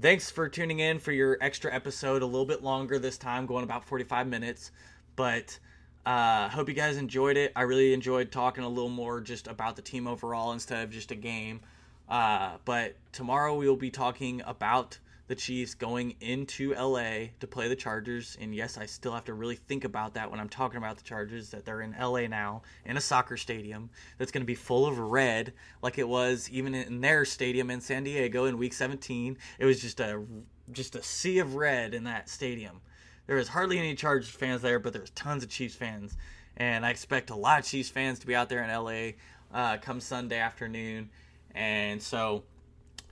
thanks 0.00 0.30
for 0.30 0.48
tuning 0.48 0.80
in 0.80 0.98
for 0.98 1.12
your 1.12 1.38
extra 1.40 1.72
episode, 1.72 2.22
a 2.22 2.26
little 2.26 2.46
bit 2.46 2.62
longer 2.62 2.98
this 2.98 3.16
time, 3.16 3.46
going 3.46 3.64
about 3.64 3.84
45 3.84 4.26
minutes. 4.26 4.72
But 5.14 5.58
uh, 6.06 6.48
hope 6.48 6.68
you 6.68 6.74
guys 6.74 6.96
enjoyed 6.96 7.36
it. 7.36 7.52
I 7.56 7.62
really 7.62 7.92
enjoyed 7.92 8.30
talking 8.30 8.62
a 8.62 8.68
little 8.68 8.88
more 8.88 9.20
just 9.20 9.48
about 9.48 9.74
the 9.74 9.82
team 9.82 10.06
overall 10.06 10.52
instead 10.52 10.84
of 10.84 10.90
just 10.90 11.10
a 11.10 11.16
game. 11.16 11.60
Uh, 12.08 12.58
but 12.64 12.94
tomorrow 13.10 13.56
we 13.56 13.68
will 13.68 13.74
be 13.74 13.90
talking 13.90 14.40
about 14.46 14.98
the 15.26 15.34
Chiefs 15.34 15.74
going 15.74 16.14
into 16.20 16.72
LA 16.74 17.30
to 17.40 17.48
play 17.48 17.66
the 17.66 17.74
Chargers. 17.74 18.38
And 18.40 18.54
yes, 18.54 18.78
I 18.78 18.86
still 18.86 19.12
have 19.12 19.24
to 19.24 19.34
really 19.34 19.56
think 19.56 19.82
about 19.82 20.14
that 20.14 20.30
when 20.30 20.38
I'm 20.38 20.48
talking 20.48 20.78
about 20.78 20.96
the 20.96 21.02
Chargers 21.02 21.50
that 21.50 21.64
they're 21.64 21.82
in 21.82 21.96
LA 22.00 22.28
now 22.28 22.62
in 22.84 22.96
a 22.96 23.00
soccer 23.00 23.36
stadium 23.36 23.90
that's 24.16 24.30
going 24.30 24.42
to 24.42 24.46
be 24.46 24.54
full 24.54 24.86
of 24.86 25.00
red 25.00 25.52
like 25.82 25.98
it 25.98 26.08
was 26.08 26.48
even 26.50 26.76
in 26.76 27.00
their 27.00 27.24
stadium 27.24 27.68
in 27.68 27.80
San 27.80 28.04
Diego 28.04 28.44
in 28.44 28.58
week 28.58 28.74
17. 28.74 29.36
It 29.58 29.64
was 29.64 29.80
just 29.80 29.98
a 29.98 30.22
just 30.70 30.94
a 30.94 31.02
sea 31.02 31.40
of 31.40 31.56
red 31.56 31.94
in 31.94 32.04
that 32.04 32.28
stadium. 32.28 32.80
There 33.26 33.36
was 33.36 33.48
hardly 33.48 33.78
any 33.78 33.94
Chargers 33.94 34.28
fans 34.28 34.62
there, 34.62 34.78
but 34.78 34.92
there's 34.92 35.10
tons 35.10 35.42
of 35.42 35.50
Chiefs 35.50 35.74
fans. 35.74 36.16
And 36.56 36.86
I 36.86 36.90
expect 36.90 37.30
a 37.30 37.36
lot 37.36 37.60
of 37.60 37.66
Chiefs 37.66 37.90
fans 37.90 38.18
to 38.20 38.26
be 38.26 38.34
out 38.34 38.48
there 38.48 38.62
in 38.62 38.70
LA 38.70 39.16
uh, 39.52 39.78
come 39.78 40.00
Sunday 40.00 40.38
afternoon. 40.38 41.10
And 41.54 42.02
so 42.02 42.44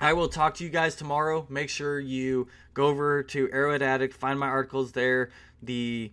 I 0.01 0.13
will 0.13 0.29
talk 0.29 0.55
to 0.57 0.65
you 0.65 0.71
guys 0.71 0.97
tomorrow. 0.97 1.47
Make 1.49 1.69
sure 1.69 1.99
you 1.99 2.49
go 2.75 2.87
over 2.87 3.23
to 3.25 3.51
Arrowhead 3.53 3.83
Addict, 3.83 4.15
find 4.15 4.39
my 4.39 4.49
articles 4.49 4.93
there. 4.93 5.31
The 5.63 6.13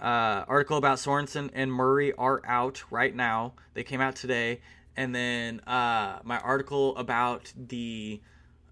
uh, 0.00 0.44
article 0.48 0.76
about 0.76 0.98
Sorensen 0.98 1.50
and 1.54 1.72
Murray 1.72 2.12
are 2.14 2.42
out 2.44 2.84
right 2.90 3.14
now. 3.14 3.54
They 3.74 3.84
came 3.84 4.00
out 4.00 4.16
today. 4.16 4.60
And 4.96 5.14
then 5.14 5.60
uh, 5.60 6.20
my 6.24 6.38
article 6.38 6.96
about 6.96 7.52
the 7.56 8.20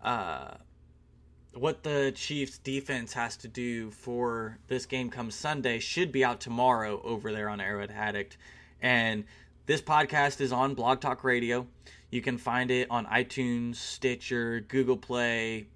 uh, 0.02 0.54
what 1.56 1.82
the 1.82 2.12
Chiefs 2.14 2.58
defense 2.58 3.12
has 3.12 3.36
to 3.38 3.48
do 3.48 3.90
for 3.90 4.58
this 4.68 4.86
game 4.86 5.10
come 5.10 5.30
Sunday 5.30 5.78
should 5.78 6.12
be 6.12 6.24
out 6.24 6.40
tomorrow 6.40 7.00
over 7.04 7.32
there 7.32 7.48
on 7.48 7.60
Arrowhead 7.60 7.90
Addict. 7.90 8.36
And 8.82 9.24
this 9.66 9.80
podcast 9.80 10.40
is 10.40 10.52
on 10.52 10.74
Blog 10.74 11.00
Talk 11.00 11.24
Radio. 11.24 11.66
You 12.10 12.20
can 12.20 12.38
find 12.38 12.70
it 12.70 12.88
on 12.90 13.06
iTunes, 13.06 13.76
Stitcher, 13.76 14.60
Google 14.60 14.96
Play, 14.96 15.66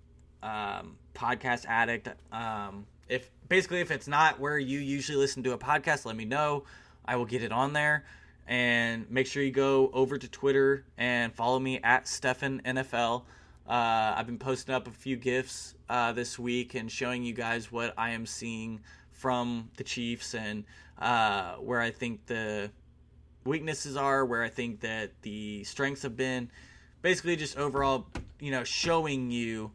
um, 0.42 0.96
Podcast 1.14 1.64
Addict. 1.66 2.08
Um, 2.32 2.86
if 3.08 3.30
basically 3.48 3.80
if 3.80 3.90
it's 3.90 4.08
not 4.08 4.38
where 4.38 4.58
you 4.58 4.78
usually 4.78 5.18
listen 5.18 5.42
to 5.44 5.52
a 5.52 5.58
podcast, 5.58 6.04
let 6.04 6.16
me 6.16 6.24
know. 6.24 6.64
I 7.04 7.16
will 7.16 7.24
get 7.24 7.42
it 7.42 7.52
on 7.52 7.72
there. 7.72 8.04
And 8.46 9.10
make 9.10 9.26
sure 9.26 9.42
you 9.42 9.50
go 9.50 9.90
over 9.92 10.16
to 10.16 10.28
Twitter 10.28 10.84
and 10.96 11.34
follow 11.34 11.58
me 11.58 11.80
at 11.82 12.08
Stefan 12.08 12.62
NFL. 12.64 13.22
Uh, 13.68 14.14
I've 14.16 14.24
been 14.24 14.38
posting 14.38 14.74
up 14.74 14.86
a 14.86 14.90
few 14.90 15.16
gifs 15.16 15.74
uh, 15.90 16.12
this 16.12 16.38
week 16.38 16.74
and 16.74 16.90
showing 16.90 17.22
you 17.22 17.34
guys 17.34 17.70
what 17.70 17.92
I 17.98 18.10
am 18.10 18.24
seeing 18.24 18.80
from 19.12 19.68
the 19.76 19.84
Chiefs 19.84 20.34
and 20.34 20.64
uh, 20.98 21.56
where 21.56 21.80
I 21.80 21.90
think 21.90 22.24
the 22.24 22.70
weaknesses 23.44 23.94
are, 23.94 24.24
where 24.24 24.42
I 24.42 24.48
think 24.48 24.80
that 24.80 25.10
the 25.20 25.64
strengths 25.64 26.02
have 26.02 26.16
been. 26.16 26.50
Basically, 27.02 27.36
just 27.36 27.58
overall, 27.58 28.06
you 28.40 28.50
know, 28.50 28.64
showing 28.64 29.30
you 29.30 29.72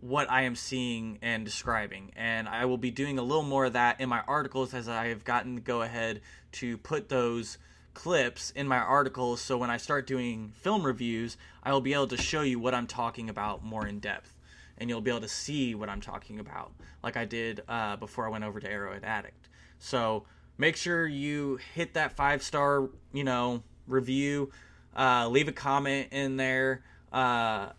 what 0.00 0.28
I 0.28 0.42
am 0.42 0.56
seeing 0.56 1.18
and 1.22 1.44
describing. 1.44 2.10
And 2.16 2.48
I 2.48 2.64
will 2.64 2.78
be 2.78 2.90
doing 2.90 3.20
a 3.20 3.22
little 3.22 3.44
more 3.44 3.66
of 3.66 3.74
that 3.74 4.00
in 4.00 4.08
my 4.08 4.22
articles 4.26 4.74
as 4.74 4.88
I 4.88 5.08
have 5.08 5.24
gotten 5.24 5.54
to 5.54 5.60
go 5.60 5.82
ahead 5.82 6.20
to 6.52 6.76
put 6.78 7.08
those 7.08 7.58
clips 7.98 8.52
in 8.52 8.68
my 8.68 8.78
articles. 8.78 9.40
So 9.40 9.58
when 9.58 9.70
I 9.70 9.76
start 9.76 10.06
doing 10.06 10.52
film 10.54 10.86
reviews, 10.86 11.36
I 11.64 11.72
will 11.72 11.80
be 11.80 11.94
able 11.94 12.06
to 12.06 12.16
show 12.16 12.42
you 12.42 12.60
what 12.60 12.72
I'm 12.72 12.86
talking 12.86 13.28
about 13.28 13.64
more 13.64 13.88
in 13.88 13.98
depth. 13.98 14.36
And 14.78 14.88
you'll 14.88 15.00
be 15.00 15.10
able 15.10 15.22
to 15.22 15.28
see 15.28 15.74
what 15.74 15.88
I'm 15.88 16.00
talking 16.00 16.38
about, 16.38 16.70
like 17.02 17.16
I 17.16 17.24
did 17.24 17.60
uh, 17.68 17.96
before 17.96 18.24
I 18.24 18.28
went 18.28 18.44
over 18.44 18.60
to 18.60 18.70
Arrowhead 18.70 19.02
Addict. 19.02 19.48
So 19.80 20.26
make 20.58 20.76
sure 20.76 21.08
you 21.08 21.58
hit 21.74 21.94
that 21.94 22.12
five 22.12 22.40
star, 22.44 22.88
you 23.12 23.24
know, 23.24 23.64
review. 23.88 24.52
Uh, 24.96 25.28
leave 25.28 25.48
a 25.48 25.52
comment 25.52 26.06
in 26.12 26.36
there. 26.36 26.84
Uh, 27.12 27.70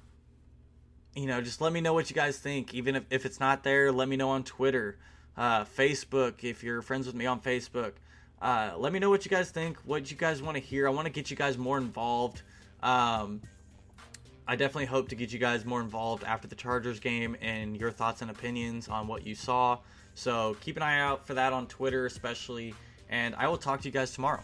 you 1.15 1.27
know, 1.27 1.39
just 1.39 1.61
let 1.61 1.71
me 1.71 1.79
know 1.79 1.93
what 1.93 2.09
you 2.09 2.15
guys 2.15 2.37
think. 2.37 2.73
Even 2.73 2.97
if, 2.97 3.05
if 3.09 3.25
it's 3.25 3.39
not 3.39 3.63
there, 3.63 3.89
let 3.89 4.09
me 4.09 4.17
know 4.17 4.31
on 4.31 4.43
Twitter, 4.43 4.97
uh, 5.37 5.63
Facebook, 5.63 6.43
if 6.43 6.61
you're 6.61 6.81
friends 6.81 7.07
with 7.07 7.15
me 7.15 7.25
on 7.25 7.39
Facebook. 7.39 7.93
Uh, 8.41 8.71
let 8.77 8.93
me 8.93 8.99
know 8.99 9.09
what 9.09 9.25
you 9.25 9.31
guys 9.31 9.51
think, 9.51 9.77
what 9.85 10.09
you 10.09 10.17
guys 10.17 10.41
want 10.41 10.55
to 10.55 10.61
hear. 10.61 10.87
I 10.87 10.91
want 10.91 11.05
to 11.05 11.11
get 11.11 11.29
you 11.29 11.35
guys 11.35 11.57
more 11.57 11.77
involved. 11.77 12.41
Um, 12.81 13.41
I 14.47 14.55
definitely 14.55 14.85
hope 14.85 15.09
to 15.09 15.15
get 15.15 15.31
you 15.31 15.39
guys 15.39 15.65
more 15.65 15.81
involved 15.81 16.23
after 16.23 16.47
the 16.47 16.55
Chargers 16.55 16.99
game 16.99 17.35
and 17.41 17.77
your 17.77 17.91
thoughts 17.91 18.21
and 18.21 18.31
opinions 18.31 18.87
on 18.87 19.07
what 19.07 19.25
you 19.25 19.35
saw. 19.35 19.77
So 20.15 20.55
keep 20.61 20.77
an 20.77 20.83
eye 20.83 20.99
out 20.99 21.27
for 21.27 21.33
that 21.35 21.53
on 21.53 21.67
Twitter, 21.67 22.05
especially. 22.05 22.73
And 23.09 23.35
I 23.35 23.47
will 23.47 23.57
talk 23.57 23.81
to 23.81 23.87
you 23.87 23.91
guys 23.91 24.11
tomorrow. 24.11 24.41